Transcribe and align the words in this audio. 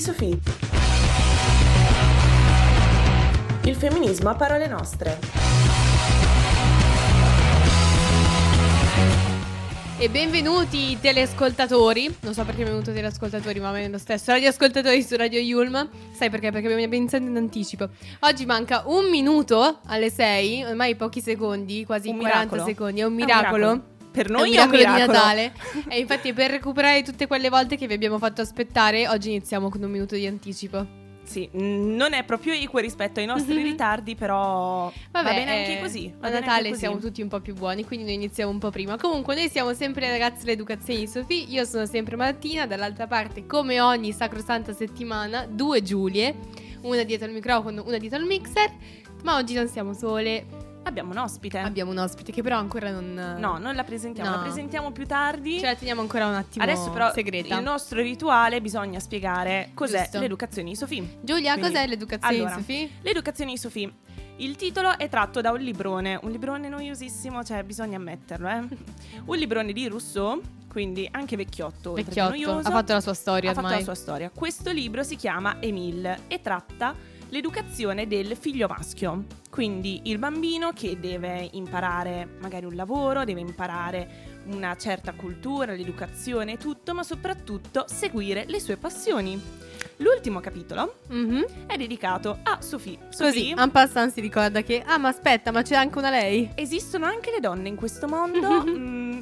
Sofì. 0.00 0.40
Il 3.64 3.74
femminismo 3.74 4.30
a 4.30 4.34
parole 4.34 4.66
nostre. 4.66 5.18
E 9.98 10.08
benvenuti 10.08 10.96
teleascoltatori, 10.98 12.16
non 12.20 12.32
so 12.32 12.44
perché 12.44 12.62
è 12.62 12.64
venuto 12.64 12.90
teleascoltatori 12.90 13.60
ma 13.60 13.72
bene 13.72 13.90
lo 13.90 13.98
stesso, 13.98 14.32
radioascoltatori 14.32 15.02
su 15.02 15.16
Radio 15.16 15.38
Yulm, 15.38 15.86
sai 16.12 16.30
perché? 16.30 16.50
Perché 16.50 16.72
abbiamo 16.72 16.94
iniziato 16.94 17.24
in 17.24 17.36
anticipo. 17.36 17.90
Oggi 18.20 18.46
manca 18.46 18.84
un 18.86 19.10
minuto 19.10 19.80
alle 19.84 20.08
6, 20.08 20.64
ormai 20.64 20.94
pochi 20.94 21.20
secondi, 21.20 21.84
quasi 21.84 22.08
Un 22.08 22.16
40 22.16 22.38
miracolo. 22.38 22.64
secondo, 22.64 23.00
è 23.00 23.04
un 23.04 23.08
È 23.08 23.10
un 23.10 23.14
miracolo. 23.14 23.82
Miracolo. 24.10 24.12
Per 24.12 24.26
È 24.26 24.30
noi 24.30 24.50
un 24.50 24.56
è 24.56 24.62
un 24.62 24.70
miracolo, 24.70 24.76
di 24.76 24.84
miracolo. 24.84 25.18
Natale. 25.18 25.52
e 25.88 25.98
infatti 25.98 26.32
per 26.32 26.50
recuperare 26.50 27.02
tutte 27.02 27.26
quelle 27.26 27.48
volte 27.48 27.76
che 27.76 27.86
vi 27.86 27.94
abbiamo 27.94 28.18
fatto 28.18 28.40
aspettare, 28.40 29.08
oggi 29.08 29.30
iniziamo 29.30 29.68
con 29.68 29.82
un 29.82 29.90
minuto 29.90 30.14
di 30.14 30.26
anticipo. 30.26 30.98
Sì, 31.22 31.48
non 31.52 32.12
è 32.12 32.24
proprio 32.24 32.54
equo 32.54 32.80
rispetto 32.80 33.20
ai 33.20 33.26
nostri 33.26 33.54
Mhm. 33.54 33.62
ritardi, 33.62 34.16
però 34.16 34.90
Vabbè, 35.12 35.28
va 35.28 35.32
bene 35.32 35.58
anche 35.58 35.78
eh, 35.78 35.80
così. 35.80 36.12
A 36.20 36.28
Natale 36.28 36.70
così. 36.70 36.80
siamo 36.80 36.98
tutti 36.98 37.22
un 37.22 37.28
po' 37.28 37.38
più 37.38 37.54
buoni, 37.54 37.84
quindi 37.84 38.04
noi 38.06 38.14
iniziamo 38.14 38.50
un 38.50 38.58
po' 38.58 38.70
prima. 38.70 38.96
Comunque, 38.96 39.36
noi 39.36 39.48
siamo 39.48 39.72
sempre 39.72 40.06
le 40.06 40.10
ragazze 40.18 40.44
dell'educazione 40.44 40.98
di 40.98 41.06
Sofì. 41.06 41.52
Io 41.52 41.64
sono 41.64 41.86
sempre 41.86 42.16
Martina, 42.16 42.66
dall'altra 42.66 43.06
parte, 43.06 43.46
come 43.46 43.80
ogni 43.80 44.10
sacrosanta 44.12 44.72
settimana, 44.72 45.46
due 45.46 45.82
Giulie, 45.84 46.34
una 46.82 47.04
dietro 47.04 47.26
al 47.28 47.32
microfono, 47.32 47.84
una 47.86 47.98
dietro 47.98 48.18
al 48.18 48.24
mixer. 48.24 48.72
Ma 49.22 49.36
oggi 49.36 49.54
non 49.54 49.68
siamo 49.68 49.92
sole, 49.92 50.46
Abbiamo 50.82 51.10
un 51.12 51.18
ospite. 51.18 51.58
abbiamo 51.58 51.90
un 51.90 51.98
ospite 51.98 52.32
che 52.32 52.42
però 52.42 52.56
ancora 52.58 52.90
non. 52.90 53.36
No, 53.38 53.58
non 53.58 53.74
la 53.74 53.84
presentiamo, 53.84 54.30
No. 54.30 54.36
la 54.36 54.42
presentiamo 54.42 54.90
più 54.92 55.06
tardi. 55.06 55.58
Ce 55.58 55.66
la 55.66 55.74
teniamo 55.74 56.00
ancora 56.00 56.26
un 56.26 56.34
attimo 56.34 56.64
Adesso 56.64 56.90
però 56.90 57.12
segreta. 57.12 57.56
il 57.56 57.62
nostro 57.62 58.00
rituale 58.00 58.60
bisogna 58.60 58.98
spiegare 58.98 59.70
cos'è 59.74 60.02
Giusto. 60.02 60.20
l'educazione 60.20 60.70
di 60.70 60.76
Sofì. 60.76 61.18
Giulia, 61.20 61.52
Quindi- 61.52 61.72
cos'è 61.72 61.86
l'educazione 61.86 62.34
Allora, 62.36 62.54
di 62.56 62.60
Sofì? 62.60 62.90
L'educazione 63.02 63.50
di 63.52 63.58
Sofì. 63.58 63.92
Il 64.36 64.56
titolo 64.56 64.96
è 64.96 65.08
tratto 65.10 65.42
da 65.42 65.50
un 65.52 65.58
librone, 65.60 66.18
un 66.22 66.30
librone 66.30 66.68
noiosissimo, 66.70 67.44
cioè 67.44 67.62
bisogna 67.62 67.98
ammetterlo, 67.98 68.48
eh. 68.48 68.62
Un 69.26 69.36
librone 69.36 69.72
di 69.74 69.86
Rousseau, 69.86 70.40
quindi 70.66 71.06
anche 71.10 71.36
vecchiotto, 71.36 71.92
Vecchiotto, 71.92 72.30
noioso. 72.30 72.66
ha 72.68 72.70
fatto 72.70 72.94
la 72.94 73.00
sua 73.02 73.12
storia 73.12 73.50
ha 73.50 73.54
fatto 73.54 73.66
ormai. 73.66 73.80
la 73.80 73.84
sua 73.84 73.94
storia. 73.94 74.30
Questo 74.34 74.70
libro 74.72 75.02
si 75.02 75.16
chiama 75.16 75.56
Emile 75.60 76.20
e 76.26 76.40
tratta 76.40 76.94
l'educazione 77.30 78.06
del 78.06 78.36
figlio 78.36 78.68
maschio. 78.68 79.24
Quindi 79.50 80.02
il 80.04 80.18
bambino 80.18 80.70
che 80.72 80.98
deve 81.00 81.48
imparare 81.52 82.28
magari 82.40 82.66
un 82.66 82.74
lavoro, 82.74 83.24
deve 83.24 83.40
imparare 83.40 84.28
una 84.46 84.76
certa 84.76 85.12
cultura, 85.12 85.72
l'educazione 85.72 86.52
e 86.52 86.56
tutto, 86.56 86.94
ma 86.94 87.02
soprattutto 87.02 87.84
seguire 87.88 88.44
le 88.46 88.60
sue 88.60 88.76
passioni. 88.76 89.40
L'ultimo 89.96 90.40
capitolo 90.40 90.96
Mhm. 91.08 91.44
è 91.66 91.76
dedicato 91.76 92.38
a 92.42 92.60
Sophie. 92.62 92.98
Così, 93.16 93.54
en 93.56 93.70
passant 93.70 94.12
si 94.12 94.20
ricorda 94.20 94.62
che, 94.62 94.82
ah 94.84 94.96
ma 94.98 95.08
aspetta, 95.08 95.50
ma 95.50 95.62
c'è 95.62 95.74
anche 95.74 95.98
una 95.98 96.10
lei. 96.10 96.50
esistono 96.54 97.04
anche 97.06 97.30
le 97.30 97.40
donne 97.40 97.68
in 97.68 97.76
questo 97.76 98.06
mondo. 98.08 98.38
mm, 98.66 99.20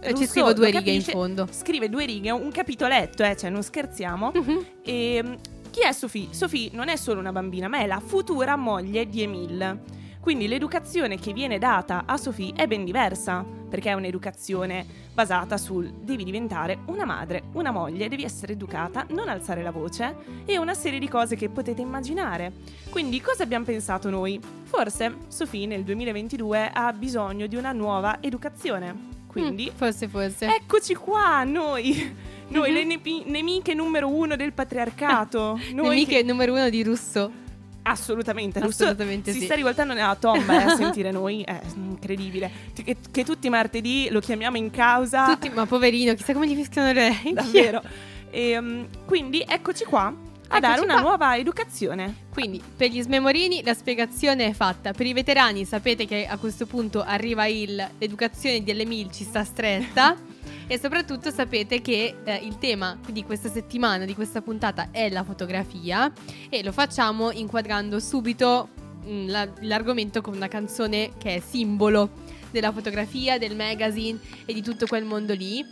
E 0.00 0.08
ci 0.08 0.12
Rousseau 0.12 0.26
scrivo 0.26 0.52
due 0.52 0.66
righe 0.66 0.78
in 0.78 0.84
capisce, 0.84 1.12
fondo. 1.12 1.48
Scrive 1.50 1.88
due 1.88 2.04
righe, 2.06 2.30
un 2.30 2.50
capitoletto, 2.50 3.22
eh, 3.24 3.36
cioè 3.36 3.50
non 3.50 3.62
scherziamo. 3.62 4.32
Mhm. 4.34 4.66
E 4.82 5.22
mm, 5.24 5.32
chi 5.76 5.82
è 5.82 5.92
Sophie? 5.92 6.28
Sophie 6.30 6.70
non 6.72 6.88
è 6.88 6.96
solo 6.96 7.20
una 7.20 7.32
bambina, 7.32 7.68
ma 7.68 7.80
è 7.80 7.86
la 7.86 8.00
futura 8.00 8.56
moglie 8.56 9.06
di 9.06 9.20
Emile. 9.20 9.82
Quindi 10.20 10.48
l'educazione 10.48 11.18
che 11.18 11.34
viene 11.34 11.58
data 11.58 12.04
a 12.06 12.16
Sophie 12.16 12.54
è 12.54 12.66
ben 12.66 12.82
diversa, 12.82 13.44
perché 13.68 13.90
è 13.90 13.92
un'educazione 13.92 14.86
basata 15.12 15.58
sul 15.58 15.92
devi 16.00 16.24
diventare 16.24 16.78
una 16.86 17.04
madre, 17.04 17.42
una 17.52 17.72
moglie, 17.72 18.08
devi 18.08 18.24
essere 18.24 18.54
educata, 18.54 19.04
non 19.10 19.28
alzare 19.28 19.62
la 19.62 19.70
voce 19.70 20.16
e 20.46 20.56
una 20.56 20.72
serie 20.72 20.98
di 20.98 21.08
cose 21.08 21.36
che 21.36 21.50
potete 21.50 21.82
immaginare. 21.82 22.52
Quindi 22.88 23.20
cosa 23.20 23.42
abbiamo 23.42 23.66
pensato 23.66 24.08
noi? 24.08 24.40
Forse 24.62 25.14
Sophie 25.28 25.66
nel 25.66 25.84
2022 25.84 26.70
ha 26.72 26.90
bisogno 26.94 27.46
di 27.46 27.56
una 27.56 27.72
nuova 27.72 28.16
educazione. 28.22 29.12
Quindi 29.26 29.70
Mm, 29.70 29.76
forse, 29.76 30.08
forse. 30.08 30.46
Eccoci 30.46 30.94
qua, 30.94 31.44
noi, 31.44 32.16
noi 32.48 32.68
Mhm. 32.70 32.74
le 32.76 32.84
nepi- 32.84 33.22
nemiche 33.26 33.74
numero 33.74 34.08
uno 34.08 34.36
del 34.36 34.52
patriarcato. 34.52 35.58
Noi 35.74 35.88
Nemiche 35.88 36.22
numero 36.22 36.52
uno 36.52 36.68
di 36.70 36.82
Russo. 36.82 37.44
Assolutamente, 37.82 38.58
Assolutamente 38.58 39.30
si 39.32 39.38
sì. 39.38 39.44
sta 39.44 39.54
rivoltando 39.54 39.94
nella 39.94 40.16
tomba 40.16 40.60
eh, 40.60 40.64
a 40.64 40.74
sentire 40.74 41.12
noi, 41.12 41.42
è 41.42 41.60
incredibile. 41.76 42.50
Che, 42.74 42.96
che 43.12 43.24
tutti 43.24 43.46
i 43.46 43.50
martedì 43.50 44.08
lo 44.10 44.18
chiamiamo 44.18 44.56
in 44.56 44.70
causa, 44.72 45.26
Tutti, 45.26 45.50
ma 45.50 45.66
poverino, 45.66 46.12
chissà 46.14 46.32
come 46.32 46.48
gli 46.48 46.56
fischiano 46.56 46.90
le 46.92 47.04
orecchie. 47.06 47.32
davvero. 47.32 47.82
E, 48.30 48.58
um, 48.58 48.86
quindi 49.04 49.44
eccoci 49.46 49.84
qua 49.84 50.12
a 50.48 50.58
dare 50.60 50.80
una 50.80 50.94
qua. 50.94 51.02
nuova 51.02 51.36
educazione. 51.36 52.12
Quindi, 52.32 52.60
per 52.76 52.90
gli 52.90 53.00
smemorini 53.00 53.62
la 53.62 53.74
spiegazione 53.74 54.46
è 54.46 54.52
fatta. 54.52 54.90
Per 54.92 55.06
i 55.06 55.12
veterani 55.12 55.64
sapete 55.64 56.06
che 56.06 56.26
a 56.26 56.36
questo 56.38 56.66
punto 56.66 57.04
arriva 57.04 57.46
il 57.46 57.88
l'educazione 57.98 58.64
di 58.64 58.70
Emil 58.72 59.12
ci 59.12 59.22
sta 59.22 59.44
stretta. 59.44 60.16
e 60.68 60.78
soprattutto 60.78 61.30
sapete 61.30 61.80
che 61.80 62.16
eh, 62.24 62.34
il 62.36 62.58
tema 62.58 62.98
di 63.08 63.22
questa 63.22 63.48
settimana, 63.48 64.04
di 64.04 64.14
questa 64.14 64.42
puntata, 64.42 64.88
è 64.90 65.08
la 65.10 65.22
fotografia. 65.22 66.12
E 66.48 66.62
lo 66.62 66.72
facciamo 66.72 67.30
inquadrando 67.30 68.00
subito 68.00 68.68
mm, 69.06 69.28
la- 69.28 69.48
l'argomento 69.60 70.20
con 70.20 70.34
una 70.34 70.48
canzone 70.48 71.12
che 71.18 71.36
è 71.36 71.40
simbolo 71.40 72.24
della 72.50 72.72
fotografia, 72.72 73.38
del 73.38 73.54
magazine 73.54 74.18
e 74.44 74.52
di 74.52 74.62
tutto 74.62 74.86
quel 74.86 75.04
mondo 75.04 75.34
lì. 75.34 75.64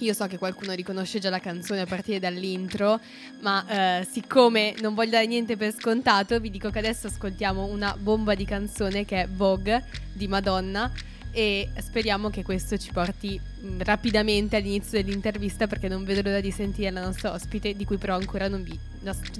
Io 0.00 0.12
so 0.12 0.26
che 0.26 0.36
qualcuno 0.36 0.74
riconosce 0.74 1.18
già 1.18 1.30
la 1.30 1.40
canzone 1.40 1.80
a 1.80 1.86
partire 1.86 2.18
dall'intro, 2.18 3.00
ma 3.40 4.00
eh, 4.00 4.04
siccome 4.04 4.74
non 4.80 4.94
voglio 4.94 5.12
dare 5.12 5.26
niente 5.26 5.56
per 5.56 5.72
scontato, 5.72 6.38
vi 6.38 6.50
dico 6.50 6.68
che 6.68 6.80
adesso 6.80 7.06
ascoltiamo 7.06 7.64
una 7.64 7.96
bomba 7.98 8.34
di 8.34 8.44
canzone 8.44 9.06
che 9.06 9.22
è 9.22 9.28
Vogue 9.28 9.82
di 10.12 10.28
Madonna 10.28 10.92
e 11.36 11.68
speriamo 11.82 12.30
che 12.30 12.42
questo 12.42 12.78
ci 12.78 12.90
porti 12.92 13.38
mh, 13.38 13.82
rapidamente 13.82 14.56
all'inizio 14.56 15.02
dell'intervista 15.02 15.66
perché 15.66 15.86
non 15.86 16.02
vedo 16.02 16.22
l'ora 16.22 16.40
di 16.40 16.50
sentire 16.50 16.90
la 16.90 17.04
nostra 17.04 17.34
ospite 17.34 17.74
di 17.76 17.84
cui 17.84 17.98
però 17.98 18.14
ancora 18.14 18.48
non 18.48 18.62
vi, 18.62 18.78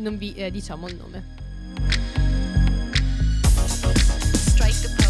non 0.00 0.18
vi, 0.18 0.34
eh, 0.34 0.50
diciamo 0.50 0.88
il 0.88 0.96
nome. 0.96 1.24
Strike 4.34 4.80
the 4.82 5.05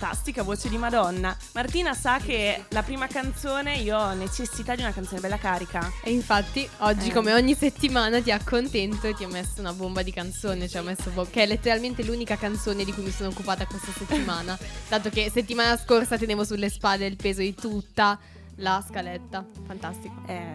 fantastica 0.00 0.42
voce 0.42 0.70
di 0.70 0.78
Madonna. 0.78 1.36
Martina 1.52 1.92
sa 1.92 2.16
che 2.16 2.64
la 2.70 2.82
prima 2.82 3.06
canzone 3.06 3.76
io 3.76 3.98
ho 3.98 4.14
necessità 4.14 4.74
di 4.74 4.80
una 4.80 4.92
canzone 4.92 5.20
bella 5.20 5.36
carica. 5.36 5.92
E 6.02 6.10
infatti 6.10 6.66
oggi 6.78 7.10
Eh. 7.10 7.12
come 7.12 7.34
ogni 7.34 7.54
settimana 7.54 8.22
ti 8.22 8.32
accontento 8.32 9.06
e 9.06 9.12
ti 9.14 9.24
ho 9.24 9.28
messo 9.28 9.60
una 9.60 9.74
bomba 9.74 10.02
di 10.02 10.10
canzone, 10.10 10.68
cioè 10.68 10.80
ho 10.80 10.84
messo 10.84 11.10
Bo- 11.10 11.26
che 11.30 11.42
è 11.42 11.46
letteralmente 11.46 12.02
l'unica 12.02 12.36
canzone 12.36 12.82
di 12.84 12.94
cui 12.94 13.02
mi 13.02 13.10
sono 13.10 13.28
occupata 13.28 13.66
questa 13.66 13.92
settimana, 13.92 14.58
dato 14.88 15.10
che 15.10 15.28
settimana 15.30 15.76
scorsa 15.76 16.16
tenevo 16.16 16.44
sulle 16.44 16.70
spalle 16.70 17.04
il 17.04 17.16
peso 17.16 17.42
di 17.42 17.54
tutta 17.54 18.18
la 18.56 18.82
scaletta. 18.88 19.44
Fantastico. 19.66 20.14
Eh, 20.24 20.54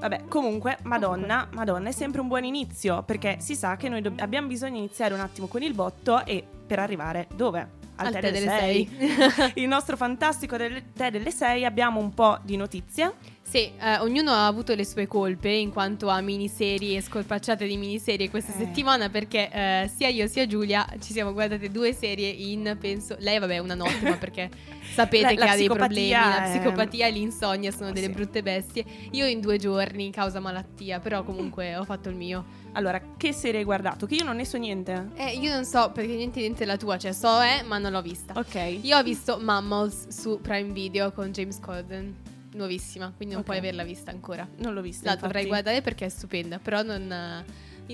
vabbè, 0.00 0.24
comunque, 0.26 0.78
Madonna, 0.82 1.46
Madonna 1.52 1.90
è 1.90 1.92
sempre 1.92 2.20
un 2.20 2.26
buon 2.26 2.42
inizio 2.42 3.04
perché 3.04 3.36
si 3.38 3.54
sa 3.54 3.76
che 3.76 3.88
noi 3.88 4.00
dobb- 4.02 4.18
abbiamo 4.20 4.48
bisogno 4.48 4.72
di 4.72 4.78
iniziare 4.78 5.14
un 5.14 5.20
attimo 5.20 5.46
con 5.46 5.62
il 5.62 5.74
botto 5.74 6.24
e 6.26 6.44
per 6.66 6.80
arrivare 6.80 7.28
dove? 7.36 7.78
Al 8.06 8.12
tè 8.12 8.20
delle 8.20 8.38
delle 8.40 8.50
sei. 8.58 8.88
sei. 8.98 9.52
il 9.62 9.68
nostro 9.68 9.96
fantastico 9.96 10.56
del- 10.56 10.92
tè 10.92 11.10
delle 11.10 11.30
6 11.30 11.64
abbiamo 11.64 12.00
un 12.00 12.12
po' 12.14 12.38
di 12.42 12.56
notizie. 12.56 13.12
Sì, 13.42 13.72
eh, 13.80 13.98
ognuno 13.98 14.30
ha 14.30 14.46
avuto 14.46 14.76
le 14.76 14.84
sue 14.84 15.08
colpe 15.08 15.48
in 15.50 15.72
quanto 15.72 16.08
a 16.08 16.20
miniserie 16.20 16.98
e 16.98 17.00
scolpacciate 17.00 17.66
di 17.66 17.76
miniserie 17.76 18.30
questa 18.30 18.52
Eh. 18.52 18.58
settimana 18.58 19.08
perché 19.08 19.50
eh, 19.50 19.90
sia 19.92 20.06
io 20.06 20.28
sia 20.28 20.46
Giulia 20.46 20.86
ci 21.00 21.12
siamo 21.12 21.32
guardate 21.32 21.68
due 21.68 21.92
serie 21.92 22.28
in, 22.28 22.76
penso, 22.80 23.16
lei 23.18 23.40
vabbè 23.40 23.58
una 23.58 23.74
notte 23.74 24.08
ma 24.08 24.16
perché 24.16 24.48
sapete 24.94 25.22
La- 25.24 25.28
che 25.30 25.34
la 25.36 25.50
ha 25.50 25.56
dei 25.56 25.66
problemi, 25.66 26.10
la 26.10 26.44
è- 26.44 26.50
psicopatia 26.50 27.06
e 27.08 27.10
l'insonnia 27.10 27.72
sono 27.72 27.90
delle 27.90 28.06
Sì. 28.06 28.12
brutte 28.12 28.40
bestie, 28.44 28.84
io 29.10 29.26
in 29.26 29.40
due 29.40 29.58
giorni 29.58 30.12
causa 30.12 30.38
malattia 30.38 31.00
però 31.00 31.24
comunque 31.24 31.74
ho 31.76 31.82
fatto 31.84 32.08
il 32.08 32.14
mio. 32.14 32.44
Allora, 32.72 33.00
che 33.16 33.32
serie 33.32 33.58
hai 33.60 33.64
guardato? 33.64 34.06
Che 34.06 34.14
io 34.14 34.24
non 34.24 34.36
ne 34.36 34.44
so 34.44 34.56
niente. 34.56 35.08
Eh, 35.14 35.36
io 35.36 35.52
non 35.52 35.64
so 35.64 35.90
perché 35.92 36.14
niente 36.14 36.40
niente 36.40 36.64
la 36.64 36.76
tua, 36.76 36.96
cioè 36.98 37.12
so 37.12 37.40
è 37.40 37.62
ma 37.64 37.78
non 37.78 37.92
l'ho 37.92 38.02
vista. 38.02 38.32
Ok. 38.36 38.78
Io 38.82 38.96
ho 38.96 39.02
visto 39.02 39.38
Mammals 39.38 40.08
su 40.08 40.40
Prime 40.40 40.72
Video 40.72 41.12
con 41.12 41.32
James 41.32 41.58
Corden, 41.58 42.14
nuovissima, 42.52 43.12
quindi 43.16 43.34
non 43.34 43.42
Ok. 43.42 43.46
puoi 43.50 43.58
averla 43.58 43.82
vista 43.84 44.10
ancora. 44.12 44.46
Non 44.58 44.74
l'ho 44.74 44.82
vista. 44.82 45.06
La 45.06 45.12
infatti. 45.14 45.32
dovrei 45.32 45.46
guardare 45.48 45.82
perché 45.82 46.06
è 46.06 46.08
stupenda, 46.08 46.58
però 46.58 46.82
non, 46.82 47.10
eh, 47.10 47.44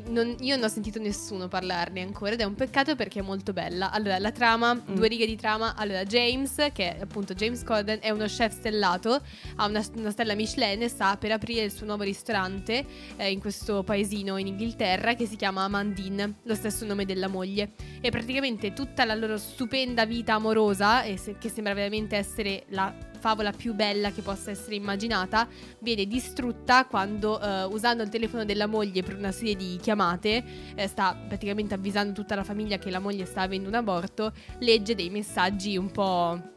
non- 0.08 0.36
io 0.40 0.54
non 0.56 0.64
ho 0.64 0.68
sentito 0.68 0.98
nessuno 1.00 1.48
parlarne 1.48 2.00
ancora 2.02 2.32
ed 2.32 2.40
è 2.40 2.44
un 2.44 2.54
peccato 2.54 2.96
perché 2.96 3.20
è 3.20 3.22
molto 3.22 3.52
bella. 3.52 3.90
Allora, 3.90 4.18
la 4.18 4.30
trama, 4.32 4.74
Mm. 4.74 4.94
due 4.94 5.08
righe 5.08 5.26
di 5.26 5.36
trama. 5.36 5.74
Allora, 5.76 6.04
James, 6.04 6.54
che 6.72 6.96
è 6.96 7.00
appunto 7.00 7.34
James 7.34 7.62
Corden, 7.62 7.98
è 8.00 8.10
uno 8.10 8.24
chef 8.26 8.52
stellato, 8.52 9.20
ha 9.56 9.66
una, 9.66 9.82
una 9.96 10.10
stella 10.10 10.34
Michelin 10.34 10.82
e 10.82 10.88
sta 10.88 11.16
per 11.16 11.32
aprire 11.32 11.62
il 11.64 11.72
suo 11.72 11.86
nuovo 11.86 12.02
ristorante 12.02 12.84
eh, 13.16 13.30
in 13.30 13.40
questo 13.40 13.82
paesino 13.82 14.36
in 14.36 14.46
Inghilterra 14.48 15.14
che 15.14 15.26
si 15.26 15.36
chiama 15.36 15.64
Amandine, 15.64 16.34
lo 16.42 16.54
stesso 16.54 16.84
nome 16.84 17.04
della 17.04 17.28
moglie. 17.28 17.72
E 18.00 18.10
praticamente 18.10 18.72
tutta 18.72 19.04
la 19.04 19.14
loro 19.14 19.36
stupenda 19.38 20.04
vita 20.06 20.34
amorosa, 20.34 21.02
se- 21.16 21.36
che 21.38 21.48
sembra 21.48 21.74
veramente 21.74 22.16
essere 22.16 22.64
la 22.68 22.94
favola 23.26 23.50
più 23.50 23.74
bella 23.74 24.12
che 24.12 24.22
possa 24.22 24.52
essere 24.52 24.76
immaginata, 24.76 25.48
viene 25.80 26.06
distrutta 26.06 26.86
quando 26.86 27.40
eh, 27.40 27.64
usando 27.64 28.04
il 28.04 28.08
telefono 28.08 28.44
della 28.44 28.68
moglie 28.68 29.02
per 29.02 29.16
una 29.16 29.32
serie 29.32 29.56
di 29.56 29.78
chiamate, 29.82 30.44
eh, 30.76 30.86
sta 30.86 31.18
praticamente 31.26 31.74
avvisando 31.74 32.12
tutta 32.12 32.36
la 32.36 32.44
famiglia 32.44 32.78
che 32.78 32.88
la 32.88 33.00
moglie 33.00 33.24
sta 33.24 33.40
avendo 33.40 33.66
un 33.66 33.74
aborto, 33.74 34.32
legge 34.60 34.94
dei 34.94 35.10
messaggi 35.10 35.76
un 35.76 35.90
po'... 35.90 36.54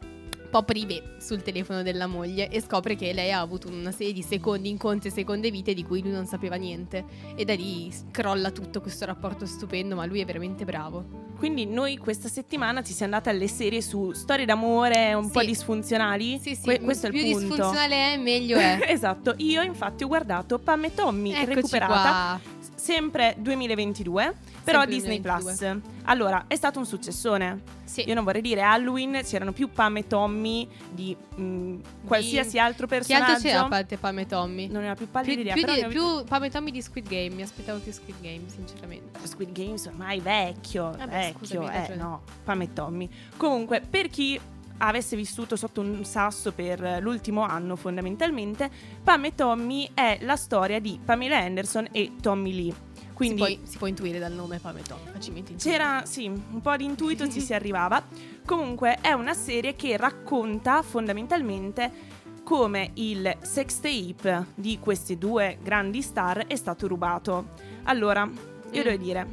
po' 0.50 0.62
privé 0.64 1.14
sul 1.18 1.42
telefono 1.42 1.82
della 1.82 2.06
moglie 2.06 2.48
e 2.50 2.60
scopre 2.60 2.96
che 2.96 3.12
lei 3.12 3.30
ha 3.32 3.40
avuto 3.40 3.68
una 3.68 3.92
serie 3.92 4.12
di 4.12 4.22
secondi 4.22 4.68
incontri 4.68 5.08
e 5.08 5.12
seconde 5.12 5.50
vite 5.50 5.72
di 5.74 5.84
cui 5.84 6.02
lui 6.02 6.10
non 6.10 6.26
sapeva 6.26 6.56
niente 6.56 7.04
e 7.36 7.44
da 7.44 7.54
lì 7.54 7.92
crolla 8.10 8.50
tutto 8.50 8.80
questo 8.80 9.04
rapporto 9.04 9.46
stupendo 9.46 9.94
ma 9.94 10.04
lui 10.06 10.20
è 10.20 10.24
veramente 10.24 10.64
bravo 10.64 11.28
Quindi 11.38 11.64
noi 11.66 11.96
questa 11.96 12.28
settimana 12.28 12.82
ci 12.82 12.92
siamo 12.92 13.14
andate 13.14 13.30
alle 13.34 13.48
serie 13.48 13.80
su 13.80 14.12
storie 14.12 14.44
d'amore 14.44 15.14
un 15.14 15.24
Sì. 15.26 15.30
po' 15.30 15.42
disfunzionali. 15.42 16.38
sì 16.38 16.54
sì 16.54 16.62
Que- 16.62 16.80
questo 16.80 17.06
è 17.06 17.10
il 17.10 17.14
più 17.16 17.30
punto. 17.30 17.46
disfunzionale 17.48 18.12
è 18.12 18.16
meglio 18.18 18.58
è 18.58 18.78
esatto, 18.90 19.34
io 19.38 19.62
infatti 19.62 20.04
ho 20.04 20.08
guardato 20.08 20.58
Pam 20.58 20.84
e 20.84 20.94
Tommy 20.94 21.30
Eccoci 21.32 21.54
recuperata 21.54 21.92
qua 21.92 22.40
sempre 22.74 23.36
2022, 23.38 24.34
però 24.62 24.80
Sempre 24.80 24.94
Disney 24.96 25.20
2022. 25.20 25.80
Plus. 25.80 26.02
Allora, 26.04 26.44
è 26.48 26.56
stato 26.56 26.78
un 26.78 26.86
successone. 26.86 27.62
sì 27.84 28.04
Io 28.06 28.14
non 28.14 28.24
vorrei 28.24 28.42
dire 28.42 28.62
Halloween, 28.62 29.20
c'erano 29.24 29.52
più 29.52 29.70
Pam 29.70 29.96
e 29.98 30.06
Tommy 30.06 30.68
di 30.90 31.16
mh, 31.36 31.74
qualsiasi 32.06 32.58
altro 32.58 32.86
Chi 32.86 32.94
personaggio. 32.94 33.24
altro 33.32 33.48
c'era 33.48 33.64
a 33.64 33.68
parte 33.68 33.96
Pam 33.96 34.18
e 34.18 34.26
Tommy? 34.26 34.68
Non 34.68 34.84
ho 34.88 34.94
più 34.94 35.10
pallida 35.10 35.40
idea, 35.40 35.54
più 35.54 35.64
di- 35.64 35.86
più 35.88 36.24
Pam 36.24 36.44
e 36.44 36.50
Tommy 36.50 36.70
di 36.70 36.82
Squid 36.82 37.08
Game, 37.08 37.34
mi 37.34 37.42
aspettavo 37.42 37.78
più 37.78 37.92
Squid 37.92 38.20
Game, 38.20 38.42
sinceramente. 38.46 39.18
Squid 39.26 39.52
Games 39.52 39.86
ormai 39.86 40.20
vecchio, 40.20 40.90
Vabbè, 40.90 41.06
vecchio, 41.10 41.38
scusami, 41.38 41.66
eh 41.66 41.70
ragione. 41.70 41.96
no, 41.96 42.22
Pam 42.44 42.60
e 42.62 42.72
Tommy. 42.72 43.08
Comunque, 43.36 43.80
per 43.88 44.08
chi 44.08 44.38
avesse 44.82 45.14
vissuto 45.14 45.56
sotto 45.56 45.82
un 45.82 46.04
sasso 46.06 46.52
per 46.52 46.98
l'ultimo 47.02 47.42
anno 47.42 47.76
fondamentalmente, 47.76 48.70
Pam 49.04 49.26
e 49.26 49.34
Tommy 49.34 49.90
è 49.92 50.18
la 50.22 50.36
storia 50.36 50.80
di 50.80 50.98
Pamela 51.04 51.36
Anderson 51.36 51.88
e 51.92 52.12
Tommy 52.20 52.54
Lee. 52.54 52.74
Quindi 53.20 53.44
si, 53.44 53.56
può, 53.56 53.66
si 53.66 53.76
può 53.78 53.86
intuire 53.86 54.18
dal 54.18 54.32
nome 54.32 54.58
Pam 54.58 54.80
Tommy, 54.82 55.10
facilmente 55.12 55.54
c'era, 55.56 56.02
sì, 56.06 56.26
un 56.26 56.60
po' 56.62 56.74
di 56.76 56.84
intuito 56.84 57.28
ci 57.28 57.40
si 57.42 57.52
arrivava. 57.54 58.02
Comunque 58.46 58.96
è 59.02 59.12
una 59.12 59.34
serie 59.34 59.76
che 59.76 59.96
racconta 59.98 60.80
fondamentalmente 60.82 61.92
come 62.42 62.90
il 62.94 63.36
sex 63.42 63.80
tape 63.80 64.46
di 64.54 64.78
queste 64.78 65.18
due 65.18 65.58
grandi 65.62 66.00
star 66.00 66.46
è 66.46 66.56
stato 66.56 66.88
rubato. 66.88 67.50
Allora, 67.84 68.22
io 68.70 68.80
Mm. 68.80 68.84
devo 68.84 68.96
dire, 69.02 69.26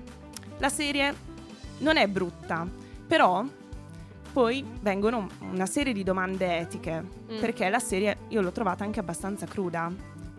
la 0.57 0.69
serie 0.69 1.15
non 1.79 1.95
è 1.97 2.07
brutta, 2.07 2.67
però 3.07 3.43
poi 4.33 4.63
vengono 4.81 5.27
una 5.51 5.65
serie 5.65 5.93
di 5.93 6.03
domande 6.03 6.57
etiche, 6.59 7.01
Mm. 7.31 7.39
perché 7.39 7.69
la 7.69 7.79
serie 7.79 8.17
io 8.27 8.41
l'ho 8.41 8.51
trovata 8.51 8.83
anche 8.83 8.99
abbastanza 8.99 9.45
cruda, 9.45 9.89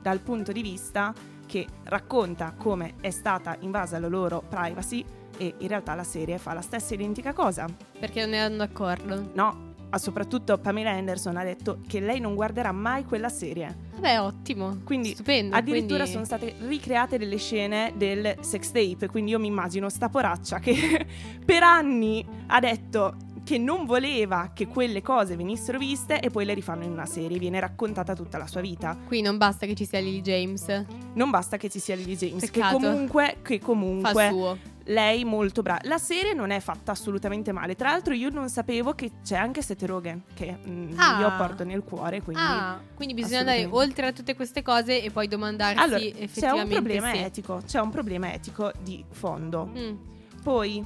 dal 0.01 0.21
punto 0.21 0.53
di 0.53 0.63
vista 0.63 1.13
che 1.47 1.67
racconta 1.85 2.53
come 2.57 2.95
è 3.01 3.11
stata 3.11 3.57
invasa 3.61 3.99
la 3.99 4.09
loro 4.09 4.43
privacy 4.47 5.05
e 5.37 5.55
in 5.59 5.69
realtà 5.69 5.95
la 5.95 6.05
serie 6.05 6.39
fa 6.39 6.53
la 6.53 6.61
stessa 6.61 6.95
identica 6.95 7.33
cosa. 7.33 7.67
Perché 7.99 8.25
non 8.25 8.35
erano 8.35 8.57
d'accordo. 8.57 9.31
No, 9.35 9.69
ma 9.91 9.99
soprattutto 9.99 10.59
Pamela 10.59 10.91
Anderson 10.91 11.37
ha 11.37 11.45
detto 11.45 11.81
che 11.87 12.01
lei 12.01 12.21
non 12.21 12.35
guarderà 12.35 12.73
mai 12.73 13.05
quella 13.05 13.29
serie. 13.31 13.87
Vabbè, 13.95 14.21
ottimo. 14.21 14.79
Quindi 14.85 15.11
Stupendo. 15.15 15.57
Addirittura 15.57 16.05
quindi- 16.05 16.13
sono 16.13 16.25
state 16.25 16.55
ricreate 16.67 17.19
delle 17.19 17.39
scene 17.39 17.95
del 17.97 18.37
sex 18.41 18.71
tape, 18.71 19.09
quindi 19.09 19.31
io 19.31 19.39
mi 19.39 19.47
immagino 19.47 19.89
sta 19.89 20.09
poraccia 20.09 20.59
che 20.59 21.07
per 21.45 21.63
anni 21.63 22.25
ha 22.49 22.61
detto 22.61 23.17
che 23.49 23.57
non 23.57 23.87
voleva 23.87 24.51
che 24.53 24.67
quelle 24.67 25.01
cose 25.01 25.35
venissero 25.35 25.79
viste 25.79 26.21
e 26.21 26.29
poi 26.29 26.45
le 26.45 26.53
rifanno 26.53 26.85
in 26.85 26.91
una 26.91 27.07
serie, 27.07 27.39
viene 27.39 27.59
raccontata 27.59 28.15
tutta 28.15 28.37
la 28.37 28.47
sua 28.47 28.61
vita. 28.61 28.95
Qui 29.07 29.23
non 29.23 29.39
basta 29.39 29.65
che 29.65 29.75
ci 29.75 29.87
sia 29.87 30.01
Lily 30.01 30.21
James. 30.21 30.85
Non 31.15 31.31
basta 31.31 31.57
che 31.57 31.71
ci 31.71 31.79
sia 31.79 31.95
Lily 31.95 32.15
James, 32.15 32.43
che 32.43 32.51
Peccato. 32.61 32.77
comunque, 32.77 33.39
che 33.41 33.59
Fa 33.59 33.65
comunque 33.65 34.25
il 34.27 34.31
suo. 34.33 34.59
lei 34.85 35.25
molto 35.25 35.63
brava. 35.63 35.81
La 35.85 35.97
serie 35.97 36.35
non 36.35 36.51
è 36.51 36.61
fatta 36.61 36.93
assolutamente 36.93 37.51
male. 37.53 37.75
Tra 37.75 37.89
l'altro, 37.89 38.13
io 38.13 38.29
non 38.29 38.51
sapevo 38.51 38.93
che 38.93 39.13
c'è 39.25 39.37
anche 39.37 39.63
Seth 39.63 39.83
Rogen, 39.85 40.25
che 40.35 40.55
mm, 40.69 40.93
Ah. 40.99 41.19
io 41.21 41.33
porto 41.39 41.65
nel 41.65 41.83
cuore. 41.85 42.21
Quindi 42.21 42.43
Ah, 42.45 42.79
quindi 42.95 43.15
bisogna 43.15 43.39
andare 43.39 43.65
oltre 43.71 44.09
a 44.09 44.13
tutte 44.13 44.35
queste 44.35 44.61
cose 44.61 45.03
e 45.03 45.11
poi 45.11 45.27
domandarsi 45.27 45.83
allora, 45.83 45.99
c'è 46.01 46.05
un 46.15 46.23
effettivamente 46.23 46.75
problema 46.75 47.11
se- 47.13 47.25
etico. 47.25 47.63
C'è 47.67 47.81
un 47.81 47.89
problema 47.91 48.31
etico 48.35 48.73
di 48.83 49.03
fondo. 49.11 49.71
Mm, 49.75 49.95
Poi, 50.43 50.85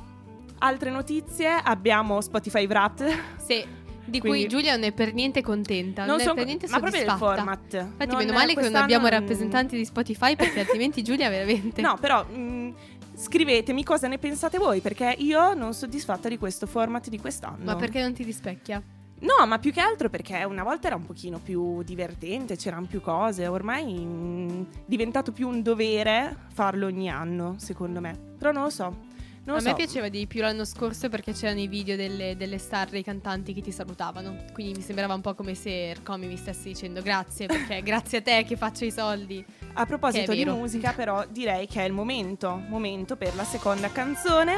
altre 0.62 0.90
notizie. 0.90 1.48
Abbiamo 1.62 2.20
Spotify 2.20 2.66
Wrapped. 2.66 3.08
sì, 3.44 3.64
di 4.04 4.18
cui 4.20 4.28
Quindi- 4.30 4.48
Giulia 4.48 4.72
non 4.74 4.84
è 4.84 4.92
per 4.92 5.12
niente 5.14 5.42
contenta, 5.42 6.04
non, 6.04 6.20
è 6.20 6.24
son- 6.24 6.34
per 6.34 6.44
niente 6.46 6.66
ma 6.68 6.78
proprio 6.78 7.00
del 7.02 7.08
soddisfatta. 7.10 7.34
format. 7.42 7.72
Infatti, 7.72 8.06
Non- 8.06 8.16
meno 8.18 8.32
male 8.32 8.54
che 8.54 8.60
non 8.62 8.74
abbiamo 8.76 9.08
non- 9.08 9.18
rappresentanti 9.18 9.76
di 9.76 9.84
Spotify 9.84 10.34
perché 10.36 10.60
altrimenti 10.60 11.02
Giulia 11.04 11.28
veramente. 11.28 11.80
No, 11.80 11.96
però 12.00 12.24
mm, 12.30 12.70
scrivetemi 13.14 13.84
cosa 13.84 14.08
ne 14.08 14.18
pensate 14.18 14.58
voi, 14.58 14.80
perché 14.80 15.14
io 15.18 15.40
non 15.48 15.56
sono 15.56 15.72
soddisfatta 15.72 16.28
di 16.28 16.38
questo 16.38 16.66
format 16.66 17.08
di 17.08 17.18
quest'anno. 17.20 17.64
Ma 17.64 17.76
perché 17.76 18.00
non 18.00 18.12
ti 18.12 18.22
rispecchia? 18.22 18.82
No, 19.20 19.46
ma 19.46 19.60
più 19.60 19.70
che 19.72 19.78
altro 19.80 20.10
perché 20.10 20.42
una 20.42 20.64
volta 20.64 20.88
era 20.88 20.96
un 20.96 21.04
pochino 21.06 21.38
più 21.38 21.84
divertente, 21.84 22.56
c'erano 22.56 22.86
più 22.86 23.00
cose, 23.00 23.46
ormai 23.46 23.84
mm, 24.04 24.48
è 24.62 24.64
diventato 24.84 25.30
più 25.30 25.46
un 25.48 25.62
dovere 25.62 26.36
farlo 26.52 26.86
ogni 26.86 27.08
anno, 27.08 27.54
secondo 27.58 28.00
me. 28.00 28.18
Però 28.36 28.50
non 28.50 28.64
lo 28.64 28.70
so. 28.70 28.96
Non 29.44 29.56
a 29.56 29.58
lo 29.58 29.64
me 29.64 29.70
so. 29.70 29.76
piaceva 29.76 30.08
di 30.08 30.26
più 30.28 30.40
l'anno 30.40 30.64
scorso 30.64 31.08
perché 31.08 31.32
c'erano 31.32 31.60
i 31.60 31.66
video 31.66 31.96
delle, 31.96 32.36
delle 32.36 32.58
star, 32.58 32.88
dei 32.88 33.02
cantanti 33.02 33.52
che 33.52 33.60
ti 33.60 33.72
salutavano. 33.72 34.44
Quindi 34.52 34.74
mi 34.78 34.82
sembrava 34.82 35.14
un 35.14 35.20
po' 35.20 35.34
come 35.34 35.54
se 35.54 35.90
Ercomi 35.90 36.26
mi 36.26 36.36
stesse 36.36 36.64
dicendo 36.64 37.02
grazie 37.02 37.46
perché 37.46 37.82
grazie 37.84 38.18
a 38.18 38.22
te 38.22 38.44
che 38.44 38.56
faccio 38.56 38.84
i 38.84 38.92
soldi. 38.92 39.44
A 39.74 39.84
proposito 39.84 40.32
di 40.32 40.44
musica, 40.44 40.92
però, 40.92 41.24
direi 41.28 41.66
che 41.66 41.82
è 41.82 41.86
il 41.86 41.92
momento, 41.92 42.62
momento 42.68 43.16
per 43.16 43.34
la 43.34 43.44
seconda 43.44 43.90
canzone. 43.90 44.54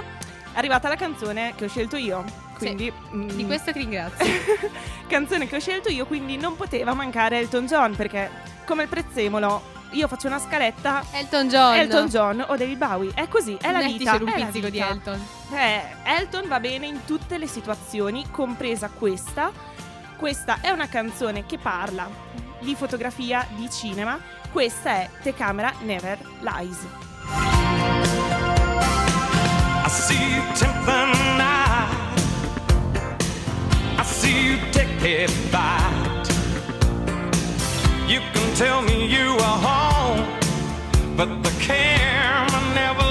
È 0.53 0.59
arrivata 0.59 0.89
la 0.89 0.97
canzone 0.97 1.55
che 1.57 1.65
ho 1.65 1.69
scelto 1.69 1.97
io. 1.97 2.23
Quindi, 2.59 2.93
mm, 3.15 3.29
Di 3.31 3.47
questo 3.47 3.73
ti 3.73 3.79
ringrazio. 3.79 4.27
canzone 5.09 5.47
che 5.47 5.57
ho 5.57 5.61
scelto 5.61 5.89
io, 5.89 6.05
quindi 6.07 6.37
non 6.37 6.57
poteva 6.57 6.93
mancare 6.93 7.39
Elton 7.39 7.67
John 7.67 7.97
perché 7.97 8.31
come 8.67 8.83
il 8.85 8.89
prezzemolo 8.89 9.63
io 9.95 10.09
faccio 10.09 10.27
una 10.27 10.39
scaletta. 10.39 11.05
Elton 11.13 11.49
John. 11.49 11.75
Elton 11.75 12.09
John 12.09 12.45
o 12.49 12.57
David 12.57 12.77
Bowie. 12.79 13.13
È 13.15 13.29
così, 13.29 13.57
è 13.61 13.71
la 13.71 13.79
Metti 13.79 13.99
vita. 13.99 14.17
un 14.17 14.29
è 14.29 14.35
pizzico 14.35 14.69
di. 14.69 14.79
Elton. 14.79 15.27
Eh, 15.53 15.83
Elton 16.05 16.49
va 16.49 16.61
bene 16.61 16.87
in 16.87 17.05
tutte 17.05 17.39
le 17.39 17.47
situazioni, 17.47 18.27
compresa 18.31 18.89
questa. 18.91 19.51
Questa 20.17 20.59
è 20.61 20.71
una 20.71 20.89
canzone 20.89 21.47
che 21.47 21.59
parla 21.59 22.09
di 22.61 22.75
fotografia, 22.75 23.47
di 23.55 23.71
cinema. 23.71 24.19
Questa 24.51 24.91
è 24.91 25.11
The 25.23 25.35
Camera 25.35 25.73
Never 25.81 26.19
Lies. 26.41 26.87
I 29.85 29.89
see 29.89 30.17
you. 30.17 30.43
I 33.97 34.03
see 34.05 34.51
you 34.51 34.59
take 34.71 35.25
a 35.25 35.27
bite. 35.51 36.04
Tell 38.57 38.83
me 38.83 39.05
you 39.09 39.37
are 39.49 39.59
home, 39.59 40.25
but 41.17 41.43
the 41.43 41.51
camera 41.59 42.61
never 42.73 43.04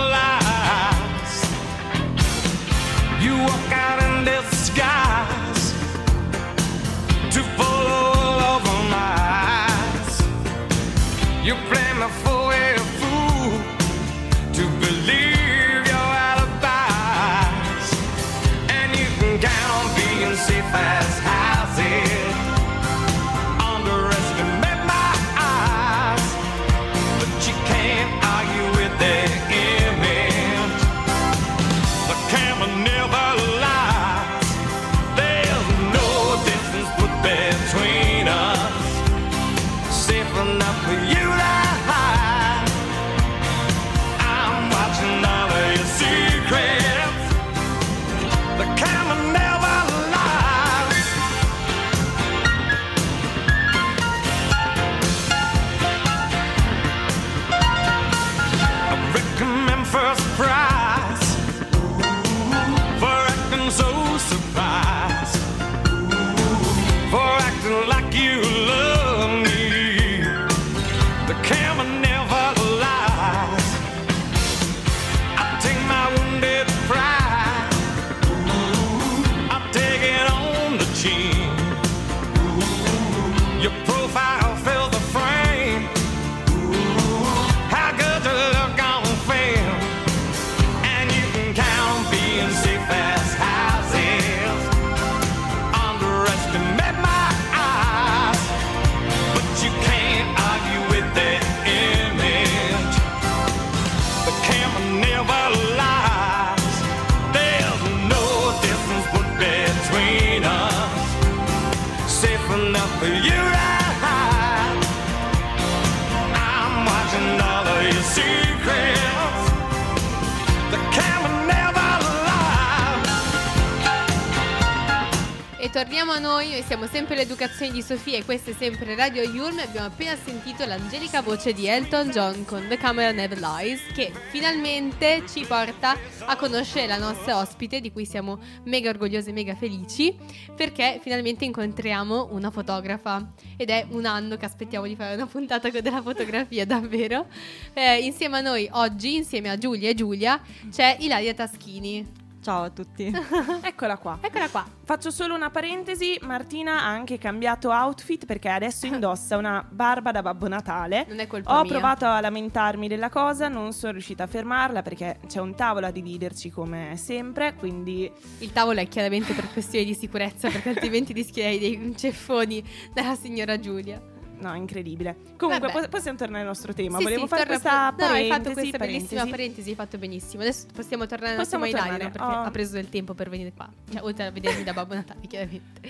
torniamo 125.84 126.14
a 126.14 126.18
noi, 126.18 126.52
noi 126.52 126.62
siamo 126.62 126.88
sempre 126.88 127.14
l'educazione 127.14 127.70
di 127.70 127.82
Sofia 127.82 128.18
e 128.18 128.24
questa 128.24 128.52
è 128.52 128.54
sempre 128.54 128.96
Radio 128.96 129.22
Yulm 129.22 129.60
abbiamo 129.60 129.88
appena 129.88 130.16
sentito 130.16 130.64
l'angelica 130.64 131.22
voce 131.22 131.52
di 131.52 131.68
Elton 131.68 132.10
John 132.10 132.46
con 132.46 132.66
The 132.70 132.78
Camera 132.78 133.12
Never 133.12 133.38
Lies 133.38 133.82
che 133.94 134.10
finalmente 134.30 135.24
ci 135.28 135.44
porta 135.44 135.98
a 136.20 136.38
conoscere 136.38 136.88
la 136.88 136.98
nostra 136.98 137.38
ospite 137.38 137.82
di 137.82 137.92
cui 137.92 138.06
siamo 138.06 138.40
mega 138.64 138.92
orgogliosi 138.92 139.32
e 139.32 139.34
mega 139.34 139.56
felici 139.56 140.16
perché 140.56 141.02
finalmente 141.04 141.44
incontriamo 141.44 142.30
una 142.32 142.50
fotografa 142.50 143.34
ed 143.58 143.70
è 143.70 143.86
un 143.90 144.06
anno 144.06 144.38
che 144.38 144.46
aspettiamo 144.46 144.88
di 144.88 144.96
fare 144.96 145.16
una 145.16 145.28
puntata 145.28 145.70
con 145.70 145.82
della 145.82 146.02
fotografia 146.02 146.64
davvero. 146.66 147.28
Eh, 147.74 148.06
insieme 148.06 148.38
a 148.38 148.42
noi 148.42 148.70
oggi, 148.72 149.16
insieme 149.16 149.50
a 149.50 149.58
Giulia 149.58 149.90
e 149.90 149.96
Giulia, 149.96 150.42
c'è 150.70 150.96
Ilaria 151.02 151.34
Taschini. 151.34 152.23
Ciao 152.44 152.64
a 152.64 152.70
tutti. 152.70 153.10
Eccola 153.64 153.98
qua. 153.98 154.18
Eccola 154.22 154.50
qua. 154.50 154.66
Faccio 154.84 155.12
solo 155.12 155.34
una 155.34 155.50
parentesi, 155.50 156.20
Martina 156.24 156.82
ha 156.82 156.88
anche 156.88 157.18
cambiato 157.18 157.70
outfit 157.70 158.26
perché 158.26 158.50
adesso 158.50 158.86
indossa 158.86 159.38
una 159.38 159.66
barba 159.68 160.12
da 160.12 160.22
Babbo 160.22 160.50
Natale. 160.50 161.06
Non 161.08 161.20
è 161.20 161.28
colpa 161.28 161.58
Ho 161.58 161.62
mia. 161.64 161.72
provato 161.72 162.06
a 162.06 162.20
lamentarmi 162.20 162.90
della 162.90 163.10
cosa, 163.10 163.48
non 163.48 163.72
sono 163.72 163.94
riuscita 163.94 164.24
a 164.24 164.28
fermarla 164.28 164.82
perché 164.82 165.20
c'è 165.26 165.40
un 165.40 165.56
tavolo 165.56 165.86
a 165.86 165.92
dividerci 165.92 166.50
come 166.50 166.98
sempre, 166.98 167.56
quindi 167.56 168.12
Il 168.40 168.52
tavolo 168.52 168.82
è 168.82 168.88
chiaramente 168.90 169.34
per 169.34 169.50
questioni 169.52 169.86
di 169.86 169.94
sicurezza, 169.94 170.50
perché 170.50 170.68
altrimenti 170.70 171.14
rischierei 171.14 171.60
dei 171.60 171.94
ceffoni 171.96 172.62
dalla 172.94 173.16
signora 173.16 173.58
Giulia. 173.58 174.02
No, 174.40 174.54
incredibile. 174.56 175.16
Comunque 175.38 175.72
po- 175.72 175.88
possiamo 175.90 176.18
tornare 176.18 176.42
al 176.42 176.48
nostro 176.48 176.74
tema. 176.74 176.98
Sì, 176.98 177.04
Volevo 177.04 177.22
sì, 177.24 177.28
fare 177.28 177.46
questa 177.46 177.94
pure- 177.96 178.08
No, 178.08 178.14
hai 178.14 178.28
parentesi, 178.28 178.30
fatto 178.30 178.54
questa 178.54 178.78
bellissima 178.78 179.08
parentesi. 179.22 179.30
parentesi, 179.32 179.70
hai 179.70 179.76
fatto 179.76 179.98
benissimo. 179.98 180.42
Adesso 180.42 180.66
possiamo 180.74 181.06
tornare 181.06 181.36
Possiamo 181.36 181.64
attimo 181.66 181.82
a 181.82 181.86
Ilaria, 181.86 182.10
tornare, 182.10 182.20
no? 182.20 182.26
perché 182.28 182.40
oh. 182.42 182.48
ha 182.48 182.52
preso 182.52 182.74
del 182.74 182.90
tempo 182.90 183.14
per 183.14 183.30
venire 183.30 183.52
qua. 183.56 183.70
Cioè, 183.92 184.02
oltre 184.04 184.26
a 184.26 184.32
vedermi 184.32 184.64
da 184.64 184.74
Babbo 184.74 184.94
Natale, 184.94 185.22
chiaramente. 185.28 185.82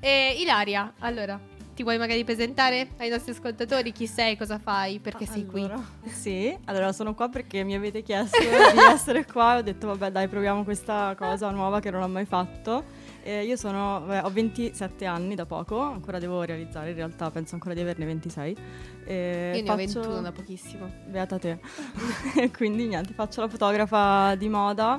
E 0.00 0.36
Ilaria, 0.38 0.92
allora, 1.00 1.40
ti 1.74 1.82
vuoi 1.82 1.98
magari 1.98 2.24
presentare 2.24 2.88
ai 2.98 3.08
nostri 3.08 3.32
ascoltatori 3.32 3.92
chi 3.92 4.06
sei, 4.06 4.36
cosa 4.36 4.58
fai, 4.58 4.98
perché 4.98 5.26
sei 5.26 5.46
qui? 5.46 5.62
Allora, 5.62 5.80
Sì, 6.10 6.56
allora 6.64 6.92
sono 6.92 7.14
qua 7.14 7.28
perché 7.28 7.62
mi 7.64 7.74
avete 7.74 8.02
chiesto 8.02 8.38
di 8.40 8.46
essere 8.92 9.24
qua 9.24 9.54
e 9.54 9.58
ho 9.58 9.62
detto 9.62 9.86
vabbè 9.88 10.10
dai 10.10 10.28
proviamo 10.28 10.64
questa 10.64 11.14
cosa 11.16 11.50
nuova 11.50 11.80
che 11.80 11.90
non 11.90 12.02
ho 12.02 12.08
mai 12.08 12.24
fatto. 12.26 12.97
Eh, 13.28 13.44
io 13.44 13.56
sono, 13.56 14.02
vabbè, 14.06 14.24
ho 14.24 14.30
27 14.30 15.04
anni 15.04 15.34
da 15.34 15.44
poco, 15.44 15.78
ancora 15.80 16.18
devo 16.18 16.40
realizzare, 16.44 16.88
in 16.90 16.96
realtà 16.96 17.30
penso 17.30 17.56
ancora 17.56 17.74
di 17.74 17.80
averne 17.80 18.06
26. 18.06 18.56
Eh, 19.04 19.52
Io 19.56 19.62
ne 19.64 19.70
ho 19.70 19.76
faccio- 19.76 20.00
21 20.00 20.20
da 20.22 20.32
pochissimo. 20.32 20.90
Beata 21.08 21.38
te. 21.38 21.58
Quindi 22.56 22.86
niente, 22.86 23.12
faccio 23.12 23.42
la 23.42 23.48
fotografa 23.48 24.34
di 24.34 24.48
moda, 24.48 24.98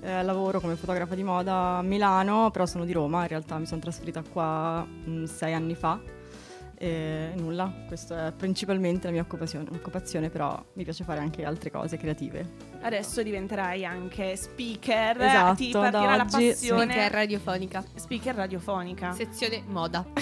eh, 0.00 0.22
lavoro 0.22 0.58
come 0.58 0.74
fotografa 0.76 1.14
di 1.14 1.22
moda 1.22 1.76
a 1.76 1.82
Milano, 1.82 2.50
però 2.50 2.64
sono 2.64 2.86
di 2.86 2.92
Roma, 2.94 3.20
in 3.22 3.28
realtà 3.28 3.58
mi 3.58 3.66
sono 3.66 3.82
trasferita 3.82 4.22
qua 4.22 4.82
mh, 4.82 5.24
sei 5.24 5.52
anni 5.52 5.74
fa. 5.74 6.00
E 6.78 7.32
nulla, 7.36 7.72
questa 7.86 8.26
è 8.26 8.32
principalmente 8.32 9.06
la 9.06 9.12
mia 9.12 9.22
occupazione, 9.22 9.66
occupazione, 9.72 10.28
però 10.28 10.62
mi 10.74 10.84
piace 10.84 11.04
fare 11.04 11.20
anche 11.20 11.42
altre 11.44 11.70
cose 11.70 11.96
creative. 11.96 12.46
Adesso 12.82 13.22
diventerai 13.22 13.84
anche 13.86 14.36
speaker, 14.36 15.20
Esatto, 15.20 15.54
ti 15.54 15.70
partirà 15.70 16.16
la 16.16 16.22
oggi, 16.24 16.48
passione 16.48 16.94
è 16.94 17.08
radiofonica. 17.10 17.82
speaker 17.94 18.34
radiofonica. 18.34 19.12
Sezione 19.12 19.62
moda. 19.66 20.04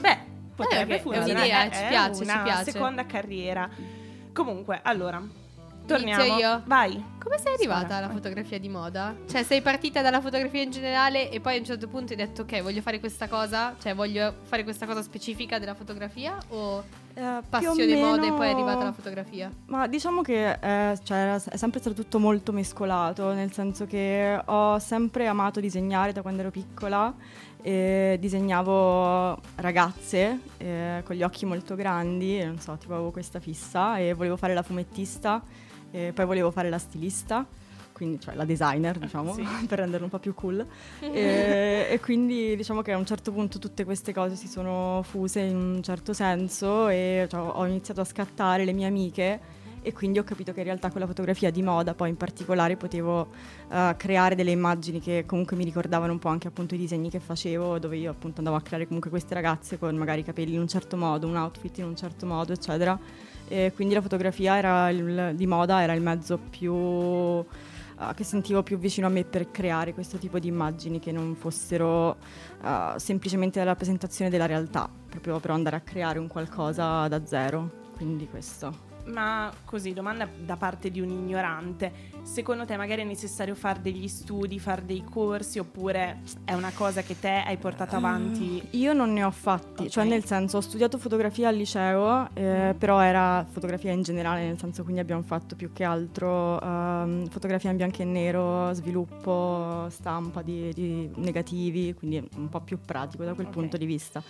Beh, 0.00 0.18
potrebbe 0.54 0.96
è 0.96 1.00
funzionare. 1.00 1.32
un'idea, 1.32 1.70
ci 1.70 1.82
è 1.82 1.88
piace, 1.88 2.14
ci 2.16 2.22
una 2.30 2.42
piace. 2.42 2.70
seconda 2.70 3.06
carriera. 3.06 3.68
Comunque, 4.32 4.80
allora, 4.82 5.22
torniamo. 5.86 6.24
Inizio 6.24 6.48
io? 6.48 6.62
Vai. 6.66 7.12
Come 7.22 7.38
sei 7.38 7.54
arrivata 7.54 7.80
Spara, 7.80 7.96
alla 7.96 8.06
vai. 8.08 8.16
fotografia 8.16 8.58
di 8.58 8.68
moda? 8.68 9.14
Cioè, 9.28 9.42
sei 9.42 9.62
partita 9.62 10.02
dalla 10.02 10.20
fotografia 10.20 10.62
in 10.62 10.70
generale 10.70 11.30
e 11.30 11.40
poi 11.40 11.56
a 11.56 11.58
un 11.58 11.64
certo 11.64 11.88
punto 11.88 12.12
hai 12.12 12.18
detto 12.18 12.42
ok, 12.42 12.62
voglio 12.62 12.82
fare 12.82 13.00
questa 13.00 13.28
cosa, 13.28 13.74
cioè 13.80 13.94
voglio 13.94 14.34
fare 14.42 14.62
questa 14.62 14.84
cosa 14.86 15.02
specifica 15.02 15.58
della 15.58 15.74
fotografia 15.74 16.36
o 16.48 16.84
o 17.16 17.42
passione 17.48 17.94
moda 17.96 18.16
e 18.16 18.20
meno- 18.24 18.36
poi 18.36 18.48
è 18.48 18.50
arrivata 18.50 18.84
la 18.84 18.92
fotografia? 18.92 19.50
Ma 19.66 19.86
diciamo 19.86 20.20
che 20.20 20.58
eh, 20.60 20.98
cioè, 21.02 21.34
è 21.36 21.56
sempre 21.56 21.80
stato 21.80 21.94
tutto 21.94 22.18
molto 22.18 22.52
mescolato, 22.52 23.32
nel 23.32 23.52
senso 23.52 23.86
che 23.86 24.38
ho 24.44 24.78
sempre 24.78 25.26
amato 25.26 25.60
disegnare 25.60 26.12
da 26.12 26.22
quando 26.22 26.40
ero 26.40 26.50
piccola. 26.50 27.14
e 27.66 28.18
disegnavo 28.20 29.40
ragazze 29.54 30.40
eh, 30.58 31.02
con 31.02 31.16
gli 31.16 31.22
occhi 31.22 31.46
molto 31.46 31.74
grandi, 31.74 32.44
non 32.44 32.58
so, 32.58 32.76
tipo 32.76 32.92
avevo 32.92 33.10
questa 33.10 33.40
fissa 33.40 33.96
e 33.96 34.12
volevo 34.12 34.36
fare 34.36 34.52
la 34.52 34.62
fumettista 34.62 35.40
e 35.94 36.12
poi 36.12 36.24
volevo 36.24 36.50
fare 36.50 36.68
la 36.70 36.78
stilista, 36.78 37.46
quindi 37.92 38.18
cioè 38.18 38.34
la 38.34 38.44
designer, 38.44 38.98
diciamo, 38.98 39.32
Sì. 39.32 39.44
per 39.68 39.78
renderlo 39.78 40.06
un 40.06 40.10
po' 40.10 40.18
più 40.18 40.34
cool. 40.34 40.66
e, 41.00 41.86
e 41.88 42.00
quindi 42.00 42.56
diciamo 42.56 42.82
che 42.82 42.90
a 42.90 42.96
un 42.96 43.06
certo 43.06 43.30
punto 43.30 43.60
tutte 43.60 43.84
queste 43.84 44.12
cose 44.12 44.34
si 44.34 44.48
sono 44.48 45.02
fuse 45.08 45.40
in 45.40 45.54
un 45.54 45.82
certo 45.84 46.12
senso 46.12 46.88
e 46.88 47.28
cioè, 47.30 47.40
ho 47.40 47.64
iniziato 47.66 48.00
a 48.00 48.04
scattare 48.04 48.64
le 48.64 48.72
mie 48.72 48.86
amiche 48.86 49.40
e 49.86 49.92
quindi 49.92 50.18
ho 50.18 50.24
capito 50.24 50.52
che 50.52 50.60
in 50.60 50.64
realtà 50.64 50.90
con 50.90 51.00
la 51.00 51.06
fotografia 51.06 51.50
di 51.50 51.62
moda 51.62 51.92
poi 51.94 52.08
in 52.08 52.16
particolare 52.16 52.74
potevo 52.76 53.28
eh, 53.70 53.94
creare 53.98 54.34
delle 54.34 54.50
immagini 54.50 54.98
che 54.98 55.24
comunque 55.26 55.56
mi 55.58 55.64
ricordavano 55.64 56.10
un 56.10 56.18
po' 56.18 56.28
anche 56.30 56.48
appunto 56.48 56.74
i 56.74 56.78
disegni 56.78 57.10
che 57.10 57.20
facevo 57.20 57.78
dove 57.78 57.98
io 57.98 58.10
appunto 58.10 58.38
andavo 58.38 58.56
a 58.56 58.62
creare 58.62 58.86
comunque 58.86 59.10
queste 59.10 59.34
ragazze 59.34 59.78
con 59.78 59.94
magari 59.94 60.20
i 60.22 60.24
capelli 60.24 60.54
in 60.54 60.60
un 60.60 60.68
certo 60.68 60.96
modo, 60.96 61.28
un 61.28 61.36
outfit 61.36 61.78
in 61.78 61.84
un 61.84 61.94
certo 61.96 62.24
modo 62.26 62.52
eccetera 62.54 62.98
e 63.48 63.72
quindi 63.74 63.94
la 63.94 64.00
fotografia 64.00 64.56
era 64.56 64.88
il- 64.90 65.32
di 65.34 65.46
moda 65.46 65.82
era 65.82 65.92
il 65.92 66.00
mezzo 66.02 66.38
più 66.38 66.74
eh, 66.74 68.14
che 68.14 68.24
sentivo 68.24 68.62
più 68.62 68.76
vicino 68.78 69.06
a 69.06 69.10
me 69.10 69.24
per 69.24 69.50
creare 69.50 69.94
questo 69.94 70.18
tipo 70.18 70.38
di 70.38 70.48
immagini 70.48 70.98
che 70.98 71.12
non 71.12 71.34
fossero 71.36 72.16
eh, 72.64 72.94
semplicemente 72.96 73.58
la 73.60 73.66
rappresentazione 73.66 74.30
della 74.30 74.46
realtà, 74.46 74.88
proprio 75.08 75.38
per 75.38 75.50
andare 75.50 75.76
a 75.76 75.80
creare 75.80 76.18
un 76.18 76.26
qualcosa 76.26 77.06
da 77.08 77.24
zero. 77.24 77.82
Quindi 77.96 78.28
questo. 78.28 78.93
Ma 79.06 79.52
così, 79.66 79.92
domanda 79.92 80.26
da 80.26 80.56
parte 80.56 80.90
di 80.90 81.00
un 81.00 81.10
ignorante. 81.10 82.12
Secondo 82.22 82.64
te 82.64 82.76
magari 82.78 83.02
è 83.02 83.04
necessario 83.04 83.54
fare 83.54 83.82
degli 83.82 84.08
studi, 84.08 84.58
fare 84.58 84.84
dei 84.86 85.04
corsi 85.04 85.58
oppure 85.58 86.20
è 86.44 86.54
una 86.54 86.72
cosa 86.74 87.02
che 87.02 87.18
te 87.18 87.42
hai 87.46 87.58
portato 87.58 87.96
avanti? 87.96 88.66
Io 88.70 88.94
non 88.94 89.12
ne 89.12 89.22
ho 89.22 89.30
fatti, 89.30 89.82
Ok. 89.84 89.88
cioè 89.88 90.04
nel 90.04 90.24
senso 90.24 90.56
ho 90.56 90.60
studiato 90.62 90.96
fotografia 90.96 91.48
al 91.48 91.56
liceo, 91.56 92.28
eh, 92.32 92.74
però 92.78 93.00
era 93.00 93.44
fotografia 93.48 93.92
in 93.92 94.00
generale, 94.02 94.46
nel 94.46 94.58
senso 94.58 94.82
quindi 94.84 95.02
abbiamo 95.02 95.22
fatto 95.22 95.54
più 95.54 95.70
che 95.74 95.84
altro 95.84 96.58
ehm, 96.62 97.28
fotografia 97.28 97.70
in 97.70 97.76
bianco 97.76 98.00
e 98.00 98.04
nero, 98.06 98.72
sviluppo, 98.72 99.86
stampa 99.90 100.40
di, 100.40 100.72
di 100.72 101.10
negativi, 101.16 101.92
quindi 101.94 102.26
un 102.36 102.48
po' 102.48 102.60
più 102.60 102.78
pratico 102.82 103.24
da 103.24 103.34
quel 103.34 103.48
Ok. 103.48 103.52
punto 103.52 103.76
di 103.76 103.84
vista. 103.84 104.22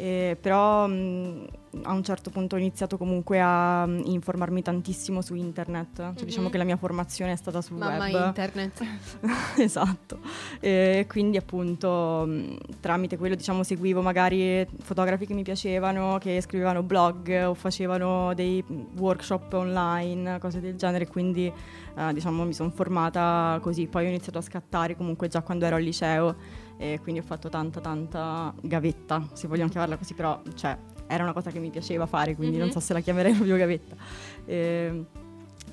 Eh, 0.00 0.36
però 0.40 0.86
mh, 0.86 1.46
a 1.82 1.92
un 1.92 2.02
certo 2.02 2.30
punto 2.30 2.54
ho 2.56 2.58
iniziato 2.58 2.96
comunque 2.96 3.38
a 3.38 3.84
mh, 3.84 4.00
informarmi 4.06 4.62
tantissimo 4.62 5.20
su 5.20 5.34
internet, 5.34 6.14
cioè, 6.16 6.24
diciamo 6.24 6.46
Mhm. 6.46 6.52
che 6.52 6.56
la 6.58 6.64
mia 6.64 6.78
formazione 6.78 7.32
è 7.32 7.36
stata 7.36 7.60
sul 7.60 7.76
Mamma 7.76 8.04
web. 8.06 8.26
internet. 8.28 8.82
esatto. 9.60 10.20
E 10.58 11.04
quindi 11.06 11.36
appunto 11.36 12.24
mh, 12.26 12.56
tramite 12.80 13.18
quello 13.18 13.34
diciamo 13.34 13.62
seguivo 13.62 14.00
magari 14.00 14.66
fotografi 14.82 15.26
che 15.26 15.34
mi 15.34 15.42
piacevano, 15.42 16.16
che 16.18 16.40
scrivevano 16.40 16.82
blog 16.82 17.44
o 17.48 17.52
facevano 17.54 18.32
dei 18.32 18.64
workshop 18.96 19.52
online, 19.52 20.38
cose 20.38 20.60
del 20.60 20.76
genere, 20.76 21.06
quindi 21.08 21.52
eh, 21.96 22.12
diciamo 22.14 22.44
mi 22.44 22.54
sono 22.54 22.70
formata 22.70 23.58
così, 23.60 23.86
poi 23.86 24.06
ho 24.06 24.08
iniziato 24.08 24.38
a 24.38 24.42
scattare 24.42 24.96
comunque 24.96 25.28
già 25.28 25.42
quando 25.42 25.66
ero 25.66 25.76
al 25.76 25.82
liceo 25.82 26.34
e 26.82 26.98
quindi 27.02 27.20
ho 27.20 27.24
fatto 27.24 27.50
tanta 27.50 27.78
tanta 27.80 28.54
gavetta, 28.62 29.28
se 29.34 29.46
vogliamo 29.46 29.68
chiamarla 29.68 29.98
così, 29.98 30.14
però 30.14 30.40
cioè 30.54 30.74
era 31.06 31.24
una 31.24 31.34
cosa 31.34 31.50
che 31.50 31.58
mi 31.58 31.68
piaceva 31.68 32.06
fare, 32.06 32.34
quindi 32.34 32.56
non 32.56 32.68
Mhm. 32.68 32.72
so 32.72 32.80
se 32.80 32.94
la 32.94 33.00
chiamerei 33.00 33.32
proprio 33.34 33.56
gavetta. 33.58 33.94
E, 34.46 35.04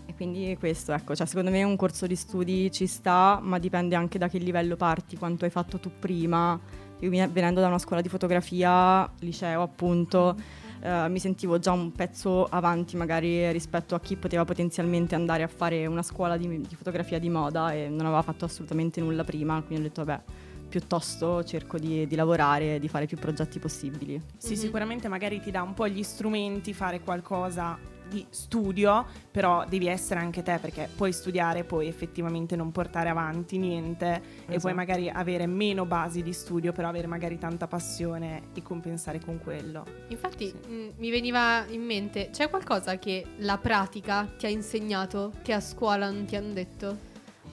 e 0.05 0.13
quindi 0.15 0.55
questo, 0.59 0.91
ecco, 0.91 1.15
cioè 1.15 1.25
secondo 1.25 1.49
me 1.49 1.63
un 1.63 1.77
corso 1.77 2.07
di 2.07 2.15
studi 2.17 2.69
ci 2.71 2.87
sta, 2.87 3.39
ma 3.41 3.57
dipende 3.57 3.95
anche 3.95 4.17
da 4.17 4.27
che 4.27 4.37
livello 4.37 4.75
parti, 4.75 5.15
quanto 5.17 5.45
hai 5.45 5.51
fatto 5.51 5.79
tu 5.79 5.91
prima. 5.97 6.59
Io 6.99 7.09
venendo 7.09 7.61
da 7.61 7.67
una 7.67 7.77
scuola 7.79 8.01
di 8.01 8.09
fotografia, 8.09 9.09
liceo 9.19 9.61
appunto, 9.61 10.35
eh, 10.81 11.07
mi 11.09 11.19
sentivo 11.19 11.57
già 11.59 11.71
un 11.71 11.91
pezzo 11.91 12.45
avanti 12.45 12.97
magari 12.97 13.49
rispetto 13.51 13.93
a 13.95 13.99
chi 13.99 14.15
poteva 14.17 14.43
potenzialmente 14.45 15.13
andare 15.15 15.43
a 15.43 15.47
fare 15.47 15.85
una 15.85 16.01
scuola 16.01 16.35
di, 16.37 16.47
di 16.61 16.75
fotografia 16.75 17.19
di 17.19 17.29
moda 17.29 17.71
e 17.71 17.87
non 17.87 18.07
aveva 18.07 18.23
fatto 18.23 18.45
assolutamente 18.45 18.99
nulla 18.99 19.23
prima, 19.23 19.61
quindi 19.61 19.85
ho 19.85 19.87
detto 19.89 20.03
vabbè, 20.03 20.23
piuttosto 20.67 21.43
cerco 21.43 21.77
di, 21.77 22.05
di 22.07 22.15
lavorare 22.15 22.75
e 22.75 22.79
di 22.79 22.87
fare 22.87 23.05
più 23.05 23.17
progetti 23.17 23.59
possibili. 23.59 24.21
Sì, 24.37 24.53
Mhm. 24.53 24.59
sicuramente 24.59 25.07
magari 25.07 25.39
ti 25.39 25.51
dà 25.51 25.61
un 25.61 25.73
po' 25.73 25.87
gli 25.87 26.03
strumenti, 26.03 26.73
fare 26.73 26.99
qualcosa 27.01 27.77
di 28.09 28.25
studio, 28.29 29.05
però 29.29 29.65
devi 29.67 29.87
essere 29.87 30.21
anche 30.21 30.41
te 30.41 30.59
perché 30.61 30.87
puoi 30.95 31.11
studiare, 31.11 31.65
poi 31.65 31.87
effettivamente 31.87 32.55
non 32.55 32.71
portare 32.71 33.09
avanti 33.09 33.57
niente 33.57 34.05
e 34.15 34.21
puoi 34.45 34.55
Esatto. 34.55 34.75
magari 34.75 35.09
avere 35.09 35.45
meno 35.45 35.85
basi 35.85 36.23
di 36.23 36.31
studio, 36.31 36.71
però 36.71 36.87
avere 36.87 37.05
magari 37.07 37.37
tanta 37.37 37.67
passione 37.67 38.43
e 38.53 38.61
compensare 38.61 39.19
con 39.19 39.39
quello. 39.39 39.83
Infatti 40.07 40.47
Sì. 40.47 40.69
mh, 40.71 40.93
mi 40.99 41.09
veniva 41.09 41.65
in 41.67 41.81
mente, 41.83 42.29
c'è 42.31 42.49
qualcosa 42.49 42.97
che 42.97 43.25
la 43.39 43.57
pratica 43.57 44.25
ti 44.37 44.45
ha 44.45 44.49
insegnato 44.49 45.33
che 45.41 45.51
a 45.51 45.59
scuola 45.59 46.09
non 46.09 46.23
ti 46.23 46.37
hanno 46.37 46.53
detto? 46.53 46.97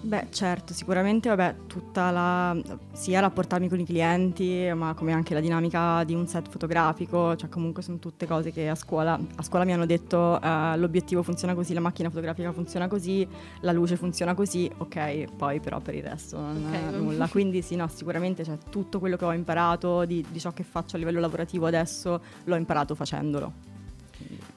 Beh, 0.00 0.26
certo, 0.30 0.74
sicuramente, 0.74 1.30
vabbè, 1.30 1.54
tutta 1.66 2.10
la 2.10 2.56
sia 2.92 3.20
rapportarmi 3.20 3.68
con 3.68 3.80
i 3.80 3.86
clienti, 3.86 4.70
ma 4.74 4.92
come 4.92 5.12
anche 5.12 5.32
la 5.32 5.40
dinamica 5.40 6.04
di 6.04 6.14
un 6.14 6.26
set 6.26 6.48
fotografico, 6.48 7.34
cioè 7.36 7.48
comunque 7.48 7.82
sono 7.82 7.98
tutte 7.98 8.26
cose 8.26 8.52
che 8.52 8.68
a 8.68 8.74
scuola, 8.74 9.18
a 9.36 9.42
scuola 9.42 9.64
mi 9.64 9.72
hanno 9.72 9.86
detto 9.86 10.40
eh, 10.40 10.76
l'obiettivo 10.76 11.22
funziona 11.22 11.54
così, 11.54 11.72
la 11.72 11.80
macchina 11.80 12.10
fotografica 12.10 12.52
funziona 12.52 12.86
così, 12.86 13.26
la 13.60 13.72
luce 13.72 13.96
funziona 13.96 14.34
così, 14.34 14.70
ok, 14.76 15.24
poi 15.36 15.60
però 15.60 15.80
per 15.80 15.94
il 15.94 16.02
resto 16.02 16.38
non 16.38 16.66
Ok, 16.66 16.74
è 16.74 16.96
nulla. 16.96 17.26
Quindi 17.32 17.62
sì, 17.62 17.74
no, 17.74 17.88
sicuramente 17.88 18.44
cioè, 18.44 18.58
tutto 18.68 18.98
quello 18.98 19.16
che 19.16 19.24
ho 19.24 19.32
imparato 19.32 20.04
di, 20.04 20.24
di 20.28 20.38
ciò 20.38 20.52
che 20.52 20.64
faccio 20.64 20.96
a 20.96 20.98
livello 20.98 21.20
lavorativo 21.20 21.64
adesso 21.66 22.20
l'ho 22.44 22.56
imparato 22.56 22.94
facendolo. 22.94 23.52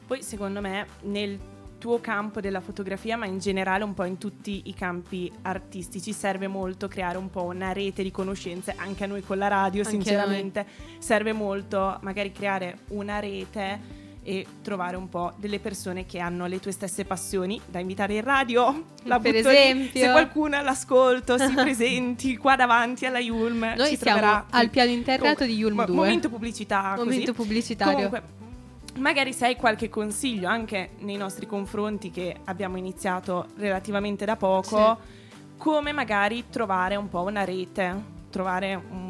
Poi 0.05 0.21
secondo 0.21 0.61
me 0.61 0.85
nel 1.03 1.39
tuo 1.77 1.99
campo 1.99 2.41
della 2.41 2.59
fotografia, 2.61 3.17
ma 3.17 3.25
in 3.25 3.39
generale 3.39 3.83
un 3.83 3.93
po' 3.93 4.03
in 4.05 4.17
tutti 4.17 4.63
i 4.65 4.73
campi 4.73 5.31
artistici, 5.43 6.11
serve 6.13 6.47
molto 6.47 6.87
creare 6.87 7.17
un 7.17 7.29
po' 7.29 7.43
una 7.43 7.71
rete 7.71 8.03
di 8.03 8.11
conoscenze, 8.11 8.73
anche 8.77 9.03
a 9.03 9.07
noi 9.07 9.21
con 9.21 9.37
la 9.37 9.47
radio, 9.47 9.83
Anche 9.83 9.91
sinceramente, 9.91 10.65
serve 10.99 11.33
molto 11.33 11.97
magari 12.01 12.31
creare 12.31 12.79
una 12.89 13.19
rete 13.19 14.05
e 14.23 14.45
trovare 14.61 14.97
un 14.97 15.07
po' 15.07 15.31
delle 15.37 15.59
persone 15.59 16.05
che 16.05 16.19
hanno 16.19 16.47
le 16.47 16.59
tue 16.59 16.73
stesse 16.73 17.05
passioni 17.05 17.61
da 17.65 17.79
invitare 17.79 18.15
in 18.15 18.23
radio. 18.23 18.83
La 19.03 19.19
Per 19.19 19.31
butto 19.33 19.49
lì. 19.49 19.55
esempio. 19.55 20.01
se 20.01 20.11
qualcuno 20.11 20.57
all'ascolto 20.57 21.37
si 21.37 21.47
presenti 21.55 22.35
qua 22.35 22.57
davanti 22.57 23.05
alla 23.05 23.19
Yulm, 23.19 23.59
Noi 23.77 23.87
ci 23.87 23.95
siamo 23.95 24.17
troverà. 24.19 24.45
al 24.49 24.69
piano 24.69 24.91
interrato 24.91 25.45
di 25.45 25.53
Yulm 25.55 25.75
Mo- 25.77 25.85
2. 25.85 25.95
Momento 25.95 26.27
pubblicità, 26.29 26.93
così. 26.97 27.07
Momento 27.09 27.33
pubblicitario. 27.33 27.93
Comunque, 28.09 28.23
magari 28.97 29.33
se 29.33 29.45
hai 29.45 29.55
qualche 29.55 29.89
consiglio 29.89 30.47
anche 30.47 30.91
nei 30.99 31.17
nostri 31.17 31.45
confronti 31.45 32.11
che 32.11 32.35
abbiamo 32.45 32.77
iniziato 32.77 33.47
relativamente 33.57 34.25
da 34.25 34.35
poco, 34.35 34.97
come 35.57 35.91
magari 35.91 36.45
trovare 36.49 36.95
un 36.95 37.09
po' 37.09 37.21
una 37.21 37.43
rete, 37.43 38.15
trovare 38.29 38.75
un, 38.75 39.06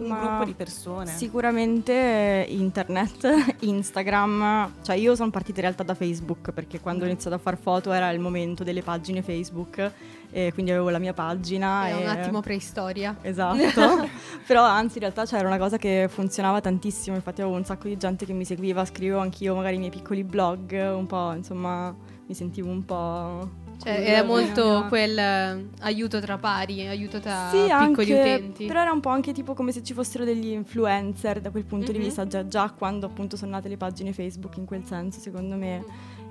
un 0.00 0.08
Ma 0.08 0.18
gruppo 0.18 0.44
di 0.44 0.54
persone. 0.54 1.06
Sicuramente 1.06 2.46
internet, 2.48 3.56
Instagram, 3.60 4.72
cioè 4.82 4.96
io 4.96 5.14
sono 5.14 5.30
partita 5.30 5.60
in 5.60 5.66
realtà 5.66 5.82
da 5.82 5.94
Facebook 5.94 6.52
perché 6.52 6.80
quando 6.80 7.04
ho 7.04 7.06
Mm. 7.06 7.10
iniziato 7.10 7.36
a 7.36 7.38
fare 7.38 7.56
foto 7.56 7.92
era 7.92 8.10
il 8.10 8.20
momento 8.20 8.64
delle 8.64 8.82
pagine 8.82 9.22
Facebook 9.22 9.92
e 10.32 10.52
quindi 10.52 10.70
avevo 10.70 10.90
la 10.90 10.98
mia 10.98 11.12
pagina. 11.12 11.86
È 11.86 11.92
e... 11.92 12.02
un 12.02 12.08
attimo 12.08 12.40
preistoria. 12.40 13.16
Esatto, 13.20 14.08
però 14.46 14.62
anzi 14.64 14.94
in 14.94 15.00
realtà 15.00 15.24
c'era 15.24 15.46
una 15.46 15.58
cosa 15.58 15.76
che 15.76 16.08
funzionava 16.08 16.60
tantissimo, 16.60 17.16
infatti 17.16 17.40
avevo 17.42 17.56
un 17.56 17.64
sacco 17.64 17.88
di 17.88 17.96
gente 17.96 18.24
che 18.26 18.32
mi 18.32 18.44
seguiva, 18.44 18.84
scrivevo 18.84 19.20
anch'io 19.20 19.54
magari 19.54 19.76
i 19.76 19.78
miei 19.78 19.90
piccoli 19.90 20.24
blog, 20.24 20.72
un 20.72 21.06
po' 21.06 21.32
insomma 21.32 21.94
mi 22.26 22.34
sentivo 22.34 22.68
un 22.70 22.84
po'... 22.84 23.50
Cioè, 23.82 23.92
era 23.92 24.22
molto 24.22 24.84
quel 24.88 25.16
eh, 25.18 25.66
aiuto 25.80 26.20
tra 26.20 26.36
pari, 26.36 26.86
aiuto 26.86 27.18
tra 27.18 27.48
Sì, 27.50 27.62
piccoli 27.62 28.12
anche, 28.12 28.14
utenti. 28.34 28.66
però 28.66 28.80
era 28.82 28.92
un 28.92 29.00
po' 29.00 29.08
anche 29.08 29.32
tipo 29.32 29.54
come 29.54 29.72
se 29.72 29.82
ci 29.82 29.94
fossero 29.94 30.24
degli 30.24 30.48
influencer 30.48 31.40
da 31.40 31.50
quel 31.50 31.64
punto 31.64 31.90
Mhm. 31.90 31.96
di 31.98 32.04
vista, 32.04 32.26
già, 32.26 32.46
già 32.46 32.70
quando 32.76 33.06
appunto 33.06 33.36
sono 33.38 33.52
nate 33.52 33.68
le 33.70 33.78
pagine 33.78 34.12
Facebook 34.12 34.56
in 34.58 34.66
quel 34.66 34.84
senso 34.84 35.18
secondo 35.20 35.56
me. 35.56 35.82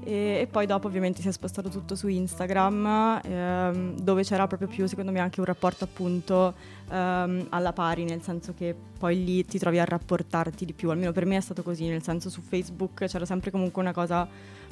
E, 0.02 0.38
e 0.42 0.48
poi 0.50 0.66
dopo 0.66 0.88
ovviamente 0.88 1.22
si 1.22 1.28
è 1.28 1.32
spostato 1.32 1.68
tutto 1.70 1.94
su 1.96 2.08
Instagram 2.08 3.20
ehm, 3.22 4.00
dove 4.00 4.24
c'era 4.24 4.48
proprio 4.48 4.70
più 4.70 4.88
secondo 4.88 5.12
me 5.12 5.20
anche 5.20 5.42
un 5.42 5.46
rapporto 5.46 5.84
appunto 5.84 6.54
ehm, 6.90 7.48
alla 7.50 7.74
pari, 7.74 8.06
nel 8.06 8.22
senso 8.22 8.54
che 8.56 8.74
poi 8.98 9.24
lì 9.26 9.44
ti 9.46 9.58
trovi 9.60 9.78
a 9.80 9.84
rapportarti 9.86 10.64
di 10.66 10.74
più, 10.74 10.90
almeno 10.90 11.12
per 11.12 11.26
me 11.26 11.36
è 11.36 11.42
stato 11.42 11.64
così, 11.64 11.88
nel 11.88 12.02
senso 12.04 12.30
su 12.30 12.42
Facebook 12.42 13.06
c'era 13.08 13.26
sempre 13.26 13.52
comunque 13.52 13.82
una 13.82 13.92
cosa 13.94 14.26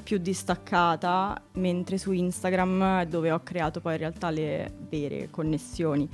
più 0.07 0.19
distaccata, 0.19 1.37
mentre 1.55 1.97
su 1.97 2.13
Instagram 2.13 3.01
è 3.01 3.05
dove 3.07 3.29
ho 3.29 3.41
creato 3.43 3.81
poi 3.81 3.91
in 3.95 3.99
realtà 3.99 4.29
le 4.29 4.71
vere 4.87 5.27
connessioni. 5.29 6.09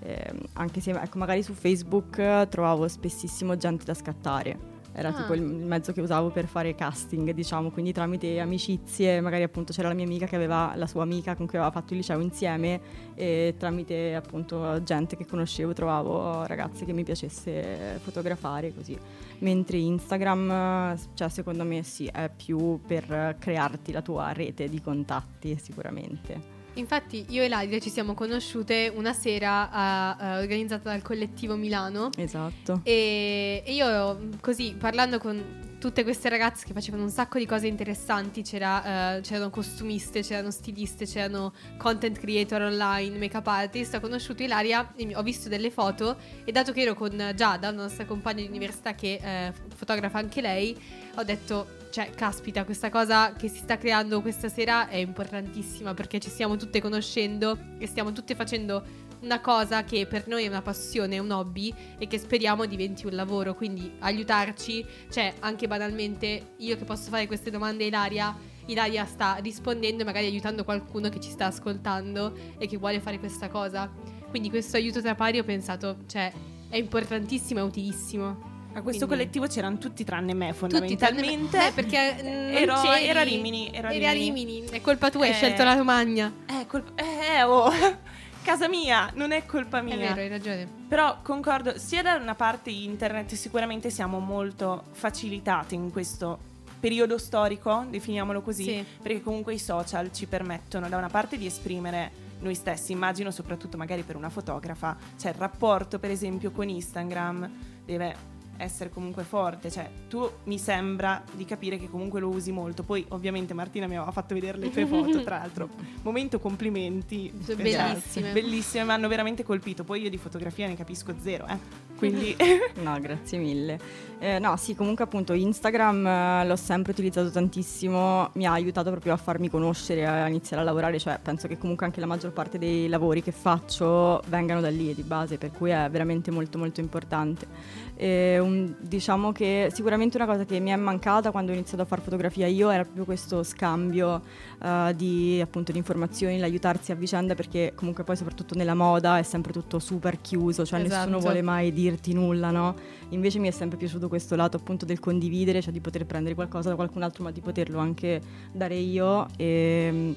Ehm, 0.00 0.40
anche 0.54 0.80
se 0.80 0.90
ecco, 0.90 1.16
magari 1.18 1.44
su 1.44 1.52
Facebook 1.52 2.48
trovavo 2.48 2.88
spessissimo 2.88 3.56
gente 3.56 3.84
da 3.84 3.94
scattare. 3.94 4.75
Era 4.98 5.10
Ah. 5.10 5.12
tipo 5.12 5.34
il 5.34 5.42
mezzo 5.42 5.92
che 5.92 6.00
usavo 6.00 6.30
per 6.30 6.46
fare 6.46 6.74
casting, 6.74 7.32
diciamo, 7.32 7.70
quindi 7.70 7.92
tramite 7.92 8.40
amicizie, 8.40 9.20
magari 9.20 9.42
appunto 9.42 9.74
c'era 9.74 9.88
la 9.88 9.94
mia 9.94 10.06
amica 10.06 10.24
che 10.24 10.36
aveva 10.36 10.72
la 10.74 10.86
sua 10.86 11.02
amica 11.02 11.34
con 11.36 11.46
cui 11.46 11.58
aveva 11.58 11.70
fatto 11.70 11.92
il 11.92 11.98
liceo 11.98 12.18
insieme 12.20 12.80
e 13.14 13.56
tramite 13.58 14.14
appunto 14.14 14.82
gente 14.82 15.18
che 15.18 15.26
conoscevo 15.26 15.74
trovavo 15.74 16.46
ragazze 16.46 16.86
che 16.86 16.94
mi 16.94 17.04
piacesse 17.04 17.98
fotografare 18.02 18.72
così. 18.74 18.96
Mentre 19.40 19.76
Instagram, 19.76 20.96
cioè 21.12 21.28
secondo 21.28 21.64
me 21.64 21.82
sì, 21.82 22.06
è 22.06 22.30
più 22.34 22.80
per 22.86 23.36
crearti 23.38 23.92
la 23.92 24.00
tua 24.00 24.32
rete 24.32 24.66
di 24.70 24.80
contatti 24.80 25.58
sicuramente. 25.60 26.55
Infatti 26.76 27.24
io 27.30 27.42
e 27.42 27.48
Ladia 27.48 27.78
ci 27.78 27.88
siamo 27.90 28.12
conosciute 28.14 28.92
una 28.94 29.12
sera 29.14 29.70
a- 29.70 30.16
eh, 30.20 30.38
organizzata 30.42 30.90
dal 30.90 31.00
collettivo 31.02 31.56
Milano 31.56 32.10
Esatto. 32.16 32.80
e, 32.84 33.62
e 33.64 33.74
io 33.74 34.28
così 34.40 34.74
parlando 34.78 35.18
con 35.18 35.64
tutte 35.78 36.02
queste 36.04 36.28
ragazze 36.28 36.66
che 36.66 36.72
facevano 36.72 37.02
un 37.04 37.10
sacco 37.10 37.38
di 37.38 37.46
cose 37.46 37.66
interessanti, 37.66 38.42
c'era, 38.42 39.16
eh, 39.16 39.20
c'erano 39.20 39.50
costumiste, 39.50 40.20
c'erano 40.22 40.50
stiliste, 40.50 41.06
c'erano 41.06 41.52
content 41.78 42.18
creator 42.18 42.62
online, 42.62 43.16
make-up 43.18 43.46
artist, 43.46 43.94
ho 43.94 44.00
conosciuto 44.00 44.42
Ilaria, 44.42 44.92
ho 45.14 45.22
visto 45.22 45.48
delle 45.48 45.70
foto 45.70 46.16
e 46.44 46.50
dato 46.52 46.72
che 46.72 46.80
ero 46.80 46.94
con 46.94 47.10
Giada, 47.34 47.68
una 47.70 47.82
nostra 47.82 48.04
compagna 48.04 48.40
di 48.42 48.48
università 48.48 48.94
che 48.94 49.20
eh, 49.22 49.52
fotografa 49.74 50.18
anche 50.18 50.40
lei, 50.40 50.76
ho 51.14 51.22
detto, 51.22 51.84
cioè, 51.96 52.10
caspita, 52.10 52.66
questa 52.66 52.90
cosa 52.90 53.32
che 53.32 53.48
si 53.48 53.56
sta 53.56 53.78
creando 53.78 54.20
questa 54.20 54.50
sera 54.50 54.86
è 54.86 54.96
importantissima 54.96 55.94
perché 55.94 56.18
ci 56.18 56.28
stiamo 56.28 56.56
tutte 56.56 56.78
conoscendo 56.78 57.58
e 57.78 57.86
stiamo 57.86 58.12
tutte 58.12 58.34
facendo 58.34 58.84
una 59.20 59.40
cosa 59.40 59.82
che 59.82 60.04
per 60.04 60.28
noi 60.28 60.44
è 60.44 60.48
una 60.48 60.60
passione, 60.60 61.18
un 61.18 61.30
hobby 61.30 61.72
e 61.96 62.06
che 62.06 62.18
speriamo 62.18 62.66
diventi 62.66 63.06
un 63.06 63.14
lavoro, 63.14 63.54
quindi 63.54 63.90
aiutarci, 64.00 64.84
cioè 65.10 65.32
anche 65.38 65.66
banalmente 65.66 66.52
io 66.58 66.76
che 66.76 66.84
posso 66.84 67.08
fare 67.08 67.26
queste 67.26 67.50
domande 67.50 67.84
a 67.84 67.86
Ilaria, 67.86 68.36
Ilaria 68.66 69.06
sta 69.06 69.36
rispondendo 69.36 70.02
e 70.02 70.04
magari 70.04 70.26
aiutando 70.26 70.64
qualcuno 70.64 71.08
che 71.08 71.18
ci 71.18 71.30
sta 71.30 71.46
ascoltando 71.46 72.36
e 72.58 72.66
che 72.66 72.76
vuole 72.76 73.00
fare 73.00 73.18
questa 73.18 73.48
cosa. 73.48 73.90
Quindi 74.28 74.50
questo 74.50 74.76
aiuto 74.76 75.00
tra 75.00 75.14
pari 75.14 75.38
ho 75.38 75.44
pensato, 75.44 75.96
cioè, 76.06 76.30
è 76.68 76.76
importantissimo 76.76 77.60
e 77.60 77.62
utilissimo. 77.62 78.55
A 78.76 78.82
questo 78.82 79.06
Quindi- 79.06 79.24
collettivo 79.24 79.46
c'erano 79.46 79.78
tutti 79.78 80.04
tranne 80.04 80.34
me, 80.34 80.52
Tutti 80.54 80.68
tranne 80.96 81.20
me- 81.22 81.28
fondamentalmente. 81.38 81.66
eh, 81.68 81.72
perché 81.72 82.16
mm, 82.22 82.26
ero, 82.56 82.74
c'eri. 82.82 83.06
ero 83.06 83.20
a 83.20 83.22
Rimini. 83.22 83.70
Ero 83.72 83.88
a 83.88 83.92
Eri 83.94 84.06
a 84.06 84.12
Rimini. 84.12 84.54
Rimini, 84.56 84.68
è 84.70 84.80
colpa 84.82 85.10
tua, 85.10 85.24
hai 85.24 85.30
Eh, 85.30 85.32
scelto 85.34 85.64
la 85.64 85.72
Romagna. 85.74 86.30
Eh, 86.44 86.66
colpa- 86.66 86.92
eh, 87.02 87.42
oh, 87.44 87.70
casa 88.44 88.68
mia, 88.68 89.10
non 89.14 89.32
è 89.32 89.46
colpa 89.46 89.80
mia. 89.80 89.94
È 89.94 89.98
vero, 89.98 90.20
hai 90.20 90.28
ragione. 90.28 90.68
Però 90.88 91.20
concordo, 91.22 91.78
sia 91.78 92.02
da 92.02 92.16
una 92.16 92.34
parte 92.34 92.68
internet 92.68 93.32
sicuramente 93.34 93.88
siamo 93.88 94.18
molto 94.18 94.84
facilitati 94.92 95.74
in 95.74 95.90
questo 95.90 96.38
periodo 96.78 97.16
storico, 97.16 97.86
definiamolo 97.88 98.42
così, 98.42 98.64
Sì. 98.64 98.84
perché 99.02 99.22
comunque 99.22 99.54
i 99.54 99.58
social 99.58 100.12
ci 100.12 100.26
permettono 100.26 100.86
da 100.90 100.98
una 100.98 101.08
parte 101.08 101.38
di 101.38 101.46
esprimere 101.46 102.24
noi 102.40 102.54
stessi, 102.54 102.92
immagino 102.92 103.30
soprattutto 103.30 103.78
magari 103.78 104.02
per 104.02 104.16
una 104.16 104.28
fotografa, 104.28 104.94
cioè 105.18 105.30
il 105.32 105.38
rapporto 105.38 105.98
per 105.98 106.10
esempio 106.10 106.50
con 106.50 106.68
Instagram 106.68 107.50
deve 107.86 108.34
essere 108.58 108.90
comunque 108.90 109.22
forte, 109.24 109.70
cioè 109.70 109.88
tu 110.08 110.28
mi 110.44 110.58
sembra 110.58 111.22
di 111.32 111.44
capire 111.44 111.78
che 111.78 111.88
comunque 111.90 112.20
lo 112.20 112.28
usi 112.28 112.52
molto, 112.52 112.82
poi 112.82 113.04
ovviamente 113.08 113.54
Martina 113.54 113.86
mi 113.86 113.96
aveva 113.96 114.10
fatto 114.12 114.34
vedere 114.34 114.58
le 114.58 114.70
tue 114.70 114.86
foto, 114.86 115.22
tra 115.22 115.38
l'altro, 115.38 115.68
momento 116.02 116.38
complimenti, 116.38 117.30
Sono 117.42 117.56
perché- 117.56 117.76
bellissime. 117.76 118.32
bellissime, 118.32 118.84
mi 118.84 118.90
hanno 118.90 119.08
veramente 119.08 119.42
colpito, 119.44 119.84
poi 119.84 120.02
io 120.02 120.10
di 120.10 120.18
fotografia 120.18 120.66
ne 120.66 120.76
capisco 120.76 121.14
zero, 121.22 121.46
eh. 121.46 121.58
quindi 121.98 122.34
No, 122.82 122.98
grazie 123.00 123.38
mille. 123.38 123.78
Eh, 124.18 124.38
no, 124.38 124.56
sì, 124.56 124.74
comunque 124.74 125.04
appunto 125.04 125.34
Instagram 125.34 126.06
eh, 126.06 126.46
l'ho 126.46 126.56
sempre 126.56 126.92
utilizzato 126.92 127.30
tantissimo, 127.30 128.30
mi 128.34 128.46
ha 128.46 128.52
aiutato 128.52 128.90
proprio 128.90 129.12
a 129.12 129.16
farmi 129.16 129.50
conoscere, 129.50 130.06
a 130.06 130.26
iniziare 130.28 130.62
a 130.62 130.64
lavorare, 130.64 130.98
cioè 130.98 131.18
penso 131.22 131.46
che 131.48 131.58
comunque 131.58 131.84
anche 131.84 132.00
la 132.00 132.06
maggior 132.06 132.32
parte 132.32 132.56
dei 132.58 132.88
lavori 132.88 133.22
che 133.22 133.32
faccio 133.32 134.22
vengano 134.28 134.60
da 134.62 134.70
lì 134.70 134.94
di 134.94 135.02
base, 135.02 135.36
per 135.36 135.50
cui 135.52 135.70
è 135.70 135.88
veramente 135.90 136.30
molto 136.30 136.56
molto 136.58 136.80
importante. 136.80 137.46
E, 137.96 138.38
un- 138.38 138.74
diciamo 138.78 139.32
che 139.32 139.68
sicuramente 139.72 140.16
una 140.18 140.26
cosa 140.26 140.44
che 140.44 140.60
mi 140.60 140.70
è 140.70 140.76
mancata 140.76 141.30
quando 141.30 141.50
ho 141.50 141.54
iniziato 141.54 141.82
a 141.82 141.86
fare 141.86 142.02
fotografia 142.02 142.46
io 142.46 142.68
era 142.68 142.82
proprio 142.82 143.04
questo 143.06 143.42
scambio 143.42 144.20
eh, 144.62 144.92
di 144.94 145.40
appunto 145.42 145.72
di 145.72 145.78
informazioni, 145.78 146.38
l'aiutarsi 146.38 146.92
a 146.92 146.94
vicenda 146.94 147.34
perché 147.34 147.72
comunque 147.74 148.04
poi 148.04 148.16
soprattutto 148.16 148.54
nella 148.54 148.74
moda 148.74 149.18
è 149.18 149.22
sempre 149.22 149.52
tutto 149.52 149.78
super 149.78 150.20
chiuso, 150.20 150.64
cioè 150.66 150.80
nessuno 150.80 151.02
Esatto. 151.02 151.18
vuole 151.20 151.40
mai 151.42 151.72
dirti 151.72 152.12
nulla, 152.12 152.50
no? 152.50 152.74
Invece 153.10 153.38
mi 153.38 153.48
è 153.48 153.50
sempre 153.52 153.78
piaciuto 153.78 154.08
questo 154.08 154.36
lato 154.36 154.56
appunto 154.58 154.84
del 154.84 155.00
condividere, 155.00 155.62
cioè 155.62 155.72
di 155.72 155.80
poter 155.80 156.04
prendere 156.04 156.34
qualcosa 156.34 156.68
da 156.68 156.74
qualcun 156.74 157.02
altro 157.02 157.24
ma 157.24 157.30
di 157.30 157.40
poterlo 157.40 157.78
anche 157.78 158.20
dare 158.52 158.74
io 158.76 159.26
e 159.36 160.14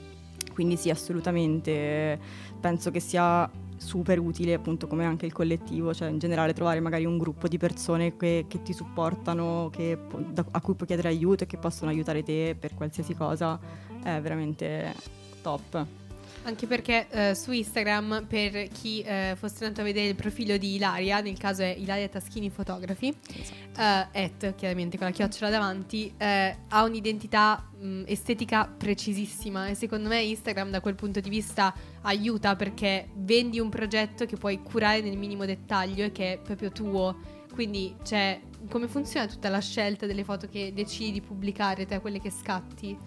quindi 0.53 0.75
sì, 0.75 0.89
assolutamente 0.89 2.19
penso 2.59 2.91
che 2.91 2.99
sia 2.99 3.49
super 3.79 4.19
utile 4.19 4.53
appunto 4.53 4.87
come 4.87 5.05
anche 5.05 5.25
il 5.25 5.33
collettivo, 5.33 5.93
cioè 5.93 6.09
in 6.09 6.19
generale 6.19 6.53
trovare 6.53 6.79
magari 6.79 7.05
un 7.05 7.17
gruppo 7.17 7.47
di 7.47 7.57
persone 7.57 8.15
che, 8.17 8.45
che 8.47 8.61
ti 8.61 8.73
supportano, 8.73 9.69
che 9.71 9.97
da- 10.31 10.45
a 10.51 10.61
cui 10.61 10.75
puoi 10.75 10.87
chiedere 10.87 11.07
aiuto 11.07 11.43
e 11.43 11.47
che 11.47 11.57
possono 11.57 11.89
aiutare 11.89 12.23
te 12.23 12.55
per 12.59 12.75
qualsiasi 12.75 13.15
cosa 13.15 13.59
è 14.03 14.19
veramente 14.21 14.93
top. 15.41 15.98
Anche 16.43 16.67
perché 16.67 17.07
eh, 17.09 17.35
su 17.35 17.51
Instagram, 17.51 18.25
per 18.27 18.69
chi 18.69 19.01
eh, 19.01 19.35
fosse 19.37 19.65
andato 19.65 19.81
a 19.81 19.83
vedere 19.83 20.07
il 20.07 20.15
profilo 20.15 20.57
di 20.57 20.75
Ilaria, 20.75 21.19
nel 21.19 21.37
caso 21.37 21.61
è 21.61 21.75
Ilaria 21.77 22.07
Taschini 22.07 22.49
Fotografi, 22.49 23.09
eh, 23.09 23.73
at, 23.77 24.55
chiaramente 24.55 24.97
con 24.97 25.07
la 25.07 25.13
chiocciola 25.13 25.51
davanti, 25.51 26.11
eh, 26.17 26.57
ha 26.67 26.83
un'identità 26.83 27.69
mh, 27.77 28.03
estetica 28.07 28.65
precisissima 28.65 29.67
e 29.67 29.75
secondo 29.75 30.09
me 30.09 30.21
Instagram 30.21 30.71
da 30.71 30.81
quel 30.81 30.95
punto 30.95 31.19
di 31.19 31.29
vista 31.29 31.73
aiuta 32.01 32.55
perché 32.55 33.09
vendi 33.15 33.59
un 33.59 33.69
progetto 33.69 34.25
che 34.25 34.37
puoi 34.37 34.63
curare 34.63 35.01
nel 35.01 35.17
minimo 35.17 35.45
dettaglio 35.45 36.05
e 36.05 36.11
che 36.11 36.33
è 36.33 36.37
proprio 36.39 36.71
tuo. 36.71 37.37
Quindi, 37.53 37.95
cioè, 38.03 38.39
come 38.69 38.87
funziona 38.87 39.27
tutta 39.27 39.49
la 39.49 39.59
scelta 39.59 40.05
delle 40.05 40.23
foto 40.23 40.47
che 40.47 40.71
decidi 40.73 41.11
di 41.11 41.21
pubblicare 41.21 41.85
tra 41.85 41.99
quelle 41.99 42.19
che 42.19 42.31
scatti? 42.31 42.97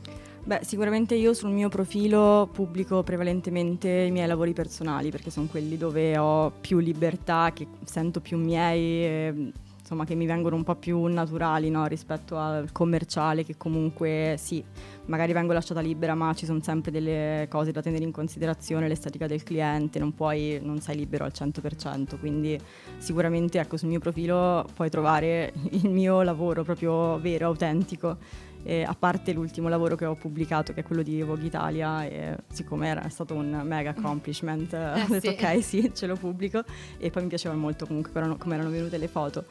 Beh, 0.45 0.59
sicuramente 0.65 1.15
io 1.15 1.35
sul 1.35 1.51
mio 1.51 1.69
profilo 1.69 2.49
pubblico 2.53 3.05
prevalentemente 3.05 3.89
i 3.89 4.11
miei 4.11 4.27
lavori 4.27 4.53
personali 4.53 5.11
perché 5.11 5.31
sono 5.31 5.47
quelli 5.47 5.77
dove 5.77 6.19
ho 6.19 6.51
più 6.61 6.79
libertà, 6.81 7.53
che 7.55 7.69
sento 7.85 8.21
più 8.21 8.39
miei, 8.39 9.05
e, 9.05 9.53
insomma 9.79 10.05
che 10.05 10.17
mi 10.17 10.27
vengono 10.27 10.57
un 10.57 10.65
po' 10.65 10.75
più 10.75 11.05
naturali 11.05 11.71
no, 11.71 11.87
rispetto 11.87 12.39
al 12.39 12.73
commerciale 12.73 13.45
che 13.45 13.57
comunque 13.57 14.35
sì, 14.37 14.65
magari 15.07 15.33
vengo 15.33 15.53
lasciata 15.53 15.81
libera 15.81 16.17
ma 16.17 16.35
ci 16.35 16.45
sono 16.45 16.61
sempre 16.61 16.91
delle 16.91 17.47
cose 17.49 17.71
da 17.71 17.81
tenere 17.81 18.03
in 18.03 18.11
considerazione, 18.11 18.89
l'estetica 18.89 19.29
del 19.29 19.45
cliente, 19.45 20.01
non 20.01 20.13
puoi, 20.13 20.59
non 20.61 20.81
sei 20.81 20.97
libero 20.97 21.25
al 21.25 21.33
100%, 21.33 22.19
quindi 22.19 22.59
sicuramente 22.99 23.61
ecco 23.61 23.77
sul 23.77 23.91
mio 23.91 24.01
profilo 24.01 24.67
puoi 24.75 24.91
trovare 24.91 25.53
il 25.71 25.89
mio 25.89 26.23
lavoro 26.23 26.65
proprio 26.65 27.21
vero, 27.21 27.47
autentico. 27.47 28.51
E 28.65 28.83
a 28.83 28.95
parte 28.95 29.33
l'ultimo 29.33 29.69
lavoro 29.69 29.97
che 29.97 30.05
ho 30.05 30.15
pubblicato, 30.15 30.73
che 30.73 30.81
è 30.81 30.83
quello 30.85 31.03
di 31.03 31.23
Vogue 31.23 31.45
Italia, 31.45 32.05
e 32.05 32.37
siccome 32.51 32.89
era 32.89 33.09
stato 33.09 33.35
un 33.35 33.63
mega 33.65 33.91
accomplishment, 33.91 34.73
ho 34.73 35.07
detto 35.09 35.21
sì. 35.21 35.29
ok, 35.29 35.63
sì, 35.63 35.91
ce 35.95 36.07
lo 36.07 36.17
pubblico. 36.17 36.63
E 36.99 37.11
poi 37.11 37.23
mi 37.23 37.29
piaceva 37.29 37.55
molto 37.55 37.87
comunque 37.87 38.13
come 38.13 38.25
erano, 38.25 38.39
come 38.39 38.55
erano 38.55 38.71
venute 38.71 38.99
le 38.99 39.09
foto. 39.09 39.45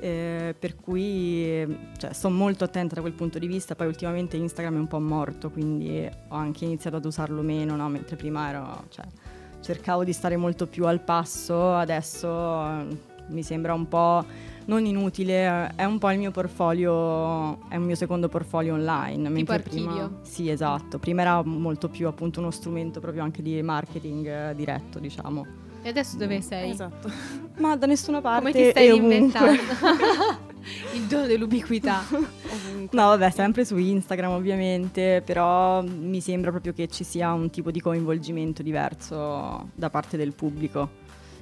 Eh, 0.00 0.54
per 0.56 0.76
cui 0.76 1.66
cioè, 1.96 2.12
sto 2.12 2.30
molto 2.30 2.64
attenta 2.64 2.94
da 2.96 3.00
quel 3.00 3.14
punto 3.14 3.38
di 3.38 3.46
vista. 3.46 3.74
Poi 3.74 3.86
ultimamente 3.86 4.36
Instagram 4.36 4.76
è 4.76 4.78
un 4.78 4.86
po' 4.86 5.00
morto, 5.00 5.50
quindi 5.50 6.08
ho 6.28 6.34
anche 6.34 6.64
iniziato 6.64 6.96
ad 6.96 7.04
usarlo 7.04 7.42
meno, 7.42 7.76
no? 7.76 7.88
mentre 7.88 8.16
prima 8.16 8.48
ero. 8.48 8.84
Cioè, 8.88 9.04
cercavo 9.60 10.04
di 10.04 10.12
stare 10.12 10.36
molto 10.36 10.66
più 10.66 10.86
al 10.86 11.00
passo, 11.00 11.74
adesso 11.74 12.28
eh, 12.28 12.86
mi 13.28 13.42
sembra 13.42 13.74
un 13.74 13.88
po' 13.88 14.24
non 14.68 14.84
inutile, 14.84 15.46
eh, 15.46 15.76
è 15.76 15.84
un 15.84 15.98
po' 15.98 16.10
il 16.10 16.18
mio 16.18 16.30
portfolio, 16.30 17.68
è 17.68 17.76
un 17.76 17.84
mio 17.84 17.94
secondo 17.94 18.28
portfolio 18.28 18.74
online. 18.74 19.30
prima- 19.30 19.54
archivio. 19.54 20.20
sì, 20.22 20.50
esatto, 20.50 20.98
prima 20.98 21.22
era 21.22 21.42
molto 21.42 21.88
più 21.88 22.06
appunto 22.06 22.40
uno 22.40 22.50
strumento 22.50 23.00
proprio 23.00 23.22
anche 23.22 23.42
di 23.42 23.60
marketing 23.62 24.26
eh, 24.26 24.54
diretto, 24.54 24.98
diciamo. 24.98 25.46
E 25.82 25.88
adesso 25.88 26.16
dove 26.16 26.40
sei? 26.40 26.70
esatto. 26.70 27.10
Ma 27.58 27.76
da 27.76 27.86
nessuna 27.86 28.20
parte 28.20 28.52
Come 28.52 28.64
ti 28.64 28.70
stai 28.70 28.94
inventando? 28.94 29.60
Il 30.92 31.02
dono 31.08 31.26
dell'ubiquità. 31.26 32.02
No, 32.90 33.08
vabbè, 33.08 33.30
sempre 33.30 33.66
su 33.66 33.76
Instagram 33.76 34.30
ovviamente, 34.30 35.22
però 35.24 35.82
mi 35.82 36.20
sembra 36.22 36.50
proprio 36.50 36.72
che 36.72 36.88
ci 36.88 37.04
sia 37.04 37.32
un 37.34 37.50
tipo 37.50 37.70
di 37.70 37.80
coinvolgimento 37.80 38.62
diverso 38.62 39.68
da 39.74 39.90
parte 39.90 40.16
del 40.16 40.32
pubblico. 40.32 40.88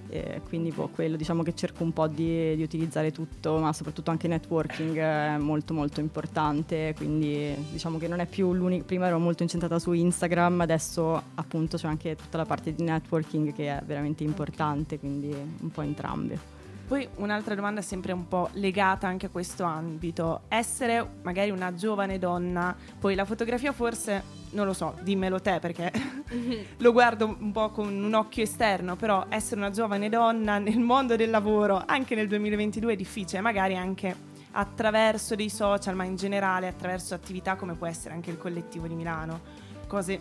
E 0.08 0.40
quindi 0.48 0.70
boh, 0.70 0.88
quello 0.88 1.16
diciamo 1.16 1.42
che 1.42 1.54
cerco 1.54 1.82
un 1.82 1.92
po' 1.92 2.06
di, 2.06 2.54
di 2.56 2.62
utilizzare 2.62 3.12
tutto, 3.12 3.58
ma 3.58 3.72
soprattutto 3.72 4.10
anche 4.10 4.28
networking 4.28 4.96
è 4.96 5.36
molto 5.38 5.74
molto 5.74 6.00
importante, 6.00 6.94
quindi 6.96 7.54
diciamo 7.70 7.98
che 7.98 8.08
non 8.08 8.20
è 8.20 8.26
più 8.26 8.52
l'unica, 8.52 8.84
prima 8.84 9.06
ero 9.06 9.18
molto 9.18 9.42
incentrata 9.42 9.78
su 9.78 9.92
Instagram, 9.92 10.60
adesso 10.60 11.20
appunto 11.34 11.76
c'è 11.76 11.88
anche 11.88 12.16
tutta 12.16 12.36
la 12.38 12.44
parte 12.44 12.74
di 12.74 12.82
networking 12.82 13.52
che 13.52 13.68
è 13.68 13.82
veramente 13.84 14.22
importante, 14.22 14.98
quindi 14.98 15.28
un 15.32 15.70
po' 15.70 15.82
entrambe. 15.82 16.55
Poi 16.86 17.08
un'altra 17.16 17.56
domanda 17.56 17.82
sempre 17.82 18.12
un 18.12 18.28
po' 18.28 18.48
legata 18.52 19.08
anche 19.08 19.26
a 19.26 19.28
questo 19.28 19.64
ambito. 19.64 20.42
Essere 20.46 21.04
magari 21.22 21.50
una 21.50 21.74
giovane 21.74 22.20
donna, 22.20 22.76
poi 23.00 23.16
la 23.16 23.24
fotografia 23.24 23.72
forse, 23.72 24.22
non 24.50 24.66
lo 24.66 24.72
so, 24.72 24.94
dimmelo 25.00 25.40
te 25.40 25.58
perché 25.58 25.90
lo 26.78 26.92
guardo 26.92 27.36
un 27.40 27.50
po' 27.50 27.70
con 27.70 27.92
un 27.92 28.14
occhio 28.14 28.44
esterno, 28.44 28.94
però 28.94 29.26
essere 29.30 29.60
una 29.60 29.70
giovane 29.70 30.08
donna 30.08 30.58
nel 30.58 30.78
mondo 30.78 31.16
del 31.16 31.28
lavoro, 31.28 31.82
anche 31.84 32.14
nel 32.14 32.28
2022 32.28 32.92
è 32.92 32.96
difficile, 32.96 33.40
magari 33.40 33.76
anche 33.76 34.14
attraverso 34.52 35.34
dei 35.34 35.50
social, 35.50 35.96
ma 35.96 36.04
in 36.04 36.14
generale 36.14 36.68
attraverso 36.68 37.14
attività 37.14 37.56
come 37.56 37.74
può 37.74 37.88
essere 37.88 38.14
anche 38.14 38.30
il 38.30 38.38
collettivo 38.38 38.86
di 38.86 38.94
Milano, 38.94 39.40
cose, 39.88 40.20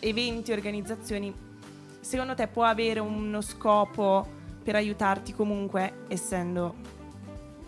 eventi, 0.00 0.52
organizzazioni, 0.52 1.34
secondo 2.00 2.34
te 2.34 2.46
può 2.46 2.64
avere 2.64 3.00
uno 3.00 3.40
scopo 3.40 4.42
per 4.64 4.74
aiutarti 4.76 5.34
comunque 5.34 6.04
essendo 6.08 6.74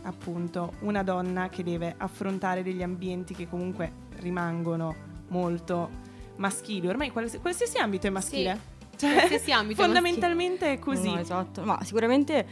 appunto 0.03 0.75
una 0.81 1.03
donna 1.03 1.49
che 1.49 1.63
deve 1.63 1.95
affrontare 1.97 2.63
degli 2.63 2.83
ambienti 2.83 3.35
che 3.35 3.49
comunque 3.49 4.05
rimangono 4.21 4.95
molto 5.29 6.05
maschili, 6.37 6.87
ormai 6.89 7.11
quals- 7.11 7.39
qualsiasi 7.41 7.79
ambito 7.79 8.07
è 8.07 8.11
maschile. 8.11 8.75
Cioè, 8.97 9.13
qualsiasi 9.13 9.53
ambito 9.53 9.83
è 9.83 9.85
fondamentalmente 9.85 10.73
è 10.73 10.79
così. 10.79 11.13
No, 11.13 11.19
esatto, 11.19 11.63
ma 11.63 11.79
sicuramente 11.83 12.47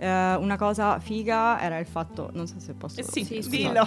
eh, 0.00 0.34
una 0.36 0.56
cosa 0.56 0.98
figa 0.98 1.60
era 1.60 1.78
il 1.78 1.84
fatto, 1.84 2.30
non 2.32 2.46
so 2.46 2.54
se 2.58 2.72
posso... 2.72 3.00
Eh 3.00 3.02
sì, 3.02 3.22
Sì, 3.22 3.46
dillo. 3.48 3.86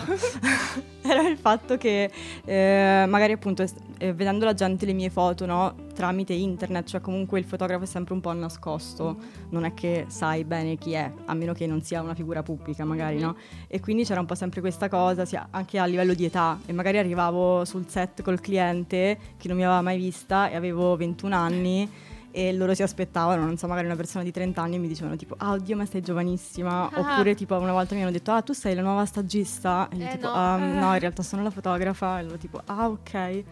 era 1.02 1.28
il 1.28 1.38
fatto 1.38 1.76
che 1.78 2.12
eh, 2.46 3.06
magari 3.08 3.34
appunto 3.34 3.66
eh, 3.98 4.14
vedendo 4.14 4.46
la 4.46 4.54
gente 4.54 4.86
le 4.86 4.94
mie 4.94 5.10
foto 5.10 5.48
no, 5.48 5.76
tramite 5.96 6.34
internet, 6.34 6.88
cioè 6.88 7.02
comunque 7.02 7.40
il 7.40 7.46
fotografo 7.46 7.86
è 7.86 7.88
sempre 7.88 8.14
un 8.14 8.22
po' 8.22 8.32
nascosto, 8.32 9.18
non 9.50 9.66
è 9.66 9.74
che 9.74 10.06
sai 10.08 10.44
bene 10.44 10.78
chi 10.78 10.92
è, 10.92 11.12
a 11.26 11.34
meno 11.34 11.54
che 11.54 11.66
non 11.66 11.82
sia 11.82 12.02
una 12.02 12.14
figura 12.14 12.44
pubblica 12.44 12.86
magari, 12.86 13.18
no? 13.18 13.36
E 13.68 13.80
quindi 13.80 14.06
c'era 14.06 14.20
un 14.20 14.28
po' 14.28 14.36
sempre 14.36 14.62
questa 14.62 14.90
cosa, 14.90 15.26
sia 15.26 15.48
anche 15.50 15.80
a 15.80 15.86
livello 15.86 16.14
di 16.14 16.26
età, 16.26 16.60
e 16.68 16.74
magari 16.74 17.00
arrivavo 17.00 17.66
sul 17.66 17.90
set 17.90 18.22
col 18.22 18.40
cliente 18.40 19.18
che 19.38 19.48
non 19.48 19.58
mi 19.58 19.66
aveva 19.66 19.82
mai 19.82 19.98
vista 19.98 20.48
e 20.48 20.56
avevo 20.56 20.96
21 20.96 21.36
anni 21.36 21.90
e 22.36 22.52
loro 22.52 22.74
si 22.74 22.82
aspettavano, 22.82 23.46
non 23.46 23.58
so, 23.58 23.68
magari 23.68 23.86
una 23.86 23.96
persona 23.96 24.24
di 24.24 24.32
30 24.32 24.60
anni 24.60 24.76
e 24.76 24.80
mi 24.80 24.88
dicevano 24.88 25.16
tipo, 25.16 25.36
ah 25.38 25.52
oddio 25.52 25.76
ma 25.76 25.86
sei 25.86 26.02
giovanissima, 26.02 26.90
Ah. 26.92 27.00
oppure 27.00 27.36
tipo 27.36 27.56
una 27.58 27.72
volta 27.72 27.94
mi 27.94 28.02
hanno 28.02 28.10
detto, 28.12 28.32
ah 28.32 28.42
tu 28.42 28.54
sei 28.54 28.74
la 28.74 28.82
nuova 28.82 29.06
stagista, 29.06 29.88
e 29.92 29.98
io 29.98 30.06
Eh, 30.08 30.10
tipo, 30.10 30.28
no. 30.28 30.34
"Ah, 30.34 30.58
no 30.82 30.94
in 30.94 31.00
realtà 31.00 31.22
sono 31.22 31.44
la 31.44 31.52
fotografa, 31.52 32.18
e 32.20 32.24
loro 32.24 32.38
tipo, 32.38 32.60
ah 32.66 32.88
ok, 32.90 33.12
cioè 33.12 33.44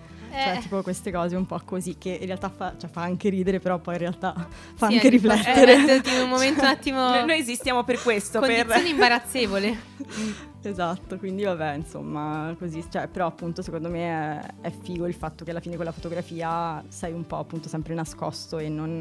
Eh. 0.55 0.59
tipo 0.61 0.81
queste 0.81 1.11
cose 1.11 1.35
un 1.35 1.45
po' 1.45 1.61
così 1.63 1.95
che 1.99 2.09
in 2.19 2.25
realtà 2.25 2.49
fa, 2.49 2.73
cioè, 2.77 2.89
fa 2.89 3.01
anche 3.01 3.29
ridere, 3.29 3.59
però 3.59 3.77
poi 3.77 3.93
in 3.95 3.99
realtà 3.99 4.33
fa 4.75 4.87
Sì, 4.87 4.93
anche 4.95 5.09
riflettere. 5.09 5.73
eh, 5.73 6.01
in 6.17 6.23
un 6.23 6.29
momento 6.29 6.61
un 6.61 6.67
attimo 6.67 6.99
Noi, 7.23 7.39
esistiamo 7.39 7.83
per 7.83 8.01
questo, 8.01 8.39
per... 8.39 8.55
condizioni 8.65 8.89
imbarazzevole. 8.89 9.79
Esatto, 10.69 11.17
quindi 11.17 11.43
vabbè, 11.43 11.73
insomma, 11.75 12.55
così, 12.57 12.83
cioè, 12.89 13.07
però 13.07 13.25
appunto 13.27 13.61
secondo 13.61 13.89
me 13.89 14.41
è, 14.61 14.67
è 14.67 14.71
figo 14.71 15.07
il 15.07 15.13
fatto 15.13 15.43
che 15.43 15.51
alla 15.51 15.59
fine 15.59 15.75
con 15.75 15.85
la 15.85 15.91
fotografia 15.91 16.83
sei 16.87 17.13
un 17.13 17.25
po' 17.25 17.37
appunto 17.37 17.67
sempre 17.69 17.93
nascosto 17.93 18.57
e 18.59 18.69
non, 18.69 18.97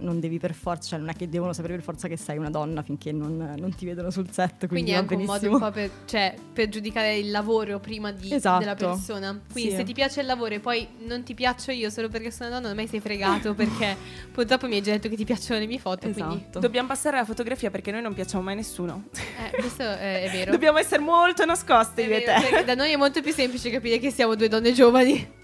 non 0.00 0.20
devi 0.20 0.38
per 0.38 0.54
forza, 0.54 0.90
cioè 0.90 0.98
non 0.98 1.08
è 1.08 1.14
che 1.14 1.28
devono 1.28 1.52
sapere 1.52 1.74
per 1.74 1.82
forza 1.82 2.08
che 2.08 2.16
sei 2.16 2.36
una 2.38 2.50
donna 2.50 2.82
finché 2.82 3.12
non, 3.12 3.54
non 3.58 3.74
ti 3.74 3.84
vedono 3.86 4.10
sul 4.10 4.30
set, 4.30 4.66
Quindi 4.66 4.68
quindi, 4.68 4.90
è 4.92 4.94
anche 4.96 5.14
un 5.14 5.24
modo 5.24 5.50
un 5.50 5.58
po' 5.58 5.70
per, 5.70 5.90
cioè, 6.04 6.34
per 6.52 6.68
giudicare 6.68 7.16
il 7.16 7.30
lavoro 7.30 7.78
prima 7.80 8.12
di- 8.12 8.32
Esatto. 8.32 8.58
della 8.60 8.74
persona. 8.74 9.40
Quindi 9.50 9.70
Sì. 9.70 9.76
se 9.76 9.84
ti 9.84 9.92
piace 9.94 10.20
il 10.20 10.26
lavoro 10.26 10.54
e 10.54 10.60
poi 10.60 10.86
non 11.06 11.22
ti 11.22 11.34
piaccio 11.34 11.70
io 11.72 11.90
solo 11.90 12.08
perché 12.08 12.30
sono 12.30 12.50
donna, 12.50 12.68
non 12.68 12.76
mai 12.76 12.86
sei 12.86 13.00
fregato 13.00 13.54
perché 13.54 13.96
purtroppo 14.32 14.66
mi 14.68 14.74
hai 14.76 14.82
già 14.82 14.92
detto 14.92 15.08
che 15.08 15.16
ti 15.16 15.24
piacciono 15.24 15.58
le 15.60 15.66
mie 15.66 15.78
foto. 15.78 16.10
Quindi 16.10 16.36
Esatto. 16.36 16.58
Dobbiamo 16.60 16.88
passare 16.88 17.16
alla 17.16 17.26
fotografia 17.26 17.70
perché 17.70 17.90
noi 17.90 18.02
non 18.02 18.14
piacciamo 18.14 18.42
mai 18.44 18.54
a 18.54 18.56
nessuno. 18.56 19.04
eh, 19.12 19.56
questo 19.58 19.82
è, 19.82 20.22
è 20.24 20.30
vero. 20.30 20.50
Dobbiamo 20.58 20.78
essere 20.78 20.97
molto 21.00 21.44
nascoste 21.44 22.02
io 22.02 22.16
e 22.16 22.22
te. 22.22 22.64
da 22.64 22.74
noi 22.74 22.92
è 22.92 22.96
molto 22.96 23.20
più 23.22 23.32
semplice 23.32 23.70
capire 23.70 23.98
che 23.98 24.10
siamo 24.10 24.34
due 24.34 24.48
donne 24.48 24.72
giovani. 24.72 25.36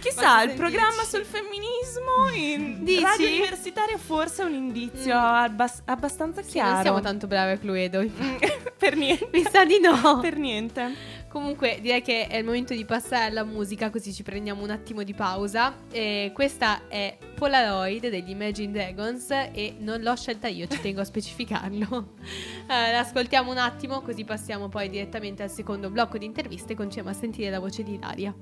Chissà, 0.00 0.42
il 0.42 0.52
programma 0.52 1.02
sul 1.02 1.24
femminismo 1.24 2.28
in 2.34 2.84
Dici? 2.84 3.00
radio 3.02 3.26
universitaria 3.26 3.96
forse 3.96 4.42
è 4.42 4.44
un 4.44 4.52
indizio 4.52 5.14
Mm. 5.14 5.18
abbas- 5.34 5.80
abbastanza 5.86 6.42
Sì, 6.42 6.50
chiaro. 6.52 6.72
non 6.72 6.82
siamo 6.82 7.00
tanto 7.00 7.26
brave 7.26 7.52
a 7.52 7.56
Cluedo. 7.56 8.00
Mm, 8.02 8.36
per 8.76 8.96
niente. 8.96 9.28
Mi 9.32 9.42
sa 9.50 9.64
di 9.64 9.80
no. 9.80 10.18
per 10.20 10.36
niente. 10.36 10.94
Comunque 11.34 11.80
direi 11.80 12.00
che 12.00 12.28
è 12.28 12.36
il 12.36 12.44
momento 12.44 12.74
di 12.74 12.84
passare 12.84 13.24
alla 13.24 13.42
musica 13.42 13.90
così 13.90 14.12
ci 14.12 14.22
prendiamo 14.22 14.62
un 14.62 14.70
attimo 14.70 15.02
di 15.02 15.14
pausa. 15.14 15.74
E 15.90 16.30
questa 16.32 16.86
è 16.86 17.18
Polaroid 17.34 18.08
degli 18.08 18.30
Imagine 18.30 18.70
Dragons 18.70 19.30
e 19.30 19.74
non 19.80 20.00
l'ho 20.00 20.14
scelta 20.14 20.46
io, 20.46 20.68
ci 20.68 20.80
tengo 20.80 21.00
a 21.00 21.04
specificarlo. 21.04 22.12
Eh, 22.66 22.92
l'ascoltiamo 22.92 23.50
un 23.50 23.58
attimo 23.58 24.00
così 24.00 24.24
passiamo 24.24 24.70
poi 24.70 24.88
direttamente 24.88 25.42
al 25.42 25.50
secondo 25.50 25.90
blocco 25.90 26.16
di 26.16 26.24
interviste 26.24 26.72
e 26.72 26.76
continuiamo 26.76 27.14
a 27.14 27.18
sentire 27.20 27.50
la 27.50 27.58
voce 27.58 27.82
di 27.82 27.94
Ilaria. 27.94 28.34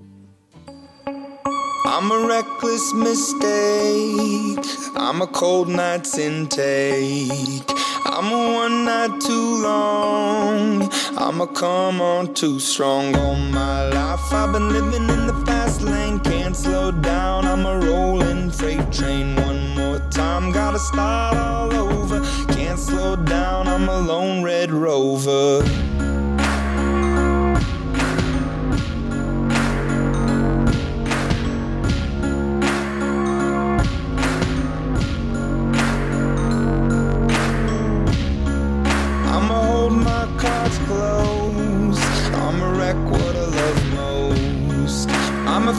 I'm 1.95 2.11
a 2.11 2.27
reckless 2.27 2.95
mistake. 2.95 4.59
I'm 4.97 5.21
a 5.21 5.27
cold 5.27 5.69
night's 5.69 6.17
intake. 6.17 7.71
I'm 8.07 8.33
a 8.33 8.55
one 8.55 8.87
night 8.87 9.21
too 9.21 9.63
long. 9.63 10.91
I'm 11.19 11.43
a 11.43 11.47
come 11.47 12.01
on 12.01 12.33
too 12.33 12.59
strong. 12.61 13.15
All 13.15 13.37
my 13.37 13.91
life 13.91 14.33
I've 14.33 14.55
been 14.55 14.71
living 14.71 15.07
in 15.07 15.27
the 15.27 15.35
fast 15.45 15.83
lane. 15.83 16.19
Can't 16.21 16.57
slow 16.57 16.93
down. 16.93 17.45
I'm 17.45 17.67
a 17.67 17.79
rolling 17.79 18.51
freight 18.51 18.91
train. 18.91 19.37
One 19.37 19.77
more 19.77 19.99
time, 20.09 20.51
gotta 20.51 20.79
start 20.79 21.37
all 21.37 21.75
over. 21.75 22.21
Can't 22.55 22.79
slow 22.79 23.17
down. 23.17 23.69
I'm 23.69 23.87
a 23.87 24.01
lone 24.01 24.43
red 24.43 24.71
rover. 24.71 25.63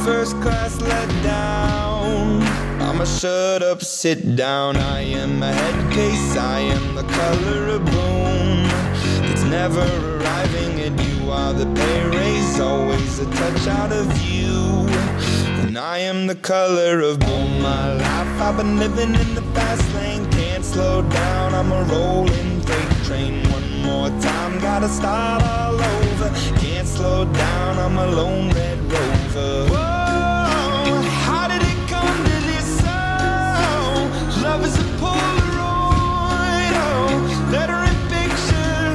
First 0.04 0.36
class 0.42 0.82
let 0.82 1.08
down. 1.24 2.44
I'ma 2.82 3.06
shut 3.06 3.64
up, 3.64 3.82
sit 3.82 4.36
down. 4.36 4.76
I 4.76 5.00
am 5.00 5.42
a 5.42 5.54
head 5.54 5.94
case. 5.94 6.36
I 6.36 6.60
am 6.60 6.96
the 6.96 7.04
color 7.04 7.68
of 7.76 7.86
boom. 7.86 8.68
It's 9.32 9.44
never 9.44 9.80
arriving, 9.80 10.82
and 10.82 11.00
you 11.00 11.32
are 11.32 11.54
the 11.54 11.68
pay 11.74 12.04
raise. 12.10 12.60
Always 12.60 13.20
a 13.20 13.26
touch 13.32 13.68
out 13.68 13.94
of 13.94 14.08
you. 14.22 14.88
And 15.64 15.78
I 15.78 16.00
am 16.00 16.28
the 16.28 16.36
color 16.36 17.00
of 17.00 17.20
boom. 17.20 17.62
My 17.62 17.94
life, 17.94 18.42
I've 18.42 18.58
been 18.58 18.78
living 18.78 19.16
in 19.16 19.36
the 19.36 19.46
fast 19.56 19.88
lane. 19.96 20.30
Can't 20.32 20.66
slow 20.66 21.02
down. 21.02 21.54
I'm 21.54 21.72
a 21.72 21.82
rolling 21.84 22.62
freight 22.62 22.94
train. 23.06 23.50
One 23.52 23.70
more 23.84 24.10
time, 24.20 24.60
gotta 24.60 24.90
start 24.90 25.42
all 25.44 25.76
over. 25.76 26.30
Can't 26.60 26.73
slow 26.96 27.26
down. 27.26 27.80
I'm 27.80 27.98
a 27.98 28.08
lone 28.08 28.50
red 28.50 28.80
rover. 28.92 29.68
Whoa, 29.74 31.02
how 31.26 31.48
did 31.52 31.64
it 31.72 31.80
come 31.94 32.18
to 32.30 32.38
this? 32.50 32.70
Oh, 32.86 34.40
love 34.46 34.62
is 34.68 34.76
a 34.86 34.88
Polaroid. 35.02 36.74
Oh, 36.86 37.14
letter 37.56 37.82
in 37.90 37.98
picture. 38.16 38.90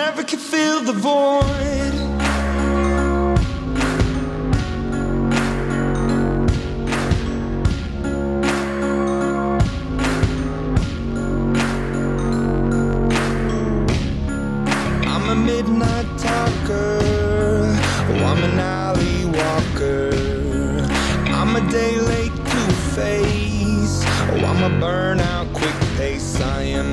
Never 0.00 0.22
can 0.22 0.38
fill 0.38 0.80
the 0.82 0.92
void. 0.92 1.79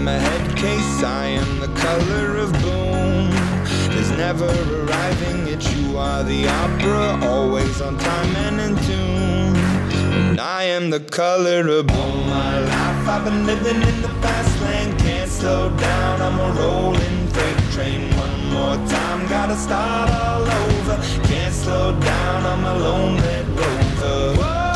I 0.07 0.11
am 0.11 0.23
a 0.23 0.29
head 0.29 0.57
case. 0.57 1.03
I 1.03 1.25
am 1.25 1.59
the 1.59 1.67
color 1.79 2.37
of 2.37 2.53
boom. 2.61 3.29
There's 3.91 4.11
never 4.11 4.45
arriving 4.45 5.49
at 5.49 5.61
you 5.75 5.97
are 5.97 6.23
the 6.23 6.47
opera, 6.47 7.27
always 7.27 7.81
on 7.81 7.97
time 7.97 8.35
and 8.37 8.61
in 8.61 8.75
tune. 8.85 9.57
And 10.29 10.39
I 10.39 10.63
am 10.63 10.91
the 10.91 11.01
color 11.01 11.67
of 11.67 11.87
boom. 11.87 12.29
My 12.29 12.59
life, 12.59 13.07
I've 13.09 13.25
been 13.25 13.45
living 13.45 13.81
in 13.81 14.01
the 14.01 14.13
fast 14.23 14.61
lane. 14.61 14.97
Can't 14.97 15.29
slow 15.29 15.75
down. 15.75 16.21
I'm 16.21 16.39
a 16.39 16.49
rolling 16.61 17.27
freight 17.27 17.59
train. 17.73 18.09
One 18.15 18.45
more 18.55 18.77
time, 18.87 19.27
gotta 19.27 19.57
start 19.57 20.09
all 20.09 20.43
over. 20.43 20.95
Can't 21.27 21.53
slow 21.53 21.99
down. 21.99 22.45
I'm 22.45 22.63
a 22.63 22.77
lone 22.79 23.17
red 23.17 23.47
rover. 23.49 24.37
Whoa, 24.39 24.66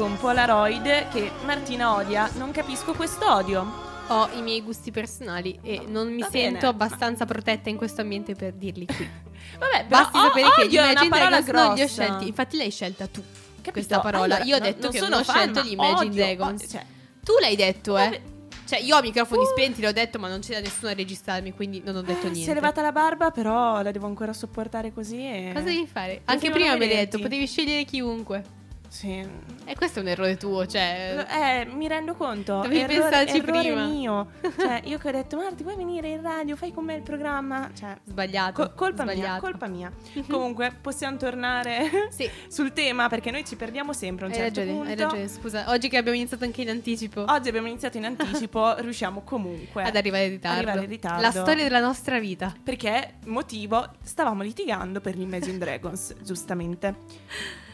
con 0.00 0.16
Polaroid 0.16 1.08
che 1.10 1.30
Martina 1.44 1.94
odia. 1.94 2.30
Non 2.38 2.52
capisco 2.52 2.94
questo 2.94 3.30
odio. 3.30 3.88
Ho 4.06 4.30
i 4.34 4.40
miei 4.40 4.62
gusti 4.62 4.90
personali 4.90 5.58
e 5.62 5.84
non 5.86 6.10
mi 6.10 6.22
Va 6.22 6.28
sento 6.30 6.54
bene, 6.54 6.66
abbastanza 6.68 7.26
protetta 7.26 7.68
in 7.68 7.76
questo 7.76 8.00
ambiente 8.00 8.34
per 8.34 8.54
dirli 8.54 8.86
qui. 8.86 8.96
Vabbè, 9.60 9.84
però 9.86 10.00
Basti 10.00 10.16
o- 10.16 10.20
sapere 10.22 10.48
che 10.54 10.62
è 10.62 10.80
una 10.80 10.90
Imagine 10.92 11.08
parola 11.10 11.40
Dragons 11.42 11.48
non 11.66 11.74
li 11.74 11.82
ho 11.82 11.84
grossa. 11.84 12.02
scelti. 12.02 12.28
Infatti 12.28 12.56
l'hai 12.56 12.70
scelta 12.70 13.06
tu. 13.08 13.22
Capito? 13.56 13.70
questa 13.72 14.00
parola. 14.00 14.24
Allora, 14.36 14.44
Io 14.44 14.56
ho 14.56 14.58
detto 14.58 14.82
non 14.84 14.90
che 14.90 14.98
sono 14.98 15.10
non 15.10 15.20
ho 15.20 15.24
fan, 15.24 15.36
scelto 15.36 15.60
gli 15.68 15.72
Imagine 15.72 15.96
odio, 16.08 16.24
Dragons. 16.24 16.66
cioè, 16.70 16.84
Tu 17.22 17.32
l'hai 17.38 17.56
detto, 17.56 17.98
eh? 17.98 18.04
Vabbè. 18.04 18.20
Cioè, 18.64 18.78
io 18.80 18.96
ho 18.96 19.02
microfoni 19.02 19.42
Uh. 19.42 19.46
spenti, 19.48 19.82
l'ho 19.82 19.92
detto, 19.92 20.18
ma 20.18 20.28
non 20.28 20.40
c'era 20.40 20.60
nessuno 20.60 20.90
a 20.92 20.94
registrarmi, 20.94 21.52
quindi 21.52 21.82
non 21.84 21.94
ho 21.96 22.00
detto 22.00 22.22
niente. 22.22 22.40
Si 22.40 22.50
è 22.50 22.54
levata 22.54 22.80
la 22.80 22.92
barba, 22.92 23.30
però 23.32 23.82
la 23.82 23.90
devo 23.90 24.06
ancora 24.06 24.32
sopportare 24.32 24.94
così. 24.94 25.18
E... 25.18 25.50
Cosa 25.52 25.66
devi 25.66 25.86
fare? 25.86 26.22
Anche 26.24 26.50
prima 26.50 26.74
mi 26.76 26.84
hai 26.84 26.88
detto, 26.88 27.18
potevi 27.18 27.46
scegliere 27.46 27.84
chiunque. 27.84 28.58
Sì. 28.90 29.24
E 29.64 29.74
questo 29.76 30.00
è 30.00 30.02
un 30.02 30.08
errore 30.08 30.36
tuo, 30.36 30.66
cioè... 30.66 31.24
Eh, 31.30 31.64
mi 31.66 31.86
rendo 31.86 32.14
conto. 32.14 32.54
Dovevi 32.56 32.80
errore, 32.80 32.98
pensarci 33.08 33.36
errore 33.36 33.60
prima. 33.60 33.86
mio. 33.86 34.30
Cioè, 34.58 34.80
io 34.86 34.98
che 34.98 35.08
ho 35.08 35.12
detto, 35.12 35.36
Marti, 35.36 35.62
vuoi 35.62 35.76
venire 35.76 36.08
in 36.08 36.20
radio? 36.20 36.56
Fai 36.56 36.72
con 36.72 36.84
me 36.86 36.94
il 36.94 37.02
programma? 37.02 37.70
Cioè, 37.72 37.96
Sbagliato. 38.04 38.60
co- 38.62 38.74
colpa 38.74 39.04
mia, 39.04 39.12
sbagliato. 39.14 39.40
colpa 39.42 39.66
mia. 39.68 39.92
Comunque, 40.28 40.72
possiamo 40.80 41.16
tornare 41.16 41.88
Sì, 42.10 42.28
sul 42.48 42.72
tema 42.72 43.08
perché 43.08 43.30
noi 43.30 43.44
ci 43.44 43.54
perdiamo 43.54 43.92
sempre 43.92 44.24
a 44.24 44.28
un 44.28 44.34
hai 44.34 44.40
certo 44.40 44.58
ragione, 44.58 44.76
punto. 44.76 44.90
hai 44.90 44.96
ragione. 44.96 45.28
Scusa, 45.28 45.64
oggi 45.70 45.88
che 45.88 45.96
abbiamo 45.96 46.16
iniziato 46.18 46.42
anche 46.44 46.62
in 46.62 46.68
anticipo 46.70 47.24
Oggi 47.28 47.48
abbiamo 47.48 47.68
iniziato 47.68 47.96
in 47.96 48.04
anticipo, 48.06 48.74
riusciamo 48.78 49.20
comunque 49.22 49.84
ad 49.84 49.94
arrivare 49.94 50.24
in 50.24 50.30
ritardo. 50.32 50.56
arrivare 50.58 50.82
in 50.82 50.90
ritardo. 50.90 51.22
La 51.22 51.30
storia 51.30 51.62
della 51.62 51.80
nostra 51.80 52.18
vita. 52.18 52.52
Perché 52.62 53.18
motivo 53.26 53.88
stavamo 54.02 54.42
litigando 54.42 55.00
per 55.00 55.14
gli 55.16 55.20
Imagine 55.22 55.58
Dragons, 55.58 56.16
giustamente. 56.22 56.94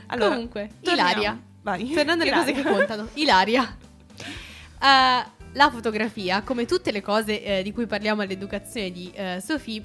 Allora, 0.07 0.35
Comunque, 0.35 0.71
torniamo. 0.81 1.11
Ilaria. 1.11 1.43
Vai. 1.63 1.91
Tornando 1.93 2.23
alle 2.25 2.33
cose 2.33 2.53
che 2.53 2.63
contano. 2.69 3.09
Ilaria. 3.15 3.77
Eh, 4.81 5.25
la 5.53 5.71
fotografia, 5.71 6.43
come 6.43 6.67
tutte 6.67 6.93
le 6.93 7.03
cose 7.03 7.43
eh, 7.43 7.63
di 7.63 7.73
cui 7.73 7.87
parliamo 7.87 8.23
all'educazione 8.23 8.91
di 8.91 9.11
eh, 9.15 9.43
Sofì, 9.45 9.85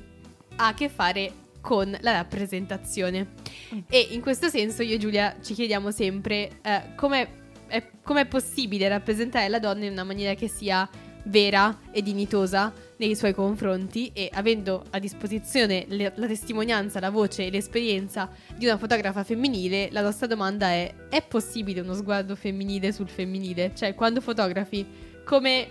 ha 0.58 0.68
a 0.68 0.74
che 0.74 0.90
fare 0.90 1.32
con 1.62 1.96
la 2.02 2.12
rappresentazione. 2.14 3.28
Mm. 3.74 3.80
E 3.88 4.08
in 4.12 4.22
questo 4.22 4.50
senso 4.50 4.84
io 4.84 4.96
e 4.96 4.98
Giulia 4.98 5.36
ci 5.42 5.54
chiediamo 5.54 5.92
sempre 5.92 6.60
eh, 6.62 6.94
come 6.96 7.40
è, 7.68 7.90
com'è 8.04 8.26
possibile 8.26 8.90
rappresentare 8.90 9.48
la 9.48 9.60
donna 9.60 9.86
in 9.86 9.94
una 9.94 10.04
maniera 10.04 10.34
che 10.34 10.50
sia 10.50 10.88
vera 11.26 11.80
e 11.92 12.02
dignitosa 12.02 12.74
nei 13.02 13.16
suoi 13.16 13.34
confronti 13.34 14.12
e 14.14 14.30
avendo 14.32 14.84
a 14.92 15.00
disposizione 15.00 15.86
le- 15.88 16.14
la 16.16 16.28
testimonianza, 16.28 17.00
la 17.00 17.10
voce 17.10 17.48
e 17.48 17.50
l'esperienza 17.50 18.30
di 18.56 18.66
una 18.66 18.78
fotografa 18.78 19.24
femminile, 19.24 19.90
la 19.92 20.02
nostra 20.02 20.28
domanda 20.28 20.68
è: 20.68 20.94
è 21.10 21.24
possibile 21.24 21.82
uno 21.82 21.96
sguardo 21.96 22.36
femminile 22.36 22.92
sul 22.92 23.10
femminile? 23.10 23.72
Cioè, 23.76 23.96
quando 23.96 24.22
fotografi, 24.22 24.86
come, 25.26 25.68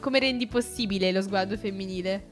come 0.00 0.18
rendi 0.18 0.48
possibile 0.48 1.12
lo 1.12 1.22
sguardo 1.22 1.56
femminile? 1.56 2.26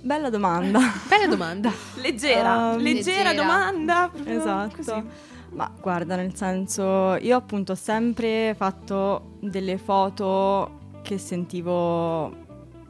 Bella 0.00 0.28
domanda. 0.28 0.80
Bella 1.08 1.26
domanda. 1.28 1.72
Leggera, 2.02 2.72
Um, 2.72 2.78
leggera, 2.82 3.30
leggera. 3.30 3.34
domanda. 3.34 4.10
Esatto. 4.24 4.74
così. 4.76 5.02
Ma 5.50 5.72
guarda, 5.80 6.16
nel 6.16 6.34
senso, 6.34 7.14
io 7.20 7.36
appunto 7.36 7.72
ho 7.72 7.76
sempre 7.76 8.54
fatto 8.56 9.36
delle 9.40 9.78
foto 9.78 10.80
che 11.02 11.18
sentivo 11.18 12.41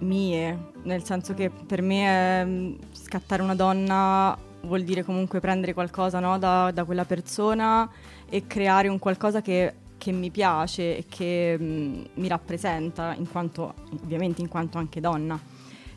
mie, 0.03 0.73
nel 0.83 1.05
senso 1.05 1.35
che 1.35 1.51
per 1.51 1.83
me 1.83 2.41
ehm, 2.41 2.79
scattare 2.93 3.43
una 3.43 3.55
donna 3.55 4.37
vuol 4.63 4.83
dire 4.83 5.03
comunque 5.03 5.41
prendere 5.41 5.73
qualcosa 5.73 6.21
no, 6.21 6.39
da, 6.39 6.71
da 6.71 6.85
quella 6.85 7.05
persona 7.05 7.89
e 8.29 8.47
creare 8.47 8.89
un 8.89 8.99
qualcosa 8.99 9.41
che, 9.41 9.75
che 9.99 10.13
mi 10.13 10.31
piace 10.31 10.99
e 10.99 11.05
che 11.09 11.57
mm, 11.59 12.05
mi 12.15 12.29
rappresenta, 12.29 13.15
in 13.17 13.29
quanto, 13.31 13.75
ovviamente 14.03 14.41
in 14.41 14.49
quanto 14.49 14.79
anche 14.79 15.01
donna. 15.01 15.39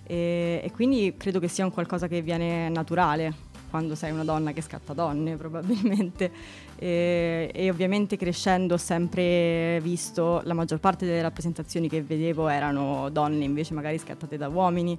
E, 0.03 0.61
e 0.63 0.71
quindi 0.71 1.15
credo 1.17 1.39
che 1.39 1.47
sia 1.47 1.65
un 1.65 1.71
qualcosa 1.71 2.07
che 2.07 2.21
viene 2.21 2.69
naturale 2.69 3.53
quando 3.69 3.95
sei 3.95 4.11
una 4.11 4.23
donna 4.23 4.53
che 4.53 4.61
scatta 4.61 4.93
donne 4.93 5.35
probabilmente 5.37 6.31
e, 6.77 7.51
e 7.53 7.69
ovviamente 7.69 8.17
crescendo 8.17 8.73
ho 8.73 8.77
sempre 8.77 9.79
visto 9.81 10.41
la 10.43 10.53
maggior 10.53 10.79
parte 10.79 11.05
delle 11.05 11.21
rappresentazioni 11.21 11.87
che 11.87 12.01
vedevo 12.01 12.47
erano 12.47 13.09
donne 13.09 13.43
invece 13.43 13.73
magari 13.73 13.97
scattate 13.97 14.37
da 14.37 14.47
uomini. 14.47 14.97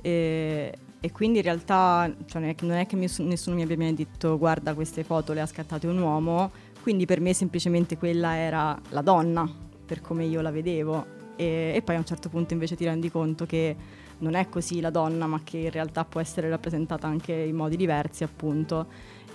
E, 0.00 0.72
e 1.00 1.12
quindi 1.12 1.38
in 1.38 1.44
realtà 1.44 2.12
cioè, 2.26 2.40
non 2.40 2.50
è 2.50 2.54
che, 2.54 2.64
non 2.64 2.76
è 2.76 2.86
che 2.86 2.96
nessuno 2.96 3.56
mi 3.56 3.62
abbia 3.62 3.76
mai 3.76 3.94
detto 3.94 4.36
guarda 4.38 4.74
queste 4.74 5.04
foto 5.04 5.32
le 5.32 5.40
ha 5.40 5.46
scattate 5.46 5.86
un 5.86 5.98
uomo. 5.98 6.50
Quindi 6.80 7.06
per 7.06 7.20
me 7.20 7.34
semplicemente 7.34 7.98
quella 7.98 8.36
era 8.36 8.78
la 8.90 9.02
donna 9.02 9.48
per 9.84 10.00
come 10.00 10.24
io 10.24 10.40
la 10.40 10.50
vedevo. 10.50 11.16
E, 11.36 11.72
e 11.74 11.82
poi 11.82 11.96
a 11.96 11.98
un 11.98 12.04
certo 12.04 12.28
punto 12.28 12.52
invece 12.52 12.76
ti 12.76 12.84
rendi 12.84 13.10
conto 13.10 13.46
che 13.46 13.76
non 14.18 14.34
è 14.34 14.48
così 14.48 14.80
la 14.80 14.90
donna, 14.90 15.26
ma 15.26 15.40
che 15.44 15.58
in 15.58 15.70
realtà 15.70 16.04
può 16.04 16.20
essere 16.20 16.48
rappresentata 16.48 17.06
anche 17.06 17.32
in 17.32 17.54
modi 17.54 17.76
diversi, 17.76 18.24
appunto. 18.24 18.86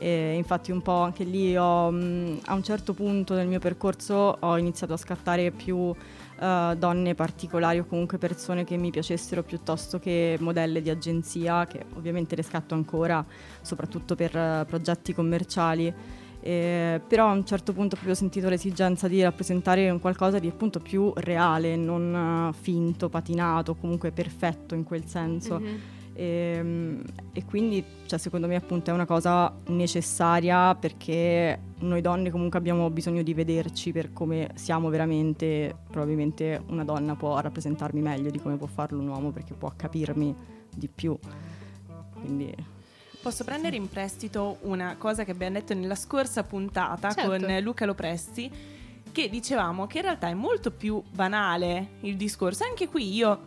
E 0.04 0.34
infatti 0.34 0.74
un 0.74 0.82
po' 0.82 0.98
anche 0.98 1.24
lì 1.24 1.56
ho, 1.56 1.90
mh, 1.90 2.40
a 2.48 2.56
un 2.56 2.62
certo 2.62 2.94
punto 2.94 3.36
nel 3.36 3.48
mio 3.48 3.60
percorso 3.60 4.36
ho 4.38 4.58
iniziato 4.58 4.92
a 4.92 4.98
scattare 4.98 5.50
più 5.52 5.96
eh, 6.42 6.76
donne 6.78 7.16
particolari 7.16 7.80
o 7.80 7.86
comunque 7.86 8.18
persone 8.18 8.66
che 8.66 8.76
mi 8.76 8.92
piacessero 8.92 9.44
piuttosto 9.44 10.00
che 10.00 10.36
modelle 10.42 10.82
di 10.82 10.90
agenzia, 10.90 11.66
che 11.68 11.86
ovviamente 11.96 12.36
le 12.36 12.44
scatto 12.44 12.74
ancora, 12.74 13.26
soprattutto 13.62 14.14
per 14.16 14.36
eh, 14.36 14.66
progetti 14.68 15.14
commerciali. 15.14 15.94
Eh, 16.42 17.00
però 17.08 17.30
a 17.30 17.32
un 17.32 17.46
certo 17.46 17.72
punto 17.72 17.98
ho 18.06 18.14
sentito 18.14 18.50
l'esigenza 18.50 19.08
di 19.08 19.22
rappresentare 19.22 19.90
un 19.90 20.02
qualcosa 20.02 20.38
di 20.38 20.50
appunto 20.50 20.82
più 20.82 21.14
reale, 21.16 21.78
non 21.78 22.52
eh, 22.52 22.58
finto, 22.60 23.08
patinato, 23.08 23.76
comunque 23.76 24.12
perfetto 24.12 24.76
in 24.76 24.84
quel 24.84 25.06
senso. 25.06 25.62
Mhm. 25.62 25.80
E, 26.16 27.02
e 27.34 27.46
quindi 27.46 27.84
cioè, 28.06 28.20
secondo 28.20 28.48
me 28.48 28.56
appunto 28.56 28.92
è 28.92 28.94
una 28.94 29.06
cosa 29.06 29.54
necessaria 29.68 30.76
perché 30.76 31.60
noi 31.80 32.02
donne 32.02 32.30
comunque 32.30 32.60
abbiamo 32.60 32.90
bisogno 32.90 33.24
di 33.24 33.34
vederci 33.34 33.92
per 33.92 34.14
come 34.14 34.52
siamo 34.56 34.90
veramente. 34.90 35.76
Probabilmente 35.90 36.62
una 36.68 36.84
donna 36.84 37.16
può 37.16 37.40
rappresentarmi 37.40 38.02
meglio 38.02 38.30
di 38.30 38.40
come 38.40 38.58
può 38.58 38.68
farlo 38.68 39.00
un 39.00 39.08
uomo 39.08 39.32
perché 39.32 39.54
può 39.54 39.72
capirmi 39.76 40.36
di 40.76 40.88
più. 40.88 41.18
Quindi 42.20 42.56
Posso 43.24 43.46
prendere 43.46 43.78
in 43.78 43.88
prestito 43.88 44.58
una 44.64 44.98
cosa 44.98 45.24
che 45.24 45.32
abbiamo 45.32 45.54
detto 45.54 45.74
nella 45.74 45.96
scorsa 45.96 46.44
puntata 46.44 47.14
Certo. 47.14 47.30
con 47.30 47.58
Luca 47.62 47.86
Lopresti, 47.86 48.52
che 49.14 49.30
dicevamo 49.30 49.88
che 49.88 50.00
in 50.00 50.04
realtà 50.04 50.28
è 50.28 50.34
molto 50.34 50.72
più 50.72 51.02
banale 51.10 51.92
il 52.02 52.18
discorso. 52.18 52.66
Anche 52.66 52.90
qui 52.90 53.14
io 53.14 53.40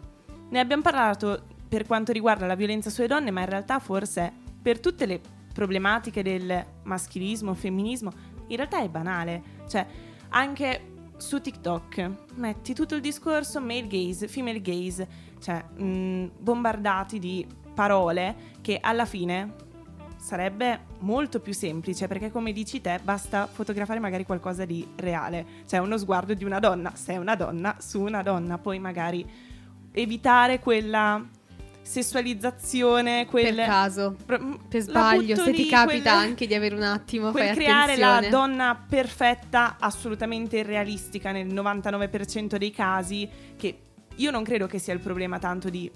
ne 0.49 0.61
abbiamo 0.61 0.81
parlato 0.81 1.43
per 1.69 1.87
quanto 1.87 2.13
riguarda 2.13 2.47
la 2.47 2.55
violenza 2.55 2.91
sulle 2.91 3.07
donne, 3.07 3.31
ma 3.31 3.41
in 3.41 3.49
realtà 3.49 3.79
forse 3.79 4.33
per 4.61 4.81
tutte 4.81 5.07
le 5.07 5.21
problematiche 5.53 6.23
del 6.23 6.65
maschilismo, 6.85 7.55
femminismo, 7.55 8.13
in 8.49 8.57
realtà 8.57 8.81
è 8.81 8.89
banale. 8.89 9.43
Cioè, 9.69 9.87
anche 10.31 10.95
su 11.17 11.41
TikTok 11.41 12.11
metti 12.35 12.75
tutto 12.75 12.95
il 12.95 13.01
discorso 13.01 13.61
male 13.61 13.87
gaze, 13.87 14.29
female 14.29 14.61
gaze, 14.61 15.09
cioè 15.41 15.63
mh, 15.63 16.33
bombardati 16.39 17.19
di 17.19 17.47
parole 17.75 18.55
che 18.61 18.79
alla 18.81 19.05
fine 19.05 19.65
sarebbe 20.17 20.87
molto 21.01 21.41
più 21.41 21.53
semplice 21.53 22.09
perché 22.09 22.31
come 22.31 22.51
dici 22.53 22.81
te 22.81 22.99
basta 23.03 23.47
fotografare 23.47 24.01
magari 24.01 24.25
qualcosa 24.25 24.65
di 24.65 24.87
reale, 24.97 25.47
cioè 25.67 25.79
uno 25.81 25.97
sguardo 25.97 26.35
di 26.35 26.45
una 26.45 26.59
donna, 26.59 26.95
se 26.95 27.15
è 27.15 27.17
una 27.17 27.37
donna 27.37 27.77
su 27.79 28.01
una 28.01 28.23
donna, 28.23 28.59
poi 28.59 28.79
magari 28.79 29.25
evitare 29.93 30.59
quella 30.59 31.25
sessualizzazione, 31.87 33.27
quel 33.27 33.55
Per 33.55 33.65
caso. 33.67 34.17
pro- 34.25 34.59
Per 34.69 34.81
la 34.87 34.91
sbaglio, 34.91 35.37
se 35.37 35.51
lì, 35.51 35.57
ti 35.65 35.67
capita 35.69 36.15
quel- 36.15 36.29
anche 36.29 36.47
di 36.47 36.55
avere 36.55 36.75
un 36.75 36.83
attimo, 36.83 37.31
quel 37.31 37.47
fai 37.49 37.55
creare 37.57 37.97
la 37.97 38.17
attenzione. 38.17 38.47
donna 38.49 38.85
perfetta, 38.89 39.77
assolutamente 39.79 40.59
irrealistica 40.59 41.33
nel 41.33 41.47
99% 41.47 42.57
dei 42.59 42.71
casi, 42.71 43.29
che 43.57 43.79
io 44.17 44.31
non 44.31 44.43
credo 44.45 44.67
che 44.67 44.79
sia 44.79 44.93
il 44.95 45.01
problema 45.01 45.39
tanto 45.39 45.69
di 45.71 45.91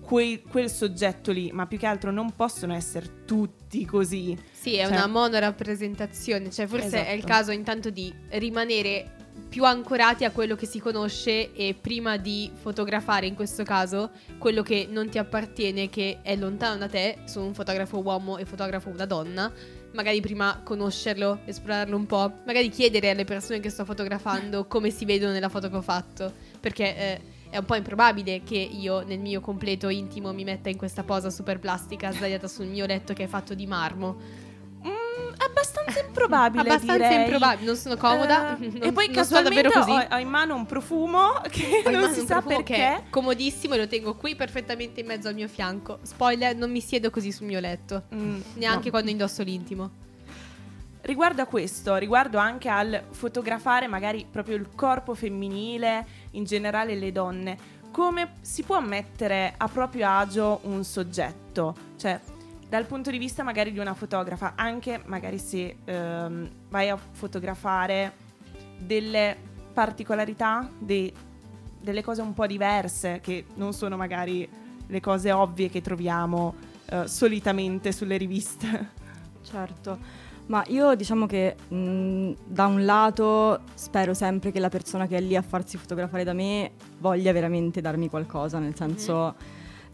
quei- 0.00 0.42
quel 0.42 0.70
soggetto 0.70 1.32
lì, 1.32 1.50
ma 1.52 1.66
più 1.66 1.78
che 1.78 1.86
altro 1.86 2.10
non 2.10 2.32
possono 2.36 2.74
essere 2.74 3.24
tutti 3.24 3.84
così. 3.86 4.36
Sì, 4.52 4.74
è 4.76 4.84
Cioè- 4.86 4.96
una 4.96 5.06
monorappresentazione, 5.06 6.50
cioè 6.50 6.66
forse 6.66 7.06
è 7.06 7.10
il 7.12 7.18
Esatto. 7.20 7.32
caso 7.32 7.50
intanto 7.52 7.90
di 7.90 8.12
rimanere 8.30 9.16
più 9.48 9.64
ancorati 9.64 10.24
a 10.24 10.30
quello 10.30 10.56
che 10.56 10.66
si 10.66 10.80
conosce 10.80 11.52
e 11.52 11.76
prima 11.80 12.16
di 12.16 12.50
fotografare 12.52 13.26
in 13.26 13.34
questo 13.34 13.62
caso 13.62 14.10
quello 14.38 14.62
che 14.62 14.88
non 14.90 15.08
ti 15.08 15.18
appartiene, 15.18 15.88
che 15.88 16.18
è 16.22 16.34
lontano 16.36 16.76
da 16.76 16.88
te, 16.88 17.18
sono 17.26 17.46
un 17.46 17.54
fotografo 17.54 18.00
uomo 18.02 18.38
e 18.38 18.44
fotografo 18.44 18.88
una 18.88 19.06
donna, 19.06 19.52
magari 19.92 20.20
prima 20.20 20.60
conoscerlo, 20.64 21.40
esplorarlo 21.44 21.96
un 21.96 22.06
po', 22.06 22.40
magari 22.44 22.68
chiedere 22.68 23.10
alle 23.10 23.24
persone 23.24 23.60
che 23.60 23.70
sto 23.70 23.84
fotografando 23.84 24.66
come 24.68 24.90
si 24.90 25.04
vedono 25.04 25.32
nella 25.32 25.48
foto 25.48 25.70
che 25.70 25.76
ho 25.76 25.82
fatto, 25.82 26.32
perché 26.58 26.96
eh, 26.96 27.20
è 27.50 27.58
un 27.58 27.64
po' 27.64 27.76
improbabile 27.76 28.42
che 28.42 28.56
io 28.56 29.02
nel 29.02 29.20
mio 29.20 29.40
completo 29.40 29.88
intimo 29.88 30.32
mi 30.32 30.42
metta 30.42 30.68
in 30.68 30.76
questa 30.76 31.04
posa 31.04 31.30
super 31.30 31.60
plastica 31.60 32.10
sdraiata 32.10 32.48
sul 32.48 32.66
mio 32.66 32.86
letto 32.86 33.14
che 33.14 33.22
è 33.22 33.28
fatto 33.28 33.54
di 33.54 33.66
marmo. 33.66 34.16
Abbastanza 35.54 36.00
improbabile. 36.04 36.62
Abbastanza 36.62 37.06
direi. 37.08 37.24
improbabile, 37.24 37.66
non 37.66 37.76
sono 37.76 37.96
comoda. 37.96 38.56
Eh, 38.58 38.66
non- 38.68 38.82
e 38.82 38.92
poi 38.92 39.08
casualmente 39.10 39.68
ho, 39.78 40.06
ho 40.10 40.18
in 40.18 40.28
mano 40.28 40.54
un 40.56 40.66
profumo 40.66 41.32
che 41.48 41.82
Ho 41.86 41.90
non 41.90 42.12
si 42.12 42.26
sa 42.26 42.42
perché. 42.42 42.74
è 42.76 43.02
comodissimo 43.10 43.74
e 43.74 43.78
lo 43.78 43.86
tengo 43.86 44.14
qui 44.16 44.34
perfettamente 44.34 45.00
in 45.00 45.06
mezzo 45.06 45.28
al 45.28 45.34
mio 45.34 45.48
fianco. 45.48 45.98
Spoiler, 46.02 46.56
non 46.56 46.70
mi 46.70 46.80
siedo 46.80 47.10
così 47.10 47.30
sul 47.32 47.46
mio 47.46 47.60
letto. 47.60 48.04
Mm, 48.14 48.40
Neanche 48.54 48.84
no. 48.86 48.90
quando 48.90 49.10
indosso 49.10 49.42
l'intimo. 49.42 49.90
Riguardo 51.02 51.42
a 51.42 51.46
questo, 51.46 51.96
riguardo 51.96 52.38
anche 52.38 52.68
al 52.70 53.02
fotografare 53.10 53.86
magari 53.86 54.26
proprio 54.30 54.56
il 54.56 54.68
corpo 54.74 55.14
femminile, 55.14 56.06
in 56.30 56.44
generale 56.44 56.94
le 56.94 57.12
donne, 57.12 57.58
come 57.90 58.36
si 58.40 58.62
può 58.62 58.80
mettere 58.80 59.52
a 59.54 59.68
proprio 59.68 60.08
agio 60.08 60.60
un 60.62 60.82
soggetto? 60.82 61.76
Cioè, 61.98 62.18
dal 62.74 62.86
punto 62.86 63.12
di 63.12 63.18
vista 63.18 63.44
magari 63.44 63.70
di 63.70 63.78
una 63.78 63.94
fotografa, 63.94 64.54
anche 64.56 65.00
magari 65.04 65.38
se 65.38 65.76
ehm, 65.84 66.50
vai 66.68 66.88
a 66.88 66.96
fotografare 66.96 68.14
delle 68.76 69.36
particolarità, 69.72 70.68
dei- 70.76 71.14
delle 71.80 72.02
cose 72.02 72.20
un 72.20 72.34
po' 72.34 72.48
diverse, 72.48 73.20
che 73.22 73.44
non 73.54 73.72
sono 73.74 73.96
magari 73.96 74.48
le 74.88 75.00
cose 75.00 75.30
ovvie 75.30 75.70
che 75.70 75.82
troviamo 75.82 76.56
eh, 76.86 77.06
solitamente 77.06 77.92
sulle 77.92 78.16
riviste. 78.16 79.02
Certo, 79.44 79.98
ma 80.46 80.64
io 80.68 80.94
diciamo 80.94 81.26
che 81.26 81.54
mh, 81.68 82.32
da 82.46 82.66
un 82.66 82.84
lato 82.86 83.60
spero 83.74 84.14
sempre 84.14 84.50
che 84.52 84.58
la 84.58 84.70
persona 84.70 85.06
che 85.06 85.18
è 85.18 85.20
lì 85.20 85.36
a 85.36 85.42
farsi 85.42 85.76
fotografare 85.76 86.24
da 86.24 86.32
me 86.32 86.72
voglia 86.98 87.30
veramente 87.30 87.82
darmi 87.82 88.08
qualcosa, 88.08 88.58
nel 88.58 88.74
senso 88.74 89.34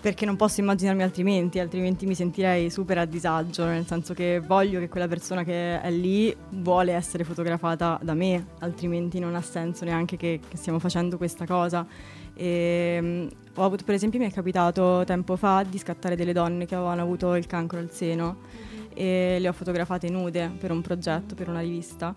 perché 0.00 0.24
non 0.24 0.36
posso 0.36 0.60
immaginarmi 0.60 1.02
altrimenti, 1.02 1.58
altrimenti 1.58 2.06
mi 2.06 2.14
sentirei 2.14 2.70
super 2.70 2.98
a 2.98 3.04
disagio, 3.04 3.66
nel 3.66 3.86
senso 3.86 4.14
che 4.14 4.40
voglio 4.40 4.78
che 4.80 4.88
quella 4.88 5.06
persona 5.06 5.44
che 5.44 5.80
è 5.80 5.90
lì 5.90 6.34
vuole 6.50 6.92
essere 6.92 7.22
fotografata 7.24 7.98
da 8.02 8.14
me, 8.14 8.46
altrimenti 8.60 9.18
non 9.18 9.34
ha 9.34 9.42
senso 9.42 9.84
neanche 9.84 10.16
che, 10.16 10.40
che 10.46 10.56
stiamo 10.56 10.78
facendo 10.78 11.16
questa 11.18 11.44
cosa. 11.44 11.86
E, 12.34 12.98
mh, 13.00 13.28
ho 13.56 13.64
avuto, 13.64 13.84
per 13.84 13.94
esempio, 13.94 14.18
mi 14.18 14.26
è 14.26 14.32
capitato 14.32 15.02
tempo 15.04 15.36
fa 15.36 15.64
di 15.68 15.76
scattare 15.76 16.16
delle 16.16 16.32
donne 16.32 16.64
che 16.64 16.74
avevano 16.74 17.02
avuto 17.02 17.34
il 17.34 17.46
cancro 17.46 17.78
al 17.78 17.90
seno 17.92 18.38
e 18.94 19.36
le 19.38 19.48
ho 19.48 19.52
fotografate 19.52 20.08
nude 20.08 20.50
per 20.58 20.70
un 20.70 20.80
progetto, 20.80 21.34
per 21.34 21.48
una 21.48 21.60
rivista 21.60 22.14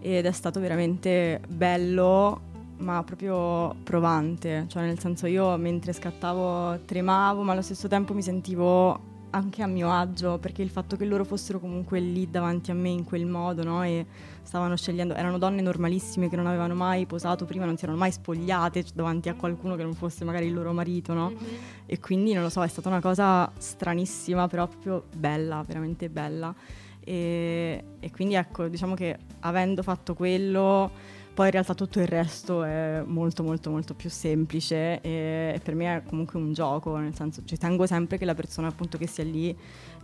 ed 0.00 0.24
è 0.24 0.32
stato 0.32 0.60
veramente 0.60 1.40
bello 1.48 2.54
ma 2.78 3.02
proprio 3.02 3.74
provante, 3.82 4.66
cioè 4.68 4.84
nel 4.84 4.98
senso 4.98 5.26
io 5.26 5.56
mentre 5.56 5.92
scattavo 5.92 6.80
tremavo 6.84 7.42
ma 7.42 7.52
allo 7.52 7.62
stesso 7.62 7.88
tempo 7.88 8.14
mi 8.14 8.22
sentivo 8.22 9.14
anche 9.30 9.62
a 9.62 9.66
mio 9.66 9.90
agio 9.90 10.38
perché 10.38 10.62
il 10.62 10.70
fatto 10.70 10.96
che 10.96 11.04
loro 11.04 11.24
fossero 11.24 11.58
comunque 11.58 12.00
lì 12.00 12.30
davanti 12.30 12.70
a 12.70 12.74
me 12.74 12.88
in 12.88 13.04
quel 13.04 13.26
modo 13.26 13.62
no? 13.62 13.82
e 13.82 14.06
stavano 14.42 14.76
scegliendo, 14.76 15.14
erano 15.14 15.38
donne 15.38 15.60
normalissime 15.60 16.28
che 16.28 16.36
non 16.36 16.46
avevano 16.46 16.74
mai 16.74 17.04
posato 17.04 17.44
prima, 17.44 17.64
non 17.64 17.76
si 17.76 17.84
erano 17.84 17.98
mai 17.98 18.12
spogliate 18.12 18.84
davanti 18.94 19.28
a 19.28 19.34
qualcuno 19.34 19.74
che 19.74 19.82
non 19.82 19.94
fosse 19.94 20.24
magari 20.24 20.46
il 20.46 20.54
loro 20.54 20.72
marito, 20.72 21.12
no? 21.12 21.32
E 21.84 21.98
quindi 21.98 22.32
non 22.32 22.44
lo 22.44 22.48
so, 22.48 22.62
è 22.62 22.68
stata 22.68 22.88
una 22.88 23.00
cosa 23.00 23.50
stranissima, 23.58 24.46
però 24.46 24.68
proprio 24.68 25.04
bella, 25.16 25.64
veramente 25.66 26.08
bella. 26.08 26.54
E, 27.02 27.84
e 27.98 28.10
quindi 28.12 28.34
ecco, 28.34 28.68
diciamo 28.68 28.94
che 28.94 29.18
avendo 29.40 29.82
fatto 29.82 30.14
quello, 30.14 30.90
poi 31.36 31.44
in 31.44 31.52
realtà 31.52 31.74
tutto 31.74 32.00
il 32.00 32.06
resto 32.06 32.62
è 32.64 33.02
molto 33.04 33.42
molto 33.42 33.68
molto 33.70 33.92
più 33.92 34.08
semplice 34.08 35.02
e, 35.02 35.60
per 35.62 35.74
me 35.74 35.96
è 35.96 36.02
comunque 36.02 36.38
un 36.40 36.54
gioco, 36.54 36.96
nel 36.96 37.14
senso 37.14 37.42
ci 37.44 37.58
tengo 37.58 37.84
sempre 37.84 38.16
che 38.16 38.24
la 38.24 38.34
persona 38.34 38.68
appunto 38.68 38.96
che 38.96 39.06
sia 39.06 39.22
lì 39.22 39.54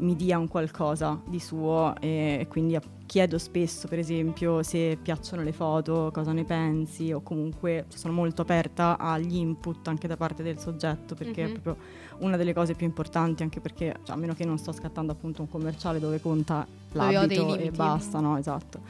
mi 0.00 0.14
dia 0.14 0.36
un 0.36 0.46
qualcosa 0.46 1.18
di 1.24 1.40
suo 1.40 1.94
e, 2.00 2.46
quindi 2.50 2.76
chiedo 3.06 3.38
spesso 3.38 3.88
per 3.88 3.98
esempio 3.98 4.62
se 4.62 4.98
piacciono 5.00 5.42
le 5.42 5.52
foto, 5.52 6.10
cosa 6.12 6.32
ne 6.32 6.44
pensi 6.44 7.12
o 7.12 7.22
comunque 7.22 7.86
sono 7.88 8.12
molto 8.12 8.42
aperta 8.42 8.98
agli 8.98 9.36
input 9.36 9.88
anche 9.88 10.06
da 10.06 10.18
parte 10.18 10.42
del 10.42 10.58
soggetto 10.58 11.14
perché 11.14 11.44
Mhm. 11.44 11.48
è 11.48 11.58
proprio 11.58 11.76
una 12.18 12.36
delle 12.36 12.52
cose 12.52 12.74
più 12.74 12.84
importanti 12.84 13.42
anche 13.42 13.60
perché 13.60 13.96
cioè, 14.02 14.16
a 14.16 14.18
meno 14.18 14.34
che 14.34 14.44
non 14.44 14.58
sto 14.58 14.72
scattando 14.72 15.12
appunto 15.12 15.40
un 15.40 15.48
commerciale 15.48 15.98
dove 15.98 16.20
conta 16.20 16.66
l'abito 16.92 17.56
e 17.56 17.70
basta, 17.70 18.20
no? 18.20 18.36
Esatto. 18.36 18.80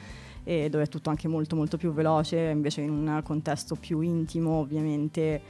E 0.45 0.69
dove 0.69 0.85
è 0.85 0.89
tutto 0.89 1.11
anche 1.11 1.29
molto 1.29 1.55
molto 1.55 1.77
più 1.77 1.93
veloce, 1.93 2.39
invece 2.39 2.81
in 2.81 2.91
un 2.91 3.21
contesto 3.23 3.77
più 3.77 4.01
intimo 4.01 4.59
ovviamente 4.59 5.41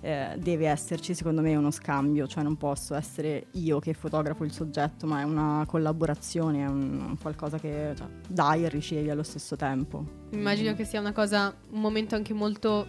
eh, 0.00 0.36
deve 0.38 0.68
esserci 0.68 1.14
secondo 1.14 1.40
me 1.40 1.56
uno 1.56 1.70
scambio, 1.70 2.26
cioè 2.26 2.42
non 2.42 2.56
posso 2.56 2.94
essere 2.94 3.46
io 3.52 3.78
che 3.80 3.94
fotografo 3.94 4.44
il 4.44 4.52
soggetto, 4.52 5.06
ma 5.06 5.20
è 5.20 5.24
una 5.24 5.64
collaborazione, 5.66 6.64
è 6.64 6.66
un, 6.66 7.16
qualcosa 7.20 7.58
che 7.58 7.94
cioè, 7.96 8.06
dai 8.28 8.64
e 8.64 8.68
ricevi 8.68 9.10
allo 9.10 9.22
stesso 9.22 9.56
tempo. 9.56 10.04
Immagino 10.30 10.74
che 10.74 10.84
sia 10.84 11.00
una 11.00 11.12
cosa, 11.12 11.54
un 11.70 11.80
momento 11.80 12.14
anche 12.14 12.32
molto 12.32 12.86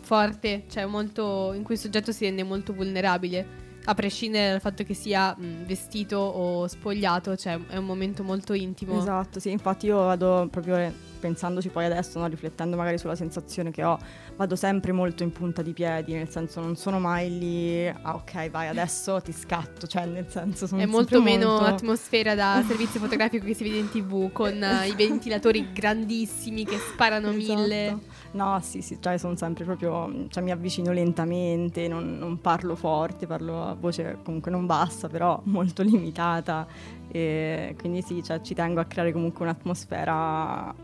forte, 0.00 0.64
cioè 0.68 0.86
molto 0.86 1.52
in 1.52 1.64
cui 1.64 1.74
il 1.74 1.80
soggetto 1.80 2.12
si 2.12 2.24
rende 2.24 2.44
molto 2.44 2.72
vulnerabile, 2.72 3.64
a 3.88 3.94
prescindere 3.94 4.50
dal 4.50 4.60
fatto 4.60 4.82
che 4.82 4.94
sia 4.94 5.34
vestito 5.38 6.18
o 6.18 6.66
spogliato, 6.66 7.36
cioè 7.36 7.58
è 7.68 7.76
un 7.76 7.84
momento 7.84 8.22
molto 8.22 8.52
intimo. 8.52 8.98
Esatto, 8.98 9.40
sì, 9.40 9.50
infatti 9.50 9.86
io 9.86 9.96
vado 9.98 10.48
proprio 10.50 10.76
eh, 10.76 10.92
pensandoci 11.20 11.68
poi 11.68 11.84
adesso, 11.84 12.18
no, 12.18 12.26
riflettendo 12.26 12.76
magari 12.76 12.98
sulla 12.98 13.14
sensazione 13.14 13.70
che 13.70 13.84
ho, 13.84 13.98
vado 14.36 14.54
sempre 14.56 14.92
molto 14.92 15.22
in 15.22 15.32
punta 15.32 15.62
di 15.62 15.72
piedi, 15.72 16.12
nel 16.12 16.28
senso 16.28 16.60
non 16.60 16.76
sono 16.76 16.98
mai 16.98 17.38
lì, 17.38 17.86
ah 17.86 18.14
ok 18.14 18.50
vai 18.50 18.68
adesso 18.68 19.20
ti 19.20 19.32
scatto, 19.32 19.86
cioè 19.86 20.04
nel 20.06 20.26
senso 20.28 20.66
sono 20.66 20.82
È 20.82 20.86
molto 20.86 21.22
meno 21.22 21.48
molto- 21.48 21.64
atmosfera 21.64 22.34
da 22.34 22.62
servizio 22.66 23.00
fotografico 23.00 23.44
che 23.46 23.54
si 23.54 23.64
vede 23.64 23.78
in 23.78 23.88
tv 23.88 24.30
con 24.32 24.62
eh, 24.62 24.88
i 24.88 24.94
ventilatori 24.94 25.72
grandissimi 25.72 26.64
che 26.64 26.76
sparano 26.76 27.32
mille. 27.32 27.86
Esatto. 27.86 28.14
No, 28.32 28.60
sì, 28.60 28.82
sì, 28.82 28.98
cioè 29.00 29.16
sono 29.16 29.34
sempre 29.36 29.64
proprio, 29.64 30.26
cioè 30.28 30.42
mi 30.42 30.50
avvicino 30.50 30.92
lentamente, 30.92 31.88
non, 31.88 32.18
non 32.18 32.38
parlo 32.40 32.74
forte, 32.76 33.26
parlo 33.26 33.62
a 33.64 33.74
voce 33.74 34.18
comunque 34.22 34.50
non 34.50 34.66
bassa, 34.66 35.08
però 35.08 35.40
molto 35.44 35.82
limitata. 35.82 36.66
E 37.08 37.74
quindi 37.78 38.02
sì, 38.02 38.22
cioè, 38.22 38.42
ci 38.42 38.52
tengo 38.52 38.80
a 38.80 38.84
creare 38.84 39.12
comunque 39.12 39.44
un'atmosfera 39.44 40.74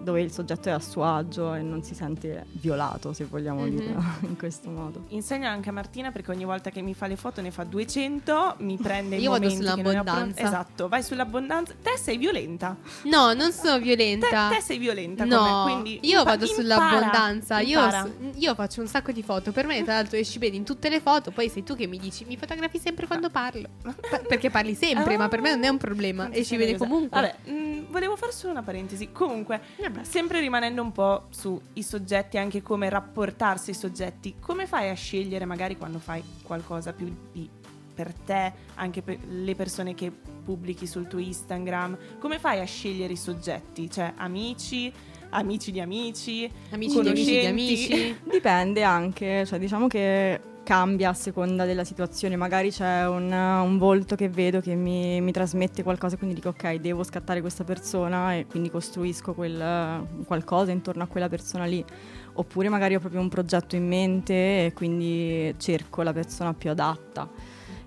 dove 0.00 0.20
il 0.22 0.30
soggetto 0.32 0.68
è 0.68 0.72
a 0.72 0.78
suo 0.78 1.04
agio 1.04 1.54
e 1.54 1.62
non 1.62 1.82
si 1.82 1.94
sente 1.94 2.46
violato, 2.52 3.12
se 3.12 3.24
vogliamo 3.24 3.62
Mhm. 3.64 3.70
dire 3.70 3.94
in 4.28 4.36
questo 4.38 4.70
modo. 4.70 5.04
Insegno 5.08 5.48
anche 5.48 5.68
a 5.68 5.72
Martina 5.72 6.10
perché 6.12 6.30
ogni 6.30 6.44
volta 6.44 6.70
che 6.70 6.82
mi 6.82 6.94
fa 6.94 7.06
le 7.06 7.16
foto 7.16 7.40
ne 7.40 7.50
fa 7.50 7.64
200, 7.64 8.56
mi 8.58 8.76
prende 8.80 9.16
Io 9.16 9.30
vado 9.30 9.48
sull'abbondanza. 9.48 10.40
Esatto, 10.42 10.88
vai 10.88 11.02
sull'abbondanza. 11.02 11.74
Te 11.82 11.96
sei 11.98 12.16
violenta. 12.16 12.76
No, 13.04 13.32
non 13.32 13.52
sono 13.52 13.76
Te, 13.78 13.82
violenta. 13.82 14.48
te 14.50 14.60
sei 14.60 14.78
violenta 14.78 15.24
No, 15.24 15.62
quindi 15.64 15.98
io 16.02 16.18
impa- 16.20 16.30
vado 16.30 16.44
impara, 16.44 16.60
sull'abbondanza. 16.62 17.60
Io, 17.60 17.80
impara. 17.82 18.08
io 18.34 18.54
faccio 18.54 18.80
un 18.80 18.86
sacco 18.86 19.12
di 19.12 19.22
foto. 19.22 19.52
Per 19.52 19.66
me, 19.66 19.82
tra 19.84 19.94
l'altro, 19.94 20.16
esci 20.18 20.38
bene 20.38 20.56
in 20.56 20.64
tutte 20.64 20.88
le 20.88 21.00
foto. 21.00 21.30
Poi 21.30 21.48
sei 21.48 21.62
tu 21.62 21.74
che 21.74 21.86
mi 21.86 21.98
dici: 21.98 22.24
mi 22.26 22.36
fotografi 22.36 22.78
sempre 22.78 23.06
quando 23.06 23.30
parlo. 23.30 23.68
Pa- 23.82 24.18
perché 24.26 24.50
parli 24.50 24.74
sempre, 24.74 25.16
ma 25.16 25.28
per 25.28 25.40
me 25.40 25.50
non 25.54 25.64
è 25.64 25.68
un 25.68 25.78
problema. 25.78 26.32
Esci 26.32 26.56
bene 26.56 26.76
comunque. 26.76 27.20
Vabbè, 27.20 27.50
mh, 27.50 27.86
volevo 27.90 28.16
fare 28.16 28.32
solo 28.32 28.52
una 28.52 28.62
parentesi. 28.62 29.10
Comunque, 29.12 29.55
Vabbè. 29.80 30.04
sempre 30.04 30.40
rimanendo 30.40 30.82
un 30.82 30.92
po' 30.92 31.26
sui 31.30 31.82
soggetti, 31.82 32.38
anche 32.38 32.62
come 32.62 32.88
rapportarsi 32.88 33.70
ai 33.70 33.76
soggetti, 33.76 34.36
come 34.40 34.66
fai 34.66 34.90
a 34.90 34.94
scegliere 34.94 35.44
magari 35.44 35.76
quando 35.76 35.98
fai 35.98 36.22
qualcosa 36.42 36.92
più 36.92 37.14
di 37.32 37.48
per 37.96 38.12
te, 38.12 38.52
anche 38.74 39.00
per 39.00 39.18
le 39.26 39.54
persone 39.54 39.94
che 39.94 40.12
pubblichi 40.12 40.86
sul 40.86 41.08
tuo 41.08 41.18
Instagram, 41.18 41.96
come 42.18 42.38
fai 42.38 42.60
a 42.60 42.64
scegliere 42.64 43.14
i 43.14 43.16
soggetti? 43.16 43.90
Cioè, 43.90 44.12
amici, 44.16 44.92
amici 45.30 45.72
di 45.72 45.80
amici, 45.80 46.50
Amici 46.70 47.00
di 47.00 47.08
amici 47.08 47.40
di 47.40 47.46
amici. 47.46 48.16
Dipende 48.30 48.82
anche, 48.82 49.46
cioè 49.46 49.58
diciamo 49.58 49.86
che 49.86 50.40
cambia 50.66 51.10
a 51.10 51.14
seconda 51.14 51.64
della 51.64 51.84
situazione, 51.84 52.34
magari 52.34 52.72
c'è 52.72 53.06
un, 53.06 53.30
un 53.30 53.78
volto 53.78 54.16
che 54.16 54.28
vedo 54.28 54.60
che 54.60 54.74
mi, 54.74 55.20
mi 55.20 55.30
trasmette 55.30 55.84
qualcosa, 55.84 56.16
quindi 56.16 56.34
dico 56.34 56.48
ok, 56.48 56.74
devo 56.80 57.04
scattare 57.04 57.40
questa 57.40 57.62
persona 57.62 58.34
e 58.34 58.46
quindi 58.46 58.68
costruisco 58.68 59.32
quel, 59.32 60.04
qualcosa 60.26 60.72
intorno 60.72 61.04
a 61.04 61.06
quella 61.06 61.28
persona 61.28 61.66
lì. 61.66 61.84
Oppure 62.32 62.68
magari 62.68 62.96
ho 62.96 62.98
proprio 62.98 63.20
un 63.20 63.28
progetto 63.28 63.76
in 63.76 63.86
mente 63.86 64.64
e 64.64 64.72
quindi 64.74 65.54
cerco 65.56 66.02
la 66.02 66.12
persona 66.12 66.52
più 66.52 66.68
adatta. 66.70 67.30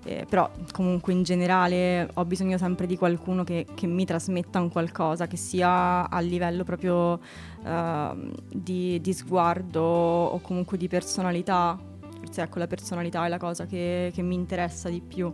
Eh, 0.05 0.25
però 0.29 0.49
comunque 0.71 1.11
in 1.11 1.23
generale 1.23 2.09
ho 2.13 2.23
bisogno 2.23 2.57
sempre 2.57 2.87
di 2.87 2.95
qualcuno 2.95 3.43
che, 3.43 3.65
che 3.75 3.87
mi 3.87 4.05
trasmetta 4.05 4.61
un 4.61 4.69
qualcosa, 4.69 5.27
che 5.27 5.35
sia 5.35 6.09
a 6.09 6.19
livello 6.21 6.63
proprio 6.63 7.19
ehm, 7.65 8.31
di, 8.53 9.01
di 9.01 9.11
sguardo 9.11 9.81
o 9.81 10.39
comunque 10.39 10.77
di 10.77 10.87
personalità. 10.87 11.88
Forse 12.19 12.41
ecco 12.41 12.59
la 12.59 12.67
personalità 12.67 13.25
è 13.25 13.29
la 13.29 13.37
cosa 13.37 13.65
che, 13.65 14.11
che 14.13 14.21
mi 14.21 14.35
interessa 14.35 14.89
di 14.89 15.01
più. 15.01 15.31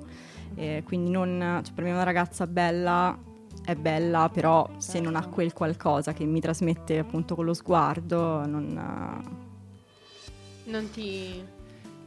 Eh, 0.55 0.83
quindi 0.85 1.09
non, 1.11 1.61
cioè, 1.63 1.73
per 1.73 1.83
me 1.83 1.91
una 1.91 2.03
ragazza 2.03 2.47
bella 2.47 3.17
è 3.63 3.73
bella, 3.75 4.29
però 4.31 4.69
se 4.77 4.99
non 4.99 5.15
ha 5.15 5.19
Certo. 5.21 5.33
quel 5.33 5.53
qualcosa 5.53 6.13
che 6.13 6.23
mi 6.25 6.39
trasmette 6.39 6.99
appunto 6.99 7.35
con 7.35 7.45
lo 7.45 7.53
sguardo, 7.53 8.45
non... 8.45 9.43
Non 10.65 10.89
ti. 10.91 11.43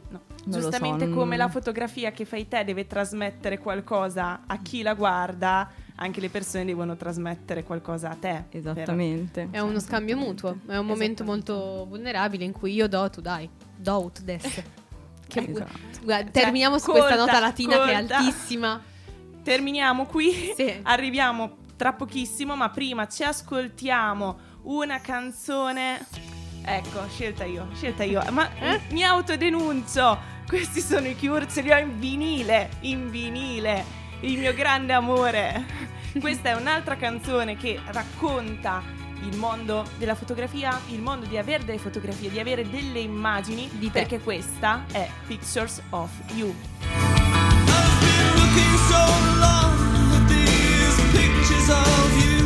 No. 0.09 0.21
Non 0.45 0.45
lo 0.45 0.51
so, 0.53 0.59
Giustamente 0.69 1.05
non- 1.05 1.15
come 1.17 1.37
la 1.37 1.47
fotografia 1.49 2.11
che 2.11 2.25
fai 2.25 2.47
te 2.47 2.63
deve 2.63 2.87
trasmettere 2.87 3.57
qualcosa 3.59 4.41
a 4.47 4.57
chi 4.61 4.81
la 4.81 4.93
guarda, 4.95 5.69
anche 5.95 6.19
le 6.19 6.29
persone 6.29 6.65
devono 6.65 6.95
trasmettere 6.95 7.63
qualcosa 7.63 8.09
a 8.11 8.15
te. 8.15 8.43
per- 8.49 8.57
Esattamente. 8.59 9.47
È 9.51 9.59
uno 9.59 9.79
scambio 9.79 10.17
mutuo, 10.17 10.59
è 10.67 10.77
un 10.77 10.85
momento 10.85 11.23
molto 11.23 11.85
vulnerabile 11.87 12.43
in 12.45 12.51
cui 12.53 12.73
io 12.73 12.87
do, 12.87 13.09
tu 13.09 13.21
dai. 13.21 13.49
Do, 13.81 14.03
ut 14.03 14.19
des. 14.21 14.43
Che 15.27 15.39
Esatto. 15.39 15.69
Guarda, 16.03 16.31
Cioè, 16.31 16.31
terminiamo 16.31 16.77
su 16.79 16.85
colta, 16.87 17.01
questa 17.01 17.17
nota 17.25 17.39
latina 17.39 17.83
che 17.85 17.91
è 17.91 17.95
colta. 17.99 18.17
altissima. 18.17 18.81
Terminiamo 19.43 20.05
qui. 20.05 20.53
Sì. 20.55 20.79
Arriviamo 20.83 21.57
tra 21.77 21.93
pochissimo, 21.93 22.55
ma 22.55 22.69
prima 22.69 23.07
ci 23.07 23.23
ascoltiamo 23.23 24.39
una 24.63 24.99
canzone. 24.99 26.05
Ecco, 26.63 27.07
scelta 27.09 27.45
io, 27.45 27.67
scelta 27.75 28.03
io. 28.03 28.21
Ma 28.31 28.49
Eh? 28.59 28.81
mi 28.89 29.03
autodenuncio. 29.03 30.19
Questi 30.47 30.81
sono 30.81 31.07
i 31.07 31.15
Cure, 31.15 31.47
ce 31.47 31.61
li 31.61 31.71
ho 31.71 31.77
in 31.77 31.99
vinile, 31.99 32.69
in 32.81 33.09
vinile. 33.09 33.85
Il 34.21 34.39
mio 34.39 34.53
grande 34.53 34.93
amore. 34.93 35.65
Questa 36.19 36.49
è 36.49 36.53
un'altra 36.55 36.97
canzone 36.97 37.55
che 37.55 37.79
racconta 37.91 38.81
il 39.23 39.35
mondo 39.37 39.85
della 39.97 40.15
fotografia, 40.15 40.79
il 40.89 41.01
mondo 41.01 41.25
di 41.25 41.37
avere 41.37 41.65
delle 41.65 41.77
fotografie, 41.79 42.29
di 42.29 42.39
avere 42.39 42.69
delle 42.69 42.99
immagini, 42.99 43.69
Di 43.73 43.91
te. 43.91 43.99
perché 43.99 44.19
questa 44.19 44.83
è 44.91 45.07
Pictures 45.27 45.81
of 45.91 46.09
You. 46.33 46.53
I've 46.81 47.99
been 48.01 48.35
looking 48.35 48.77
so 48.89 49.03
long 49.39 50.13
at 50.13 50.27
these 50.27 51.01
pictures 51.11 51.69
of 51.69 52.23
you 52.23 52.38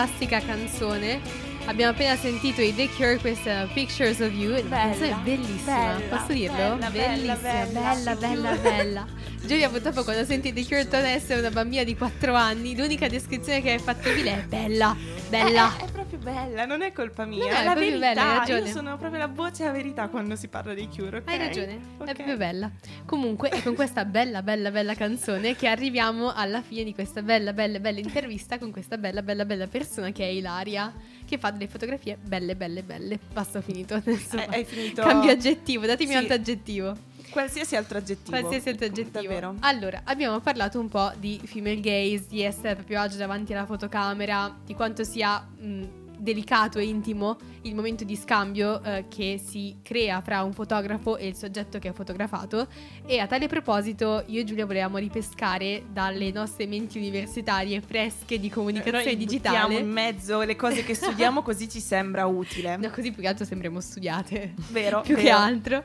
fantastica 0.00 0.40
canzone. 0.40 1.20
Abbiamo 1.66 1.92
appena 1.92 2.16
sentito 2.16 2.62
i 2.62 2.74
The 2.74 2.88
Cure, 2.96 3.18
questa 3.18 3.62
è 3.62 3.66
Pictures 3.66 4.20
of 4.20 4.32
You. 4.32 4.52
La 4.52 4.60
Bella, 4.62 4.76
canzone 4.76 5.10
è 5.10 5.14
bellissima, 5.22 5.94
bella, 5.94 6.16
posso 6.16 6.32
dirlo? 6.32 6.56
bella, 6.56 6.90
bellissima, 6.90 7.34
bella, 7.34 7.66
bella, 7.66 8.14
bella, 8.14 8.52
bella. 8.56 9.06
Giulia 9.44 9.68
purtroppo 9.68 10.02
quando 10.02 10.24
senti 10.24 10.52
The 10.54 10.64
Cure 10.64 10.88
adesso 10.90 11.34
è 11.34 11.38
una 11.38 11.50
bambina 11.50 11.84
di 11.84 11.94
4 11.96 12.34
anni. 12.34 12.74
L'unica 12.76 13.08
descrizione 13.08 13.60
che 13.60 13.72
hai 13.72 13.78
fatto 13.78 14.10
di 14.10 14.22
lei 14.22 14.34
è 14.34 14.44
bella, 14.44 14.96
bella. 15.28 15.76
È, 15.76 15.89
proprio 16.10 16.32
bella, 16.32 16.64
non 16.66 16.82
è 16.82 16.92
colpa 16.92 17.24
mia, 17.24 17.44
No, 17.44 17.50
no, 17.50 17.56
è 17.58 17.64
la 17.64 17.74
verità. 17.74 17.98
bella. 18.44 18.58
Io 18.58 18.66
sono 18.66 18.96
proprio 18.98 19.18
la 19.20 19.26
voce 19.28 19.62
e 19.62 19.66
la 19.66 19.72
verità 19.72 20.08
quando 20.08 20.36
si 20.36 20.48
parla 20.48 20.74
dei 20.74 20.88
Cure, 20.88 21.18
ok? 21.18 21.28
Hai 21.28 21.38
ragione, 21.38 21.80
Ok. 21.98 22.08
è 22.08 22.14
proprio 22.14 22.36
bella. 22.36 22.70
Comunque 23.06 23.48
è 23.50 23.62
con 23.62 23.74
questa 23.74 24.04
bella, 24.04 24.42
bella, 24.42 24.70
bella 24.70 24.94
canzone 24.94 25.54
che 25.56 25.68
arriviamo 25.68 26.32
alla 26.32 26.60
fine 26.62 26.84
di 26.84 26.94
questa 26.94 27.22
bella, 27.22 27.52
bella, 27.52 27.78
bella 27.78 27.98
intervista 28.00 28.58
con 28.58 28.70
questa 28.70 28.98
bella, 28.98 29.22
bella, 29.22 29.44
bella 29.44 29.66
persona 29.66 30.10
che 30.12 30.24
è 30.24 30.28
Ilaria, 30.28 30.92
che 31.26 31.38
fa 31.38 31.50
delle 31.50 31.68
fotografie 31.68 32.18
belle, 32.20 32.56
belle, 32.56 32.82
belle. 32.82 33.18
Basta, 33.32 33.60
finito. 33.60 33.94
Adesso 34.00 34.36
Hai, 34.36 34.46
hai 34.50 34.64
finito. 34.64 35.02
Cambio 35.02 35.30
aggettivo, 35.30 35.86
datemi 35.86 36.10
Sì. 36.10 36.14
un 36.16 36.20
altro 36.20 36.34
aggettivo. 36.34 36.96
Qualsiasi 37.30 37.76
altro 37.76 37.98
aggettivo. 37.98 38.36
Qualsiasi 38.36 38.68
altro 38.70 38.86
aggettivo. 38.86 39.22
Davvero. 39.22 39.54
Allora, 39.60 40.00
abbiamo 40.02 40.40
parlato 40.40 40.80
un 40.80 40.88
po' 40.88 41.12
di 41.16 41.40
female 41.44 41.78
gaze, 41.78 42.24
di 42.28 42.42
essere 42.42 42.74
proprio 42.74 43.00
agile 43.00 43.20
davanti 43.20 43.52
alla 43.52 43.66
fotocamera, 43.66 44.56
di 44.66 44.74
quanto 44.74 45.04
sia 45.04 45.38
mh, 45.38 45.84
delicato 46.20 46.78
e 46.78 46.84
intimo 46.84 47.36
il 47.62 47.74
momento 47.74 48.04
di 48.04 48.16
scambio 48.16 48.82
eh, 48.82 49.06
che 49.08 49.40
si 49.44 49.78
crea 49.82 50.20
fra 50.20 50.42
un 50.42 50.52
fotografo 50.52 51.16
e 51.16 51.26
il 51.26 51.34
soggetto 51.34 51.78
che 51.78 51.88
è 51.88 51.92
fotografato. 51.92 52.68
E 53.06 53.18
a 53.18 53.26
tale 53.26 53.48
proposito, 53.48 54.22
io 54.26 54.40
e 54.40 54.44
Giulia 54.44 54.66
volevamo 54.66 54.98
ripescare 54.98 55.84
dalle 55.90 56.30
nostre 56.30 56.66
menti 56.66 56.98
universitarie 56.98 57.80
fresche 57.80 58.38
di 58.38 58.48
comunicazione 58.50 59.04
Noi 59.04 59.16
digitale. 59.16 59.74
in 59.78 59.90
mezzo 59.90 60.42
le 60.42 60.56
cose 60.56 60.84
che 60.84 60.94
studiamo 60.94 61.42
così 61.42 61.68
ci 61.68 61.80
sembra 61.80 62.26
utile. 62.26 62.78
No, 62.90 62.90
così 62.90 63.12
più 63.12 63.22
che 63.22 63.28
altro 63.28 63.44
sembriamo 63.44 63.80
studiate. 63.80 64.54
Vero, 64.70 65.00
più 65.04 65.14
che 65.16 65.22
vero. 65.24 65.36
altro. 65.36 65.84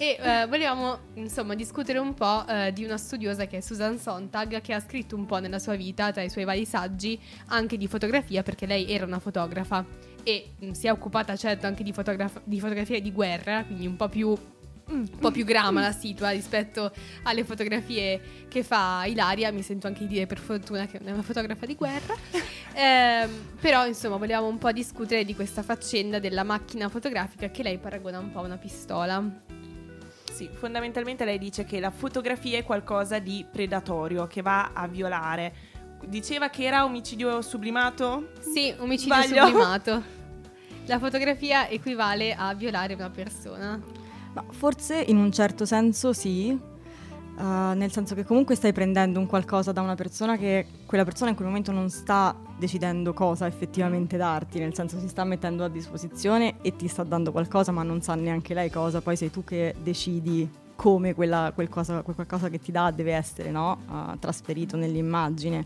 E 0.00 0.16
eh, 0.20 0.46
volevamo 0.46 0.98
insomma 1.14 1.56
discutere 1.56 1.98
un 1.98 2.14
po' 2.14 2.46
eh, 2.46 2.72
di 2.72 2.84
una 2.84 2.96
studiosa 2.96 3.46
che 3.46 3.56
è 3.56 3.60
Susan 3.60 3.98
Sontag 3.98 4.60
che 4.60 4.72
ha 4.72 4.80
scritto 4.80 5.16
un 5.16 5.26
po' 5.26 5.38
nella 5.38 5.58
sua 5.58 5.74
vita 5.74 6.12
tra 6.12 6.22
i 6.22 6.30
suoi 6.30 6.44
vari 6.44 6.64
saggi 6.64 7.20
anche 7.46 7.76
di 7.76 7.88
fotografia 7.88 8.44
perché 8.44 8.64
lei 8.64 8.88
era 8.88 9.04
una 9.04 9.18
fotografa 9.18 9.84
e 10.22 10.52
mm, 10.64 10.70
si 10.70 10.86
è 10.86 10.92
occupata 10.92 11.34
certo 11.34 11.66
anche 11.66 11.82
di, 11.82 11.92
fotograf- 11.92 12.42
di 12.44 12.60
fotografia 12.60 13.00
di 13.00 13.10
guerra 13.10 13.64
quindi 13.64 13.88
un 13.88 13.96
po' 13.96 14.08
più 14.08 14.36
un 14.88 15.08
po' 15.18 15.30
più 15.30 15.44
grama 15.44 15.80
la 15.80 15.92
situa 15.92 16.30
rispetto 16.30 16.92
alle 17.24 17.44
fotografie 17.44 18.46
che 18.48 18.62
fa 18.62 19.04
Ilaria. 19.04 19.52
Mi 19.52 19.62
sento 19.62 19.86
anche 19.86 20.00
di 20.00 20.06
dire 20.06 20.26
per 20.26 20.38
fortuna 20.38 20.86
che 20.86 20.98
non 20.98 21.08
è 21.08 21.12
una 21.12 21.22
fotografa 21.22 21.66
di 21.66 21.74
guerra. 21.74 22.14
Ehm, 22.78 23.56
però, 23.60 23.86
insomma, 23.88 24.18
volevamo 24.18 24.46
un 24.46 24.56
po' 24.56 24.70
discutere 24.70 25.24
di 25.24 25.34
questa 25.34 25.64
faccenda 25.64 26.20
della 26.20 26.44
macchina 26.44 26.88
fotografica 26.88 27.50
che 27.50 27.64
lei 27.64 27.76
paragona 27.78 28.20
un 28.20 28.30
po' 28.30 28.38
a 28.38 28.42
una 28.42 28.56
pistola. 28.56 29.47
Sì, 30.38 30.48
fondamentalmente 30.52 31.24
lei 31.24 31.36
dice 31.36 31.64
che 31.64 31.80
la 31.80 31.90
fotografia 31.90 32.58
è 32.58 32.62
qualcosa 32.62 33.18
di 33.18 33.44
predatorio, 33.50 34.28
che 34.28 34.40
va 34.40 34.70
a 34.72 34.86
violare. 34.86 35.52
Diceva 36.06 36.48
che 36.48 36.62
era 36.62 36.84
omicidio 36.84 37.42
sublimato? 37.42 38.28
Sì, 38.38 38.72
omicidio 38.78 39.20
Sbaglio? 39.20 39.46
sublimato. 39.46 40.02
La 40.86 41.00
fotografia 41.00 41.68
equivale 41.68 42.34
a 42.34 42.54
violare 42.54 42.94
una 42.94 43.10
persona. 43.10 43.82
Ma 44.32 44.44
forse 44.50 45.00
in 45.08 45.16
un 45.16 45.32
certo 45.32 45.64
senso 45.64 46.12
sì, 46.12 46.56
eh, 47.38 47.74
nel 47.74 47.92
senso 47.92 48.16
che 48.16 48.24
comunque 48.24 48.56
stai 48.56 48.72
prendendo 48.72 49.20
un 49.20 49.26
qualcosa 49.26 49.70
da 49.70 49.80
una 49.80 49.94
persona 49.94 50.36
che 50.36 50.66
quella 50.86 51.04
persona 51.04 51.30
in 51.30 51.36
quel 51.36 51.46
momento 51.46 51.70
non 51.70 51.88
sta 51.88 52.34
decidendo 52.58 53.12
cosa 53.12 53.46
effettivamente 53.46 54.16
darti, 54.16 54.58
nel 54.58 54.74
senso 54.74 54.98
si 54.98 55.06
sta 55.06 55.22
mettendo 55.22 55.62
a 55.62 55.68
disposizione 55.68 56.56
e 56.62 56.74
ti 56.74 56.88
sta 56.88 57.04
dando 57.04 57.30
qualcosa 57.30 57.70
ma 57.70 57.84
non 57.84 58.02
sa 58.02 58.16
neanche 58.16 58.54
lei 58.54 58.70
cosa, 58.70 59.00
poi 59.00 59.14
sei 59.14 59.30
tu 59.30 59.44
che 59.44 59.76
decidi 59.80 60.50
come 60.74 61.14
quella, 61.14 61.52
quel, 61.54 61.68
cosa, 61.68 62.02
quel 62.02 62.16
qualcosa 62.16 62.48
che 62.48 62.58
ti 62.58 62.72
dà 62.72 62.90
deve 62.90 63.12
essere 63.12 63.52
no? 63.52 63.78
Eh, 63.88 64.18
trasferito 64.18 64.76
nell'immagine. 64.76 65.64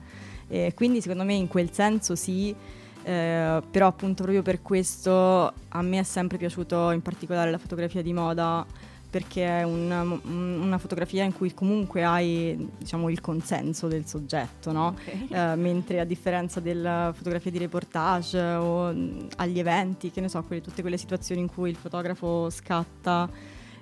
E 0.48 0.72
quindi 0.74 1.00
secondo 1.00 1.24
me 1.24 1.32
in 1.32 1.48
quel 1.48 1.70
senso 1.72 2.14
sì, 2.14 2.54
eh, 3.02 3.62
però 3.70 3.86
appunto 3.86 4.22
proprio 4.22 4.42
per 4.42 4.60
questo 4.60 5.52
a 5.68 5.82
me 5.82 5.98
è 5.98 6.02
sempre 6.02 6.36
piaciuto 6.36 6.90
in 6.90 7.00
particolare 7.00 7.50
la 7.50 7.58
fotografia 7.58 8.02
di 8.02 8.12
moda 8.12 8.66
perché 9.12 9.44
è 9.60 9.62
un- 9.62 10.18
un- 10.24 10.60
una 10.62 10.78
fotografia 10.78 11.22
in 11.22 11.34
cui 11.34 11.52
comunque 11.52 12.02
hai 12.02 12.56
diciamo 12.78 13.10
il 13.10 13.20
consenso 13.20 13.86
del 13.86 14.06
soggetto, 14.06 14.72
no? 14.72 14.96
Eh, 15.28 15.54
mentre 15.56 16.00
a 16.00 16.04
differenza 16.04 16.60
della 16.60 17.12
fotografia 17.14 17.50
di 17.50 17.58
reportage 17.58 18.40
o 18.40 18.90
mh, 18.90 19.26
agli 19.36 19.58
eventi, 19.58 20.10
che 20.10 20.22
ne 20.22 20.30
so, 20.30 20.42
quelle- 20.44 20.62
tutte 20.62 20.80
quelle 20.80 20.96
situazioni 20.96 21.42
in 21.42 21.48
cui 21.52 21.68
il 21.68 21.76
fotografo 21.76 22.48
scatta 22.48 23.28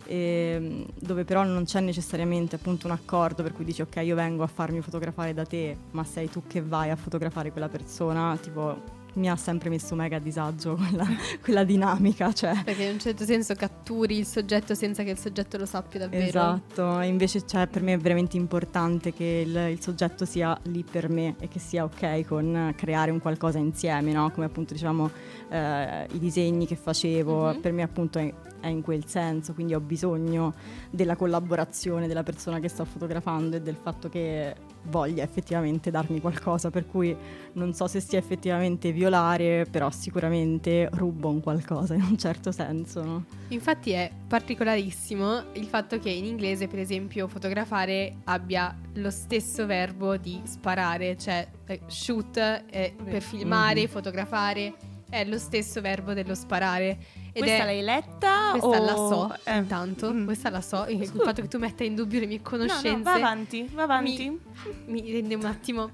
ehm, 0.07 0.87
dove 0.99 1.25
però 1.25 1.45
non 1.45 1.65
c'è 1.65 1.79
necessariamente 1.81 2.57
appunto 2.57 2.87
un 2.89 2.93
accordo 2.93 3.45
per 3.45 3.53
cui 3.53 3.65
dici 3.65 3.83
ok 3.83 3.97
io 4.03 4.17
vengo 4.17 4.43
a 4.43 4.49
farmi 4.49 4.81
fotografare 4.81 5.33
da 5.35 5.45
te 5.45 5.77
ma 5.93 6.03
sei 6.03 6.29
tu 6.29 6.43
che 6.49 6.61
vai 6.63 6.91
a 6.91 6.97
fotografare 6.97 7.53
quella 7.53 7.69
persona 7.69 8.37
tipo 8.41 8.99
mi 9.15 9.29
ha 9.29 9.37
sempre 9.37 9.69
messo 9.69 9.95
mega 9.95 10.17
a 10.17 10.21
disagio 10.21 10.75
quella, 10.77 11.05
quella 11.43 11.65
dinamica 11.65 12.33
cioè 12.33 12.63
Perché 12.65 12.85
in 12.85 12.93
un 12.95 12.99
certo 13.01 13.25
senso 13.25 13.55
catturi 13.55 14.19
il 14.19 14.27
soggetto 14.27 14.75
senza 14.75 15.03
che 15.03 15.11
il 15.11 15.19
soggetto 15.19 15.57
lo 15.59 15.67
sappia 15.67 16.01
davvero. 16.01 16.25
Esatto, 16.27 17.01
invece 17.01 17.45
cioè, 17.47 17.67
per 17.67 17.83
me 17.83 17.95
è 17.95 17.99
veramente 17.99 18.37
importante 18.37 19.13
che 19.13 19.45
il, 19.47 19.57
il 19.73 19.81
soggetto 19.81 20.25
sia 20.25 20.59
lì 20.65 20.85
per 20.89 21.09
me 21.09 21.35
e 21.41 21.49
che 21.49 21.59
sia 21.59 21.85
ok 21.85 22.25
con 22.27 22.73
creare 22.77 23.11
un 23.11 23.21
qualcosa 23.21 23.59
insieme, 23.59 24.13
no? 24.13 24.31
Come 24.31 24.47
appunto 24.47 24.73
diciamo 24.75 25.11
eh, 25.51 26.07
i 26.13 26.19
disegni 26.19 26.67
che 26.67 26.77
facevo, 26.77 27.53
Mhm. 27.55 27.61
per 27.61 27.73
me 27.73 27.83
appunto 27.83 28.19
è, 28.19 28.33
è 28.61 28.69
in 28.69 28.83
quel 28.83 29.07
senso, 29.07 29.53
quindi 29.55 29.75
ho 29.75 29.81
bisogno 29.81 30.55
della 30.91 31.17
collaborazione 31.17 32.07
della 32.07 32.23
persona 32.23 32.61
che 32.61 32.69
sto 32.69 32.85
fotografando 32.85 33.57
e 33.57 33.61
del 33.61 33.77
fatto 33.81 34.09
che 34.09 34.55
voglia 34.85 35.23
effettivamente 35.23 35.91
darmi 35.91 36.21
qualcosa, 36.21 36.71
per 36.71 36.87
cui 36.87 37.15
non 37.53 37.75
so 37.75 37.87
se 37.87 38.01
sia 38.01 38.19
effettivamente 38.19 38.93
violare, 38.93 39.67
però 39.71 39.91
sicuramente 39.91 40.89
rubo 40.93 41.29
un 41.29 41.41
qualcosa 41.41 41.95
in 41.95 42.03
un 42.03 42.17
certo 42.17 42.51
senso, 42.53 43.05
no? 43.05 43.25
Infatti 43.49 43.91
è 43.93 44.11
particolarissimo 44.27 45.45
il 45.55 45.67
fatto 45.67 45.99
che 45.99 46.11
in 46.11 46.25
inglese, 46.25 46.69
per 46.69 46.79
esempio, 46.79 47.29
fotografare 47.29 48.17
abbia 48.25 48.77
lo 48.95 49.11
stesso 49.11 49.67
verbo 49.67 50.17
di 50.17 50.41
sparare, 50.45 51.17
cioè 51.17 51.47
eh, 51.67 51.81
shoot 51.87 52.39
è 52.39 52.93
per 53.03 53.23
filmare, 53.23 53.83
Mhm. 53.83 53.89
fotografare 53.89 54.75
è 55.09 55.25
lo 55.25 55.39
stesso 55.39 55.81
verbo 55.81 56.15
dello 56.15 56.35
sparare. 56.35 56.99
Ed 57.33 57.43
Questa 57.43 57.63
è 57.63 57.65
l'hai 57.65 57.83
letta? 57.83 58.51
Questa 58.51 58.67
o- 58.69 58.85
la 58.85 58.95
so, 58.95 59.37
eh. 59.45 59.57
intanto, 59.57 60.13
Mm. 60.13 60.25
questa 60.25 60.51
la 60.51 60.61
so, 60.61 60.85
il 60.89 61.07
Scusa. 61.07 61.25
fatto 61.25 61.43
che 61.43 61.49
tu 61.49 61.59
metta 61.59 61.85
in 61.85 61.95
dubbio 61.95 62.19
le 62.21 62.27
mie 62.27 62.39
No, 62.39 62.43
conoscenze 62.43 62.91
no, 62.97 63.03
va 63.03 63.13
avanti, 63.15 63.69
va 63.73 63.83
avanti. 63.85 64.41
mi 64.87 65.13
rende 65.13 65.35
un 65.37 65.45
attimo. 65.45 65.91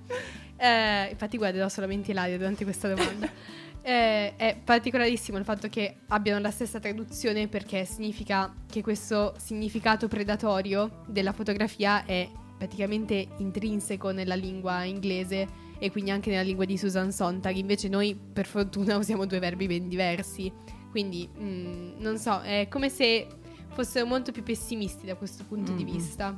Eh, 0.56 1.08
infatti, 1.10 1.36
guarderò 1.36 1.68
solamente 1.68 2.10
Ilaria 2.12 2.36
durante 2.38 2.64
questa 2.64 2.88
domanda. 2.88 3.28
Eh, 3.86 4.34
è 4.34 4.56
particolarissimo 4.64 5.38
il 5.38 5.44
fatto 5.44 5.68
che 5.68 5.98
abbiano 6.08 6.40
la 6.40 6.50
stessa 6.50 6.80
traduzione 6.80 7.46
perché 7.46 7.84
significa 7.84 8.52
che 8.68 8.82
questo 8.82 9.34
significato 9.38 10.08
predatorio 10.08 11.04
della 11.06 11.30
fotografia 11.30 12.04
è 12.04 12.28
praticamente 12.58 13.28
intrinseco 13.36 14.10
nella 14.10 14.34
lingua 14.34 14.82
inglese 14.82 15.46
e 15.78 15.92
quindi 15.92 16.10
anche 16.10 16.30
nella 16.30 16.42
lingua 16.42 16.64
di 16.64 16.76
Susan 16.76 17.12
Sontag. 17.12 17.54
Invece, 17.54 17.86
noi 17.86 18.16
per 18.16 18.46
fortuna 18.46 18.96
usiamo 18.96 19.24
due 19.24 19.38
verbi 19.38 19.68
ben 19.68 19.86
diversi. 19.88 20.52
Quindi, 20.96 21.28
mm, 21.38 21.98
non 21.98 22.16
so, 22.16 22.40
è 22.40 22.68
come 22.70 22.88
se 22.88 23.26
fossero 23.74 24.06
molto 24.06 24.32
più 24.32 24.42
pessimisti 24.42 25.04
da 25.04 25.14
questo 25.14 25.44
punto 25.46 25.72
di 25.72 25.84
Mhm. 25.84 25.90
vista. 25.92 26.34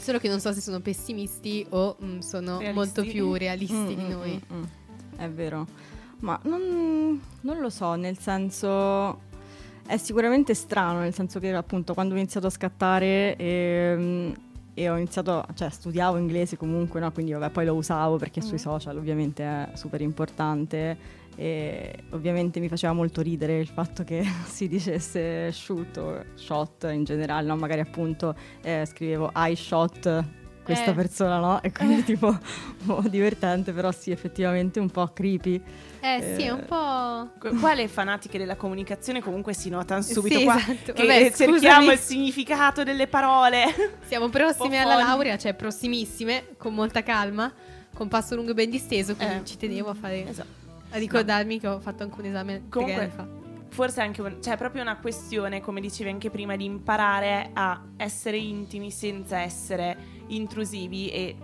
Solo 0.00 0.18
che 0.18 0.28
non 0.28 0.40
so 0.40 0.52
se 0.52 0.60
sono 0.60 0.80
pessimisti 0.80 1.64
o 1.68 1.96
mm, 2.02 2.18
sono 2.18 2.58
Realisti. 2.58 2.74
molto 2.74 3.02
più 3.04 3.34
realisti 3.34 3.72
Mm, 3.76 3.86
di 3.86 3.94
mm, 4.02 4.08
noi. 4.10 4.42
mm, 4.52 4.56
mm. 4.58 4.62
È 5.16 5.28
vero. 5.30 5.66
Ma 6.22 6.36
non, 6.42 7.20
non 7.42 7.60
lo 7.60 7.70
so, 7.70 7.94
nel 7.94 8.18
senso 8.18 9.20
è 9.86 9.96
sicuramente 9.96 10.54
strano, 10.54 10.98
nel 10.98 11.14
senso 11.14 11.38
che 11.38 11.54
appunto 11.54 11.94
quando 11.94 12.14
ho 12.14 12.16
iniziato 12.16 12.48
a 12.48 12.50
scattare 12.50 13.36
ehm, 13.36 14.34
e 14.74 14.90
ho 14.90 14.96
iniziato, 14.96 15.46
cioè 15.54 15.70
studiavo 15.70 16.16
inglese 16.16 16.56
comunque, 16.56 16.98
no? 16.98 17.12
quindi 17.12 17.30
vabbè, 17.30 17.50
poi 17.50 17.64
lo 17.64 17.74
usavo 17.74 18.16
perché 18.16 18.40
sui 18.40 18.54
Mm. 18.54 18.60
social 18.60 18.96
ovviamente 18.96 19.44
è 19.44 19.68
super 19.74 20.00
importante 20.00 21.22
e 21.36 22.04
ovviamente 22.10 22.60
mi 22.60 22.68
faceva 22.68 22.92
molto 22.92 23.20
ridere 23.20 23.58
il 23.58 23.68
fatto 23.68 24.04
che 24.04 24.24
si 24.46 24.68
dicesse 24.68 25.50
shoot 25.52 25.96
o 25.98 26.24
shot 26.34 26.88
in 26.92 27.04
generale, 27.04 27.46
no? 27.46 27.56
magari 27.56 27.80
appunto 27.80 28.34
eh, 28.62 28.84
scrivevo 28.86 29.30
I 29.34 29.54
shot 29.56 30.24
questa 30.64 30.92
Eh. 30.92 30.94
persona, 30.94 31.38
no? 31.38 31.62
E 31.62 31.72
quindi 31.72 32.02
tipo 32.04 32.38
boh, 32.84 33.02
divertente, 33.08 33.72
però 33.72 33.92
sì, 33.92 34.10
effettivamente 34.12 34.80
un 34.80 34.88
po' 34.88 35.08
creepy. 35.08 35.60
Eh 36.00 36.34
sì, 36.36 36.42
è 36.44 36.46
Eh, 36.46 36.50
un 36.52 36.64
po'... 36.64 37.30
Qu- 37.38 37.58
Qua 37.60 37.74
le 37.74 37.86
fanatiche 37.86 38.38
della 38.38 38.56
comunicazione 38.56 39.20
comunque 39.20 39.52
si 39.52 39.68
notano 39.68 40.00
subito 40.00 40.38
Sì, 40.38 40.44
qua 40.44 40.56
esatto. 40.56 40.92
che 40.94 41.06
Vabbè, 41.06 41.32
cerchiamo 41.32 41.56
scusami. 41.58 41.92
il 41.92 41.98
significato 41.98 42.82
delle 42.82 43.06
parole. 43.08 43.64
Siamo 44.06 44.28
prossime 44.30 44.82
po' 44.82 44.88
alla 44.88 45.02
laurea, 45.02 45.36
cioè 45.36 45.52
prossimissime, 45.52 46.54
con 46.56 46.72
molta 46.72 47.02
calma, 47.02 47.52
con 47.94 48.08
passo 48.08 48.34
lungo 48.34 48.52
e 48.52 48.54
ben 48.54 48.70
disteso, 48.70 49.14
quindi 49.16 49.34
Eh. 49.34 49.44
ci 49.44 49.58
tenevo 49.58 49.90
a 49.90 49.94
fare... 49.94 50.26
Esatto. 50.26 50.62
A 50.94 50.98
ricordarmi 50.98 51.58
che 51.58 51.66
ho 51.66 51.80
fatto 51.80 52.04
anche 52.04 52.20
un 52.20 52.26
esame 52.26 52.52
tre 52.52 52.68
Comunque- 52.68 53.02
anni 53.02 53.10
fa. 53.10 53.26
Forse 53.70 54.00
anche 54.00 54.22
un- 54.22 54.36
cioè, 54.40 54.54
è 54.54 54.56
proprio 54.56 54.82
una 54.82 54.96
questione, 54.98 55.60
come 55.60 55.80
dicevi 55.80 56.08
anche 56.08 56.30
prima, 56.30 56.54
di 56.54 56.64
imparare 56.64 57.50
a 57.52 57.82
essere 57.96 58.36
intimi 58.36 58.92
senza 58.92 59.40
essere 59.40 59.96
intrusivi 60.28 61.08
e 61.10 61.36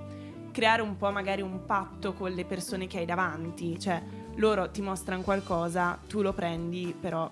creare 0.53 0.83
un 0.83 0.97
po' 0.97 1.11
magari 1.11 1.43
un 1.43 1.65
patto 1.67 2.13
con 2.13 2.31
le 2.31 2.45
persone 2.45 2.87
che 2.87 2.99
hai 2.99 3.05
davanti. 3.07 3.77
Cioè, 3.81 4.01
loro 4.37 4.71
ti 4.71 4.81
mostrano 4.81 5.23
qualcosa, 5.23 5.99
tu 6.07 6.23
lo 6.23 6.33
prendi, 6.33 6.95
però 6.99 7.29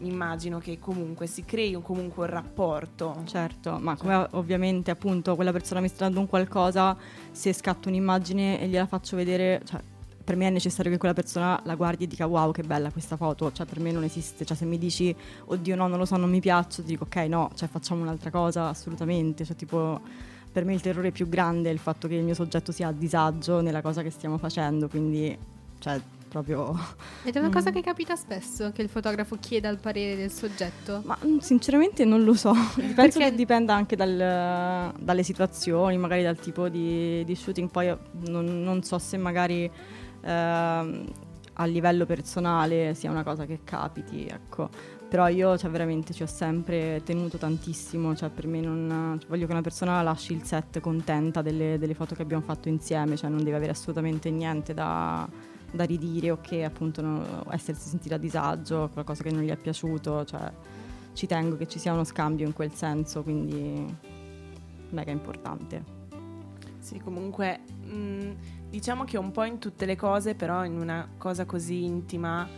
immagino 0.00 0.58
che 0.58 0.78
comunque 0.78 1.26
si 1.26 1.44
crei 1.46 1.74
un- 1.74 1.82
comunque 1.82 2.24
un 2.26 2.30
rapporto. 2.30 3.22
Certo, 3.24 3.78
ma 3.80 3.96
come 3.96 4.26
ovviamente 4.32 4.90
appunto 4.90 5.34
quella 5.36 5.52
persona 5.52 5.80
mi 5.80 5.88
sta 5.88 6.04
dando 6.04 6.20
un 6.20 6.26
qualcosa, 6.28 6.94
se 7.30 7.54
scatto 7.54 7.88
un'immagine 7.88 8.60
e 8.60 8.66
gliela 8.68 8.86
faccio 8.86 9.16
vedere, 9.16 9.62
cioè 9.64 9.80
per 10.28 10.36
me 10.36 10.46
è 10.48 10.50
necessario 10.50 10.92
che 10.92 10.98
quella 10.98 11.14
persona 11.14 11.58
la 11.64 11.74
guardi 11.74 12.04
e 12.04 12.06
dica 12.06 12.26
wow 12.26 12.52
che 12.52 12.62
bella 12.62 12.90
questa 12.90 13.16
foto, 13.16 13.50
cioè 13.50 13.64
per 13.64 13.80
me 13.80 13.92
non 13.92 14.04
esiste, 14.04 14.44
cioè 14.44 14.54
se 14.54 14.66
mi 14.66 14.76
dici 14.76 15.14
oddio 15.46 15.74
no 15.74 15.86
non 15.88 15.96
lo 15.98 16.04
so 16.04 16.18
non 16.18 16.28
mi 16.28 16.38
piace, 16.38 16.82
ti 16.82 16.88
dico 16.88 17.04
ok 17.04 17.16
no, 17.28 17.50
cioè 17.54 17.66
facciamo 17.66 18.02
un'altra 18.02 18.28
cosa 18.30 18.68
assolutamente, 18.68 19.46
cioè 19.46 19.56
tipo 19.56 19.98
per 20.52 20.66
me 20.66 20.74
il 20.74 20.82
terrore 20.82 21.12
più 21.12 21.30
grande 21.30 21.70
è 21.70 21.72
il 21.72 21.78
fatto 21.78 22.08
che 22.08 22.16
il 22.16 22.24
mio 22.24 22.34
soggetto 22.34 22.72
sia 22.72 22.88
a 22.88 22.92
disagio 22.92 23.62
nella 23.62 23.80
cosa 23.80 24.02
che 24.02 24.10
stiamo 24.10 24.36
facendo, 24.36 24.86
quindi 24.88 25.34
cioè 25.78 25.98
proprio 26.28 26.76
Ed 27.24 27.34
è 27.34 27.38
una 27.38 27.48
cosa 27.48 27.70
Mm. 27.70 27.72
che 27.72 27.80
capita 27.80 28.14
spesso, 28.14 28.70
che 28.72 28.82
il 28.82 28.90
fotografo 28.90 29.38
chieda 29.40 29.70
il 29.70 29.78
parere 29.78 30.14
del 30.14 30.30
soggetto. 30.30 31.00
Ma 31.06 31.16
mm, 31.24 31.38
sinceramente 31.38 32.04
non 32.04 32.22
lo 32.22 32.34
so, 32.34 32.52
penso 32.76 32.94
Perché- 32.94 33.18
che 33.30 33.34
dipenda 33.34 33.72
anche 33.74 33.96
dal- 33.96 34.92
dalle 35.00 35.22
situazioni, 35.22 35.96
magari 35.96 36.22
dal 36.22 36.38
tipo 36.38 36.68
di, 36.68 37.24
di 37.24 37.34
shooting, 37.34 37.70
poi 37.70 37.96
non, 38.26 38.62
non 38.62 38.82
so 38.82 38.98
se 38.98 39.16
magari 39.16 39.70
ehm, 40.20 41.04
a 41.60 41.64
livello 41.64 42.06
personale 42.06 42.94
sia 42.94 43.10
una 43.10 43.22
cosa 43.22 43.44
che 43.44 43.60
capiti, 43.64 44.26
ecco. 44.26 44.68
Però 45.08 45.26
io 45.28 45.56
cioè, 45.56 45.70
veramente 45.70 46.12
ci 46.12 46.22
ho 46.22 46.26
sempre 46.26 47.02
tenuto 47.02 47.38
tantissimo, 47.38 48.14
cioè 48.14 48.28
per 48.28 48.46
me 48.46 48.60
non 48.60 49.16
cioè, 49.18 49.28
voglio 49.28 49.46
che 49.46 49.52
una 49.52 49.62
persona 49.62 50.02
lasci 50.02 50.34
il 50.34 50.42
set 50.42 50.80
contenta 50.80 51.40
delle, 51.40 51.78
delle 51.78 51.94
foto 51.94 52.14
che 52.14 52.22
abbiamo 52.22 52.42
fatto 52.42 52.68
insieme, 52.68 53.16
cioè 53.16 53.30
non 53.30 53.42
deve 53.42 53.56
avere 53.56 53.72
assolutamente 53.72 54.30
niente 54.30 54.74
da, 54.74 55.26
da 55.72 55.84
ridire 55.84 56.30
o 56.30 56.38
che 56.42 56.62
appunto 56.62 57.00
no- 57.00 57.44
essersi 57.50 57.88
sentita 57.88 58.16
a 58.16 58.18
disagio, 58.18 58.90
qualcosa 58.92 59.22
che 59.22 59.30
non 59.30 59.42
gli 59.42 59.50
è 59.50 59.56
piaciuto, 59.56 60.26
cioè 60.26 60.52
ci 61.14 61.26
tengo 61.26 61.56
che 61.56 61.66
ci 61.66 61.78
sia 61.78 61.92
uno 61.92 62.04
scambio 62.04 62.46
in 62.46 62.52
quel 62.52 62.72
senso, 62.72 63.22
quindi 63.22 63.96
mega 64.90 65.10
importante. 65.10 65.96
Sì, 66.78 67.00
comunque 67.00 67.60
mh, 67.82 68.30
diciamo 68.70 69.04
che 69.04 69.16
un 69.18 69.30
po' 69.30 69.44
in 69.44 69.58
tutte 69.58 69.86
le 69.86 69.96
cose, 69.96 70.34
però 70.34 70.64
in 70.64 70.76
una 70.78 71.08
cosa 71.18 71.44
così 71.44 71.84
intima, 71.84 72.48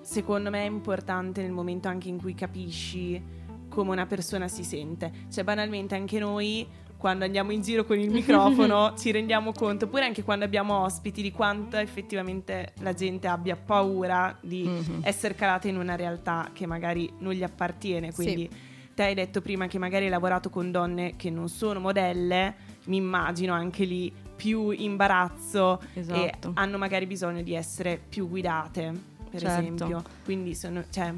secondo 0.00 0.50
me 0.50 0.62
è 0.62 0.66
importante 0.66 1.42
nel 1.42 1.52
momento 1.52 1.88
anche 1.88 2.08
in 2.08 2.18
cui 2.18 2.34
capisci 2.34 3.22
come 3.68 3.90
una 3.90 4.06
persona 4.06 4.48
si 4.48 4.62
sente. 4.64 5.10
Cioè, 5.32 5.44
banalmente, 5.44 5.94
anche 5.94 6.18
noi 6.18 6.66
quando 6.96 7.24
andiamo 7.24 7.52
in 7.52 7.60
giro 7.60 7.84
con 7.84 7.98
il 7.98 8.10
microfono 8.10 8.94
ci 8.96 9.10
rendiamo 9.10 9.52
conto, 9.52 9.88
pure 9.88 10.04
anche 10.04 10.22
quando 10.22 10.44
abbiamo 10.44 10.82
ospiti, 10.84 11.20
di 11.22 11.32
quanto 11.32 11.76
effettivamente 11.76 12.72
la 12.80 12.94
gente 12.94 13.26
abbia 13.26 13.56
paura 13.56 14.36
di 14.40 14.62
Mhm. 14.64 15.00
essere 15.02 15.34
calata 15.34 15.68
in 15.68 15.76
una 15.76 15.96
realtà 15.96 16.50
che 16.52 16.66
magari 16.66 17.10
non 17.18 17.32
gli 17.32 17.42
appartiene. 17.42 18.12
Quindi 18.12 18.48
te 18.94 19.02
hai 19.02 19.14
detto 19.14 19.40
prima 19.42 19.66
che 19.66 19.78
magari 19.78 20.04
hai 20.04 20.10
lavorato 20.10 20.48
con 20.50 20.70
donne 20.70 21.14
che 21.16 21.28
non 21.30 21.48
sono 21.48 21.80
modelle, 21.80 22.54
mi 22.84 22.96
immagino 22.96 23.52
anche 23.52 23.84
lì 23.84 24.10
più 24.34 24.70
imbarazzo 24.70 25.80
Esatto. 25.94 26.48
e 26.48 26.50
hanno 26.54 26.78
magari 26.78 27.06
bisogno 27.06 27.42
di 27.42 27.54
essere 27.54 28.00
più 28.08 28.28
guidate, 28.28 28.92
per 29.30 29.40
Certo. 29.40 29.60
esempio. 29.60 30.02
Quindi 30.24 30.54
sono, 30.54 30.84
cioè, 30.90 31.12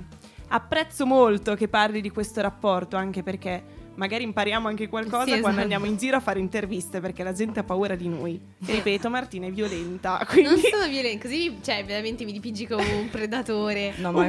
apprezzo 0.49 1.07
molto 1.07 1.55
che 1.55 1.69
parli 1.69 2.01
di 2.01 2.11
questo 2.11 2.41
rapporto, 2.41 2.97
anche 2.97 3.23
perché 3.23 3.63
magari 3.97 4.25
impariamo 4.25 4.69
anche 4.69 4.89
qualcosa 4.89 5.25
Sì, 5.25 5.41
quando 5.41 5.49
esatto. 5.49 5.61
andiamo 5.63 5.87
in 5.87 5.97
giro 5.97 6.17
a 6.17 6.21
fare 6.21 6.39
interviste, 6.41 7.01
perché 7.01 7.23
la 7.23 7.33
gente 7.33 7.61
ha 7.61 7.65
paura 7.65 7.95
di 7.95 8.09
noi. 8.09 8.41
E 8.65 8.73
ripeto, 8.73 9.11
Martina 9.11 9.47
è 9.47 9.51
violenta, 9.51 10.25
quindi 10.29 10.51
Non 10.51 10.59
sono 10.61 10.87
violenta, 10.89 11.23
così 11.27 11.57
cioè 11.63 11.85
veramente 11.85 12.25
mi 12.25 12.33
dipingi 12.33 12.67
come 12.67 12.85
un 12.93 13.09
predatore. 13.11 13.95
No, 13.97 14.09
Un 14.11 14.15
ma 14.15 14.21
pochino, 14.23 14.29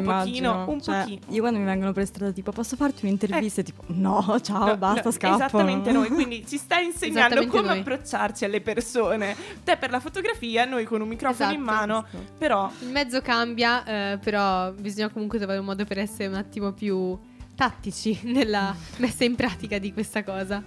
immagino, 0.52 0.66
un 0.70 0.82
cioè, 0.82 1.00
pochino. 1.02 1.20
Io 1.30 1.40
quando 1.42 1.60
mi 1.60 1.66
vengono 1.66 1.92
per 1.94 2.06
strada 2.06 2.32
tipo 2.32 2.52
posso 2.52 2.76
farti 2.76 3.06
un'intervista? 3.06 3.62
E 3.62 3.64
tipo 3.64 3.84
no, 3.88 4.40
ciao, 4.42 4.66
No, 4.68 4.78
basta, 4.78 5.02
no, 5.06 5.12
scappo. 5.12 5.36
Esattamente 5.36 5.92
noi, 5.92 6.10
quindi 6.10 6.46
ci 6.48 6.58
stai 6.58 6.86
insegnando 6.86 7.46
come 7.48 7.68
noi. 7.68 7.80
approcciarci 7.80 8.46
alle 8.46 8.62
persone. 8.62 9.36
Te 9.64 9.78
per 9.78 9.92
la 9.92 10.00
fotografia, 10.00 10.66
noi 10.66 10.86
con 10.86 11.02
un 11.02 11.08
microfono 11.08 11.52
in 11.52 11.62
Esatto. 11.62 11.76
mano, 11.78 12.06
però 12.38 12.72
Il 12.80 12.90
mezzo 12.90 13.22
cambia, 13.22 13.84
eh, 14.14 14.18
però 14.18 14.72
bisogna 14.72 15.10
comunque 15.10 15.38
trovare 15.38 15.60
un 15.60 15.66
modo 15.66 15.84
per 15.86 16.00
essere 16.00 16.28
un 16.28 16.36
attimo 16.36 16.72
più 16.72 17.18
tattici 17.58 18.20
nella 18.30 18.74
messa 18.98 19.24
in 19.26 19.36
pratica 19.36 19.80
di 19.80 19.92
questa 19.92 20.24
cosa. 20.24 20.64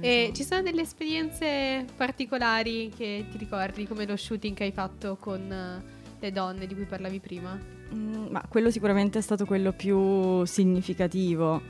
E 0.00 0.32
ci 0.34 0.42
sono 0.42 0.62
delle 0.62 0.80
esperienze 0.80 1.84
particolari 1.94 2.90
che 2.96 3.26
ti 3.30 3.36
ricordi, 3.36 3.86
come 3.86 4.06
lo 4.06 4.16
shooting 4.16 4.56
che 4.56 4.64
hai 4.64 4.72
fatto 4.72 5.16
con 5.20 5.52
eh, 5.52 5.82
le 6.18 6.32
donne 6.32 6.66
di 6.66 6.74
cui 6.74 6.86
parlavi 6.86 7.20
prima? 7.20 7.56
Mm, 7.94 8.28
ma 8.30 8.42
quello 8.48 8.70
sicuramente 8.70 9.18
è 9.18 9.22
stato 9.22 9.44
quello 9.44 9.72
più 9.72 10.44
significativo. 10.44 11.60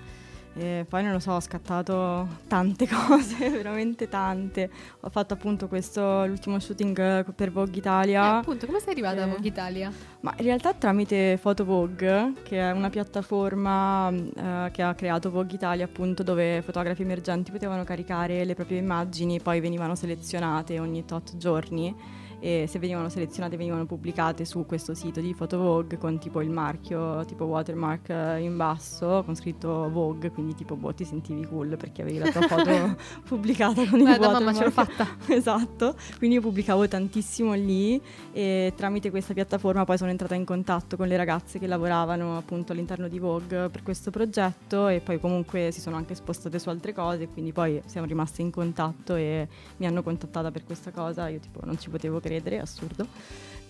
E 0.55 0.84
poi 0.86 1.03
non 1.03 1.12
lo 1.12 1.18
so, 1.18 1.32
ho 1.32 1.40
scattato 1.40 2.28
tante 2.46 2.86
cose, 2.88 3.48
veramente 3.48 4.09
tante. 4.11 4.68
Ho 5.00 5.09
fatto 5.09 5.32
appunto 5.32 5.66
questo, 5.66 6.26
l'ultimo 6.26 6.59
shooting 6.59 6.98
eh, 6.98 7.24
per 7.34 7.50
Vogue 7.50 7.74
Eh, 7.74 7.78
Italia. 7.78 8.36
appunto, 8.38 8.66
come 8.66 8.78
sei 8.78 8.92
arrivata 8.92 9.22
a 9.22 9.26
Eh. 9.26 9.30
Vogue 9.30 9.48
Italia? 9.48 9.90
Ma 10.20 10.34
in 10.36 10.44
realtà 10.44 10.74
tramite 10.74 11.38
Photo 11.40 11.64
Vogue, 11.64 12.34
che 12.42 12.59
è 12.61 12.70
una 12.70 12.90
piattaforma 12.90 14.11
eh, 14.11 14.70
che 14.72 14.82
ha 14.82 14.94
creato 14.94 15.30
Vogue 15.30 15.55
Italia, 15.55 15.86
appunto, 15.86 16.22
dove 16.22 16.61
fotografi 16.62 17.00
emergenti 17.03 17.50
potevano 17.50 17.82
caricare 17.84 18.44
le 18.44 18.55
proprie 18.55 18.78
immagini, 18.78 19.40
poi 19.40 19.59
venivano 19.61 19.94
selezionate 19.94 20.78
ogni 20.78 21.05
tot 21.07 21.36
giorni 21.38 22.20
e 22.43 22.66
se 22.68 22.80
venivano 22.80 23.09
selezionate 23.09 23.57
venivano 23.57 23.86
pubblicate 23.86 24.45
su 24.45 24.66
questo 24.66 24.95
sito 24.95 25.20
di 25.20 25.32
Photo 25.32 25.59
Vogue 25.59 25.97
con 25.97 26.18
tipo 26.18 26.40
il 26.40 26.51
marchio, 26.51 27.24
tipo 27.24 27.45
watermark 27.45 28.09
eh, 28.09 28.40
in 28.40 28.57
basso, 28.57 29.22
con 29.24 29.36
scritto 29.36 29.88
Vogue, 29.88 30.32
quindi 30.32 30.57
tipo 30.57 30.74
boh, 30.74 30.93
ti 30.93 31.05
sentivi 31.05 31.47
cool 31.47 31.76
perché 31.76 32.03
avevi 32.03 32.18
la 32.18 32.32
tua 32.32 32.43
foto 32.49 32.97
pubblicata 33.24 33.86
con 33.86 34.01
il 34.01 34.07
Guarda 34.07 34.26
watermark. 34.26 34.43
mamma, 34.43 34.53
ce 34.55 34.64
l'ho 34.64 34.70
fatta. 34.72 35.07
Esatto, 35.32 35.95
quindi 36.18 36.36
io 36.36 36.43
pubblicavo 36.43 36.88
tantissimo 36.88 37.55
lì 37.55 38.01
e 38.32 38.72
tramite 38.74 39.11
questa 39.11 39.34
piattaforma 39.34 39.84
poi 39.84 39.97
sono 39.97 40.11
entrata 40.11 40.34
in 40.34 40.45
contatto 40.45 40.97
con 40.97 41.07
le 41.07 41.16
ragazze 41.16 41.61
che 41.61 41.68
lavoravano 41.68 42.36
appunto 42.36 42.72
all'interno 42.72 43.07
di 43.07 43.20
Vogue 43.20 43.68
per 43.68 43.84
questo 43.84 44.11
progetto 44.11 44.88
e 44.88 45.01
poi 45.01 45.20
comunque 45.20 45.70
si 45.70 45.80
sono 45.80 45.95
anche 45.95 46.16
spostate 46.16 46.59
su 46.59 46.68
altre 46.70 46.93
cose, 46.93 47.28
quindi 47.28 47.53
poi 47.53 47.80
siamo 47.86 48.09
rimaste 48.09 48.43
in 48.43 48.51
contatto 48.51 49.14
e 49.14 49.47
mi 49.76 49.86
hanno 49.86 50.03
contattata 50.03 50.51
per 50.51 50.64
questa 50.64 50.90
cosa, 50.90 51.28
io 51.28 51.38
tipo 51.38 51.61
non 51.64 51.78
ci 51.78 51.88
potevo 51.88 52.16
credere, 52.16 52.32
è 52.37 52.59
assurdo. 52.59 53.07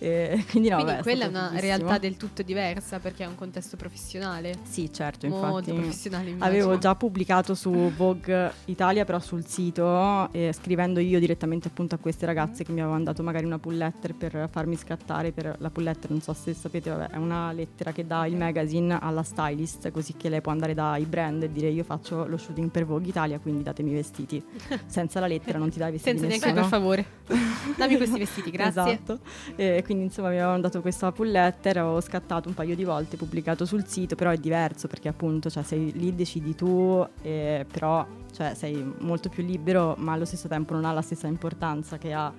E 0.03 0.43
quindi 0.51 0.67
no, 0.67 0.75
Quindi 0.81 0.95
beh, 0.95 1.01
quella 1.01 1.25
è 1.25 1.29
stato 1.29 1.37
una 1.45 1.47
bellissimo. 1.53 1.77
realtà 1.77 1.97
del 1.97 2.17
tutto 2.17 2.41
diversa 2.43 2.99
perché 2.99 3.23
è 3.23 3.27
un 3.27 3.35
contesto 3.35 3.77
professionale. 3.77 4.57
Sì, 4.63 4.91
certo, 4.91 5.27
Molto 5.29 5.45
infatti. 5.47 5.71
professionale 5.73 6.29
immagino. 6.31 6.45
Avevo 6.45 6.77
già 6.77 6.93
pubblicato 6.95 7.55
su 7.55 7.71
Vogue 7.95 8.51
Italia, 8.65 9.05
però 9.05 9.19
sul 9.19 9.45
sito, 9.47 10.29
eh, 10.33 10.51
scrivendo 10.51 10.99
io 10.99 11.19
direttamente 11.19 11.69
appunto 11.69 11.95
a 11.95 11.97
queste 11.99 12.25
ragazze 12.25 12.65
che 12.65 12.71
mi 12.71 12.79
avevano 12.79 12.95
mandato 12.97 13.23
magari 13.23 13.45
una 13.45 13.59
pull 13.59 13.77
letter 13.77 14.13
per 14.13 14.49
farmi 14.51 14.75
scattare 14.75 15.31
per 15.31 15.55
la 15.59 15.69
pull 15.69 15.83
letter, 15.85 16.09
non 16.09 16.19
so 16.21 16.33
se 16.33 16.53
sapete, 16.53 16.89
vabbè, 16.89 17.11
è 17.11 17.17
una 17.17 17.53
lettera 17.53 17.93
che 17.93 18.05
dà 18.05 18.25
il 18.25 18.35
magazine 18.35 18.99
alla 18.99 19.23
stylist, 19.23 19.89
così 19.91 20.15
che 20.17 20.27
lei 20.27 20.41
può 20.41 20.51
andare 20.51 20.73
dai 20.73 21.05
brand 21.05 21.43
e 21.43 21.51
dire 21.51 21.69
io 21.69 21.83
faccio 21.85 22.27
lo 22.27 22.35
shooting 22.35 22.69
per 22.71 22.85
Vogue 22.85 23.07
Italia, 23.07 23.39
quindi 23.39 23.63
datemi 23.63 23.91
i 23.91 23.93
vestiti. 23.93 24.43
Senza 24.85 25.21
la 25.21 25.27
lettera 25.27 25.57
non 25.57 25.69
ti 25.69 25.77
dai 25.79 25.89
i 25.89 25.91
vestiti 25.93 26.17
Senza 26.17 26.27
neanche 26.27 26.51
nessuno. 26.51 26.67
per 26.69 26.79
favore. 26.79 27.05
Dammi 27.77 27.95
questi 27.95 28.19
vestiti, 28.19 28.51
grazie. 28.51 28.81
Esatto. 28.81 29.19
E 29.55 29.81
quindi 29.93 30.05
insomma 30.09 30.29
mi 30.29 30.37
avevano 30.37 30.59
dato 30.59 30.81
questa 30.81 31.11
pull 31.11 31.29
letter, 31.29 31.83
ho 31.83 32.01
scattato 32.01 32.49
un 32.49 32.55
paio 32.55 32.75
di 32.75 32.83
volte, 32.83 33.15
pubblicato 33.15 33.63
sul 33.63 33.85
sito, 33.85 34.15
però 34.15 34.31
è 34.31 34.37
diverso 34.37 34.87
perché 34.87 35.07
appunto 35.07 35.51
cioè, 35.51 35.61
sei 35.61 35.91
lì, 35.93 36.15
decidi 36.15 36.55
tu, 36.55 37.05
eh, 37.21 37.63
però 37.71 38.03
cioè, 38.31 38.55
sei 38.55 38.83
molto 39.01 39.29
più 39.29 39.43
libero, 39.43 39.95
ma 39.99 40.13
allo 40.13 40.25
stesso 40.25 40.47
tempo 40.47 40.73
non 40.73 40.85
ha 40.85 40.91
la 40.91 41.03
stessa 41.03 41.27
importanza 41.27 41.99
che 41.99 42.11
ha 42.11 42.33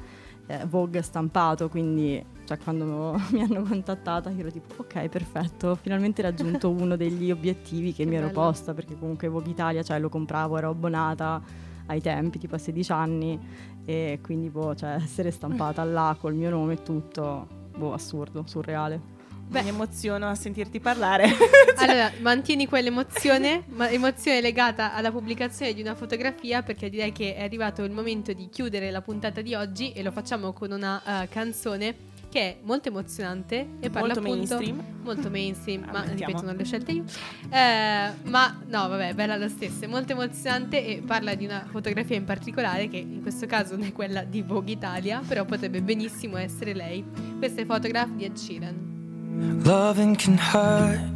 eh, 0.46 0.66
Vogue 0.66 1.00
stampato, 1.02 1.68
quindi 1.68 2.22
cioè, 2.44 2.58
quando 2.58 3.16
mi 3.30 3.42
hanno 3.42 3.62
contattata 3.62 4.30
io 4.30 4.40
ero 4.40 4.50
tipo 4.50 4.74
ok 4.78 5.08
perfetto, 5.08 5.68
ho 5.68 5.74
finalmente 5.76 6.22
raggiunto 6.22 6.70
uno 6.74 6.96
degli 6.96 7.30
obiettivi 7.30 7.92
che, 7.92 8.02
Che 8.02 8.10
mi 8.10 8.16
ero 8.16 8.26
bello. 8.26 8.40
posta 8.40 8.74
perché 8.74 8.98
comunque 8.98 9.28
Vogue 9.28 9.50
Italia 9.50 9.84
cioè, 9.84 10.00
lo 10.00 10.08
compravo, 10.08 10.58
ero 10.58 10.70
abbonata 10.70 11.40
ai 11.86 12.00
tempi, 12.00 12.38
tipo 12.38 12.56
a 12.56 12.58
16 12.58 12.92
anni 12.92 13.38
e 13.84 14.18
quindi 14.22 14.48
boh, 14.48 14.74
cioè 14.74 14.96
essere 15.02 15.30
stampata 15.30 15.84
là 15.84 16.16
col 16.18 16.34
mio 16.34 16.50
nome 16.50 16.74
e 16.74 16.82
tutto, 16.82 17.46
boh, 17.76 17.92
assurdo, 17.92 18.44
surreale. 18.46 19.12
Beh. 19.46 19.62
mi 19.62 19.68
emoziono 19.68 20.28
a 20.28 20.34
sentirti 20.34 20.80
parlare. 20.80 21.28
Allora, 21.76 22.10
mantieni 22.20 22.66
quell'emozione, 22.66 23.64
ma 23.70 23.90
emozione 23.90 24.40
legata 24.40 24.94
alla 24.94 25.10
pubblicazione 25.10 25.74
di 25.74 25.80
una 25.80 25.96
fotografia, 25.96 26.62
perché 26.62 26.88
direi 26.88 27.10
che 27.10 27.34
è 27.34 27.42
arrivato 27.42 27.82
il 27.82 27.90
momento 27.90 28.32
di 28.32 28.48
chiudere 28.48 28.92
la 28.92 29.02
puntata 29.02 29.42
di 29.42 29.54
oggi 29.54 29.92
e 29.92 30.02
lo 30.04 30.12
facciamo 30.12 30.52
con 30.52 30.70
una 30.70 31.22
eh, 31.24 31.28
canzone 31.28 32.12
che 32.34 32.40
è 32.40 32.56
molto 32.64 32.88
emozionante 32.88 33.68
e 33.78 33.90
parla 33.90 34.14
Molto 34.14 34.18
appunto 34.18 34.54
mainstream. 34.56 34.82
molto 35.04 35.30
mainstream, 35.30 35.82
ma 35.84 36.00
Ammettiamo. 36.00 36.16
ripeto 36.26 36.44
non 36.44 36.56
le 36.56 36.62
ho 36.62 36.64
scelte 36.64 36.90
io. 36.90 37.04
Eh, 37.48 38.08
ma 38.24 38.60
no, 38.66 38.88
vabbè, 38.88 39.14
bella 39.14 39.36
lo 39.36 39.48
stesso, 39.48 39.84
è 39.84 39.86
molto 39.86 40.14
emozionante 40.14 40.84
e 40.84 41.00
parla 41.06 41.36
di 41.36 41.44
una 41.44 41.64
fotografia 41.70 42.16
in 42.16 42.24
particolare 42.24 42.88
che 42.88 42.96
in 42.96 43.22
questo 43.22 43.46
caso 43.46 43.76
non 43.76 43.86
è 43.86 43.92
quella 43.92 44.24
di 44.24 44.42
Vogue 44.42 44.72
Italia, 44.72 45.22
però 45.24 45.44
potrebbe 45.44 45.80
benissimo 45.80 46.36
essere 46.36 46.74
lei. 46.74 47.04
Questa 47.38 47.60
è 47.60 47.64
Photograph 47.66 48.10
di 48.16 48.24
Ed 48.24 48.34
Sheeran. 48.34 49.60
Loving 49.62 50.16
can 50.16 50.36
hurt. 50.36 51.12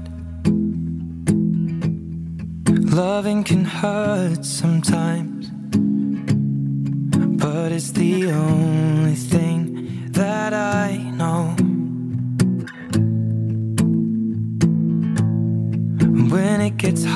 Loving 2.95 3.43
can 3.45 3.65
hurt 3.65 4.45
sometimes. 4.45 5.51
But 7.41 7.73
it's 7.73 7.91
the 7.91 8.31
only 8.33 9.15
thing 9.15 9.58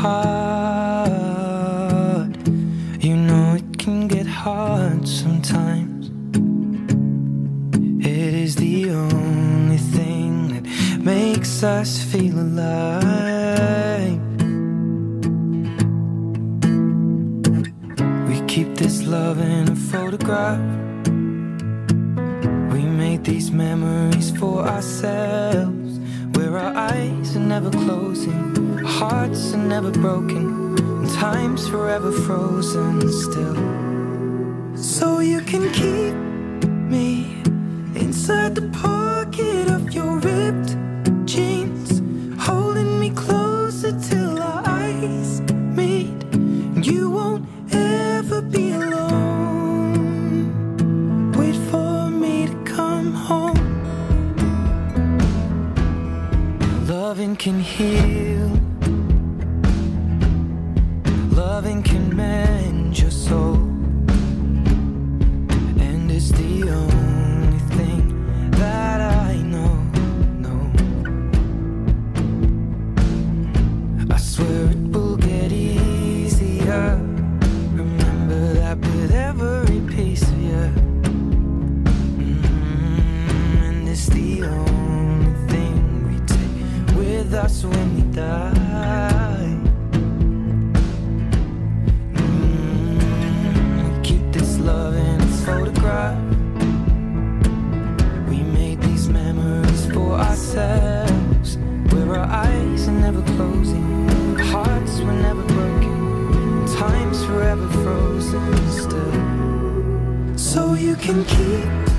hard, 0.02 1.06
you 3.04 3.14
know 3.16 3.54
it 3.54 3.78
can 3.78 4.08
get 4.08 4.26
hard 4.26 5.06
sometimes. 5.06 6.10
It 8.04 8.34
is 8.34 8.56
the 8.56 8.90
only 8.90 9.76
thing 9.76 10.32
that 10.54 10.64
makes 10.98 11.62
us 11.62 12.02
feel 12.02 12.36
alive. 12.36 14.20
We 18.28 18.40
keep 18.48 18.74
this 18.74 19.04
love 19.04 19.38
in 19.38 19.68
a 19.70 19.76
photograph. 19.76 20.58
We 22.74 22.82
made 22.82 23.22
these 23.22 23.52
memories 23.52 24.32
for 24.36 24.66
ourselves, 24.66 26.00
where 26.34 26.58
our 26.58 26.74
eyes 26.74 27.36
are 27.36 27.46
never 27.54 27.70
closing, 27.70 28.61
hearts 29.02 29.52
are 29.52 29.56
never 29.56 29.90
broken, 29.90 30.78
and 30.78 31.10
time's 31.10 31.66
forever 31.68 32.12
frozen 32.12 33.00
still. 33.10 33.56
So 34.76 35.18
you 35.18 35.40
can 35.40 35.64
keep 35.72 36.14
me 36.70 37.42
inside 37.96 38.54
the 38.54 38.62
pocket 38.70 38.91
can 111.02 111.24
keep 111.24 111.91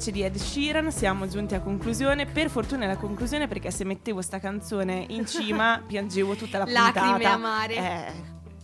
voce 0.00 0.12
di 0.12 0.22
Ed 0.22 0.36
Sheeran, 0.36 0.90
siamo 0.90 1.28
giunti 1.28 1.54
a 1.54 1.60
conclusione. 1.60 2.24
Per 2.24 2.48
fortuna 2.48 2.84
è 2.84 2.86
la 2.86 2.96
conclusione 2.96 3.46
perché 3.48 3.70
se 3.70 3.84
mettevo 3.84 4.22
sta 4.22 4.40
canzone 4.40 5.04
in 5.10 5.26
cima 5.26 5.82
piangevo 5.86 6.36
tutta 6.36 6.56
la 6.56 6.64
puntata. 6.64 7.04
Lacrime 7.04 7.30
amare. 7.30 7.74
Eh, 7.74 8.12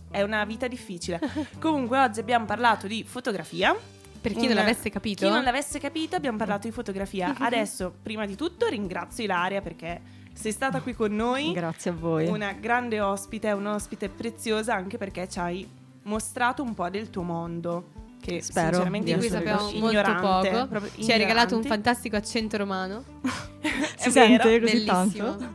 è 0.09 0.23
una 0.23 0.43
vita 0.45 0.67
difficile. 0.67 1.19
Comunque 1.59 1.99
oggi 1.99 2.19
abbiamo 2.19 2.45
parlato 2.45 2.87
di 2.87 3.03
fotografia. 3.03 3.75
Per 4.19 4.31
chi 4.31 4.47
non 4.47 4.49
Un- 4.49 4.55
l'avesse 4.55 4.89
capito. 4.89 5.27
Chi 5.27 5.31
non 5.31 5.43
l'avesse 5.43 5.77
capito 5.77 6.15
abbiamo 6.15 6.39
parlato 6.39 6.65
di 6.65 6.73
fotografia. 6.73 7.35
Adesso, 7.37 7.93
prima 8.01 8.25
di 8.25 8.35
tutto, 8.35 8.65
ringrazio 8.65 9.23
Ilaria 9.23 9.61
perché 9.61 10.01
sei 10.33 10.51
stata 10.51 10.81
qui 10.81 10.95
con 10.95 11.13
noi. 11.13 11.51
Grazie 11.51 11.91
a 11.91 11.93
voi. 11.93 12.25
Una 12.25 12.53
grande 12.53 12.99
ospite, 12.99 13.51
un'ospite 13.51 14.09
preziosa 14.09 14.73
anche 14.73 14.97
perché 14.97 15.29
ci 15.29 15.37
hai 15.37 15.69
mostrato 16.03 16.63
un 16.63 16.73
po' 16.73 16.89
del 16.89 17.11
tuo 17.11 17.21
mondo. 17.21 17.96
Che 18.27 18.41
Spero 18.41 18.67
sinceramente 18.71 19.13
di 19.13 19.19
cui 19.19 19.29
sappiamo 19.29 19.61
molto 19.61 19.77
ignorante, 19.77 20.49
poco. 20.49 20.67
proprio 20.67 20.91
Ci 21.01 21.11
hai 21.13 21.17
regalato 21.17 21.55
un 21.55 21.61
ignorante. 21.61 21.67
fantastico 21.69 22.15
accento 22.17 22.57
romano. 22.57 23.03
Si 23.97 24.11
sente 24.11 24.59
così 24.59 24.83
Bellissimo. 24.85 24.93
tanto? 25.35 25.49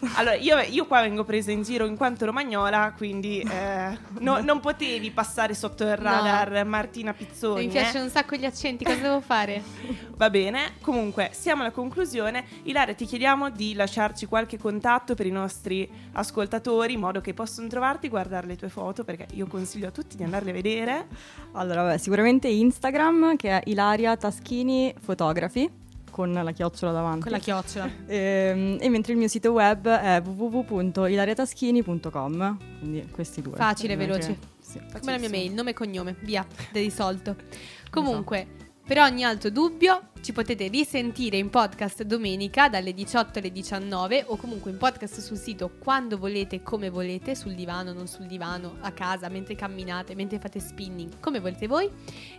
Allora, 0.16 0.34
io, 0.34 0.58
io 0.58 0.86
qua 0.86 1.02
vengo 1.02 1.24
presa 1.24 1.50
in 1.50 1.62
giro 1.62 1.84
in 1.84 1.96
quanto 1.96 2.24
romagnola, 2.24 2.94
quindi 2.96 3.40
eh, 3.40 3.98
no- 4.20 4.40
non 4.40 4.60
potevi 4.60 5.10
passare 5.10 5.54
sotto 5.54 5.84
il 5.84 5.96
radar 5.96 6.64
Martina 6.64 7.12
Pizzoni. 7.12 7.60
Mi 7.60 7.66
eh. 7.66 7.70
piacciono 7.70 8.04
un 8.04 8.10
sacco 8.10 8.36
gli 8.36 8.44
accenti, 8.44 8.84
cosa 8.84 8.96
devo 8.96 9.20
fare? 9.20 9.62
Va 10.16 10.30
bene, 10.30 10.72
comunque 10.80 11.30
siamo 11.32 11.62
alla 11.62 11.70
conclusione. 11.70 12.44
Ilaria, 12.64 12.94
ti 12.94 13.04
chiediamo 13.04 13.50
di 13.50 13.74
lasciarci 13.74 14.26
qualche 14.26 14.58
contatto 14.58 15.14
per 15.14 15.26
i 15.26 15.30
nostri 15.30 15.88
ascoltatori 16.12 16.94
in 16.94 17.00
modo 17.00 17.20
che 17.20 17.34
possano 17.34 17.68
trovarti, 17.68 18.08
guardare 18.08 18.46
le 18.46 18.56
tue 18.56 18.68
foto, 18.68 19.04
perché 19.04 19.26
io 19.34 19.46
consiglio 19.46 19.88
a 19.88 19.90
tutti 19.90 20.16
di 20.16 20.22
andarle 20.22 20.50
a 20.50 20.54
vedere. 20.54 21.06
Allora, 21.52 21.82
vabbè, 21.82 21.98
sicuramente 21.98 22.48
Instagram 22.48 23.36
che 23.36 23.50
è 23.50 23.62
Ilaria 23.66 24.16
Taschini 24.16 24.94
Fotografi 24.98 25.79
con 26.10 26.32
la 26.32 26.52
chiocciola 26.52 26.92
davanti. 26.92 27.22
Con 27.22 27.32
la 27.32 27.38
chiocciola. 27.38 27.90
Ehm, 28.06 28.76
e 28.80 28.88
mentre 28.88 29.12
il 29.12 29.18
mio 29.18 29.26
sito 29.28 29.50
web 29.52 29.86
è 29.88 30.20
www.ilariataschini.com. 30.20 32.58
Quindi 32.78 33.08
questi 33.10 33.42
due. 33.42 33.56
Facile, 33.56 33.96
veloce. 33.96 34.38
sì. 34.60 34.80
Come 34.98 35.12
la 35.12 35.18
mia 35.18 35.28
mail, 35.28 35.52
nome 35.52 35.70
e 35.70 35.74
cognome, 35.74 36.16
via, 36.20 36.46
de 36.70 36.80
risolto. 36.80 37.34
Comunque, 37.90 38.46
per 38.90 38.98
ogni 38.98 39.22
altro 39.22 39.50
dubbio 39.50 40.08
ci 40.20 40.32
potete 40.32 40.66
risentire 40.66 41.36
in 41.36 41.48
podcast 41.48 42.02
domenica 42.02 42.68
dalle 42.68 42.92
18 42.92 43.38
alle 43.38 43.52
19 43.52 44.24
o 44.26 44.36
comunque 44.36 44.72
in 44.72 44.78
podcast 44.78 45.20
sul 45.20 45.36
sito 45.36 45.70
quando 45.78 46.18
volete, 46.18 46.64
come 46.64 46.90
volete, 46.90 47.36
sul 47.36 47.54
divano, 47.54 47.92
non 47.92 48.08
sul 48.08 48.26
divano, 48.26 48.78
a 48.80 48.90
casa, 48.90 49.28
mentre 49.28 49.54
camminate, 49.54 50.16
mentre 50.16 50.40
fate 50.40 50.58
spinning, 50.58 51.20
come 51.20 51.38
volete 51.38 51.68
voi. 51.68 51.88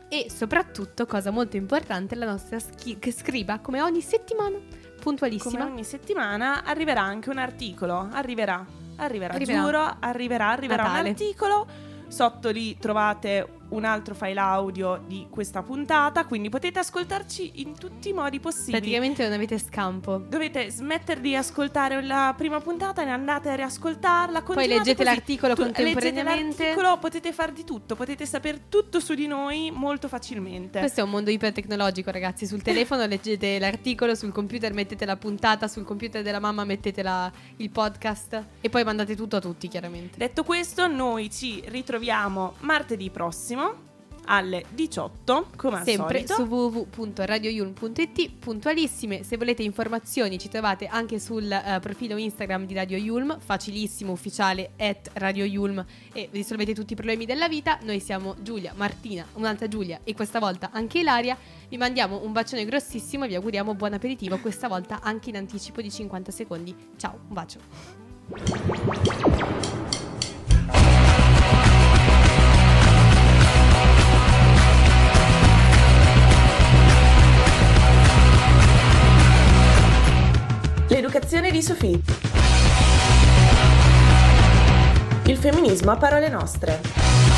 E 0.09 0.29
soprattutto, 0.29 1.05
cosa 1.05 1.31
molto 1.31 1.55
importante, 1.55 2.15
la 2.15 2.25
nostra 2.25 2.59
schi- 2.59 2.99
che 2.99 3.13
scriva 3.13 3.59
come 3.59 3.81
ogni 3.81 4.01
settimana, 4.01 4.57
puntualissima. 4.99 5.57
Come 5.57 5.71
ogni 5.71 5.85
settimana 5.85 6.65
arriverà 6.65 7.01
anche 7.01 7.29
un 7.29 7.37
articolo. 7.37 8.09
Arriverà, 8.11 8.65
arriverà, 8.97 9.35
Arriverà. 9.35 9.61
giuro, 9.63 9.95
arriverà, 10.01 10.49
arriverà 10.49 10.83
Natale. 10.83 10.99
un 10.99 11.15
articolo. 11.15 11.67
Sotto 12.09 12.49
lì 12.49 12.77
trovate 12.77 13.59
un 13.71 13.85
altro 13.85 14.13
file 14.15 14.39
audio 14.39 15.01
di 15.05 15.27
questa 15.29 15.61
puntata, 15.61 16.25
quindi 16.25 16.49
potete 16.49 16.79
ascoltarci 16.79 17.61
in 17.61 17.77
tutti 17.77 18.09
i 18.09 18.13
modi 18.13 18.39
possibili. 18.39 18.71
Praticamente 18.71 19.23
non 19.23 19.33
avete 19.33 19.57
scampo. 19.59 20.17
Dovete 20.17 20.69
smettere 20.69 21.21
di 21.21 21.35
ascoltare 21.35 22.01
la 22.03 22.33
prima 22.37 22.59
puntata 22.59 23.03
e 23.03 23.09
andate 23.09 23.49
a 23.49 23.55
riascoltarla. 23.55 24.41
Poi 24.41 24.67
leggete 24.67 24.95
così. 24.95 25.03
l'articolo 25.03 25.55
Tu- 25.55 25.63
contemporaneamente. 25.63 26.39
Leggete 26.41 26.63
l'articolo, 26.63 26.97
potete 26.97 27.33
fare 27.33 27.53
di 27.53 27.63
tutto, 27.63 27.95
potete 27.95 28.25
sapere 28.25 28.61
tutto 28.69 28.99
su 28.99 29.13
di 29.13 29.27
noi 29.27 29.71
molto 29.73 30.07
facilmente. 30.07 30.79
Questo 30.79 31.01
è 31.01 31.03
un 31.03 31.09
mondo 31.09 31.29
ipertecnologico, 31.29 32.11
ragazzi. 32.11 32.45
Sul 32.45 32.61
telefono 32.61 33.05
leggete 33.05 33.57
l'articolo, 33.59 34.15
sul 34.15 34.31
computer 34.31 34.73
mettete 34.73 35.05
la 35.05 35.17
puntata, 35.17 35.67
sul 35.67 35.83
computer 35.83 36.21
della 36.21 36.39
mamma 36.39 36.63
mettete 36.63 37.01
la- 37.03 37.31
il 37.57 37.69
podcast 37.69 38.43
e 38.61 38.69
poi 38.69 38.83
mandate 38.83 39.15
tutto 39.15 39.37
a 39.37 39.39
tutti, 39.39 39.67
chiaramente. 39.67 40.17
Detto 40.17 40.43
questo, 40.43 40.87
noi 40.87 41.29
ci 41.31 41.63
ritroviamo 41.65 42.55
martedì 42.59 43.09
prossimo 43.09 43.60
alle 44.25 44.65
18, 44.69 45.47
come 45.55 45.77
al 45.77 45.83
Sempre 45.83 46.25
solito. 46.25 46.35
su 46.35 46.43
www.radioyulm.it, 46.43 48.31
puntualissime. 48.39 49.23
Se 49.23 49.37
volete 49.37 49.63
informazioni 49.63 50.37
ci 50.37 50.49
trovate 50.49 50.87
anche 50.87 51.19
sul 51.19 51.51
eh, 51.51 51.79
profilo 51.81 52.17
Instagram 52.17 52.65
di 52.65 52.73
Radio 52.73 52.97
Yulm, 52.97 53.39
facilissimo, 53.39 54.11
ufficiale, 54.11 54.71
at 54.77 55.09
Radio 55.13 55.45
Yulm 55.45 55.83
e 56.13 56.29
risolvete 56.31 56.73
tutti 56.73 56.93
i 56.93 56.95
problemi 56.95 57.25
della 57.25 57.47
vita. 57.47 57.79
Noi 57.83 57.99
siamo 57.99 58.35
Giulia, 58.41 58.73
Martina, 58.75 59.25
un'altra 59.33 59.67
Giulia 59.67 60.01
e 60.03 60.13
questa 60.13 60.39
volta 60.39 60.69
anche 60.71 60.99
Ilaria. 60.99 61.37
Vi 61.67 61.77
mandiamo 61.77 62.21
un 62.23 62.31
bacione 62.31 62.65
grossissimo 62.65 63.25
e 63.25 63.27
vi 63.27 63.35
auguriamo 63.35 63.73
buon 63.73 63.93
aperitivo, 63.93 64.37
questa 64.39 64.67
volta 64.67 65.01
anche 65.01 65.29
in 65.29 65.37
anticipo 65.37 65.81
di 65.81 65.89
50 65.89 66.31
secondi. 66.31 66.75
Ciao, 66.97 67.19
un 67.27 67.33
bacio. 67.33 67.59
L'educazione 80.91 81.51
di 81.51 81.63
Sofì. 81.63 82.03
Il 85.23 85.37
femminismo 85.37 85.91
a 85.91 85.95
parole 85.95 86.27
nostre. 86.27 87.30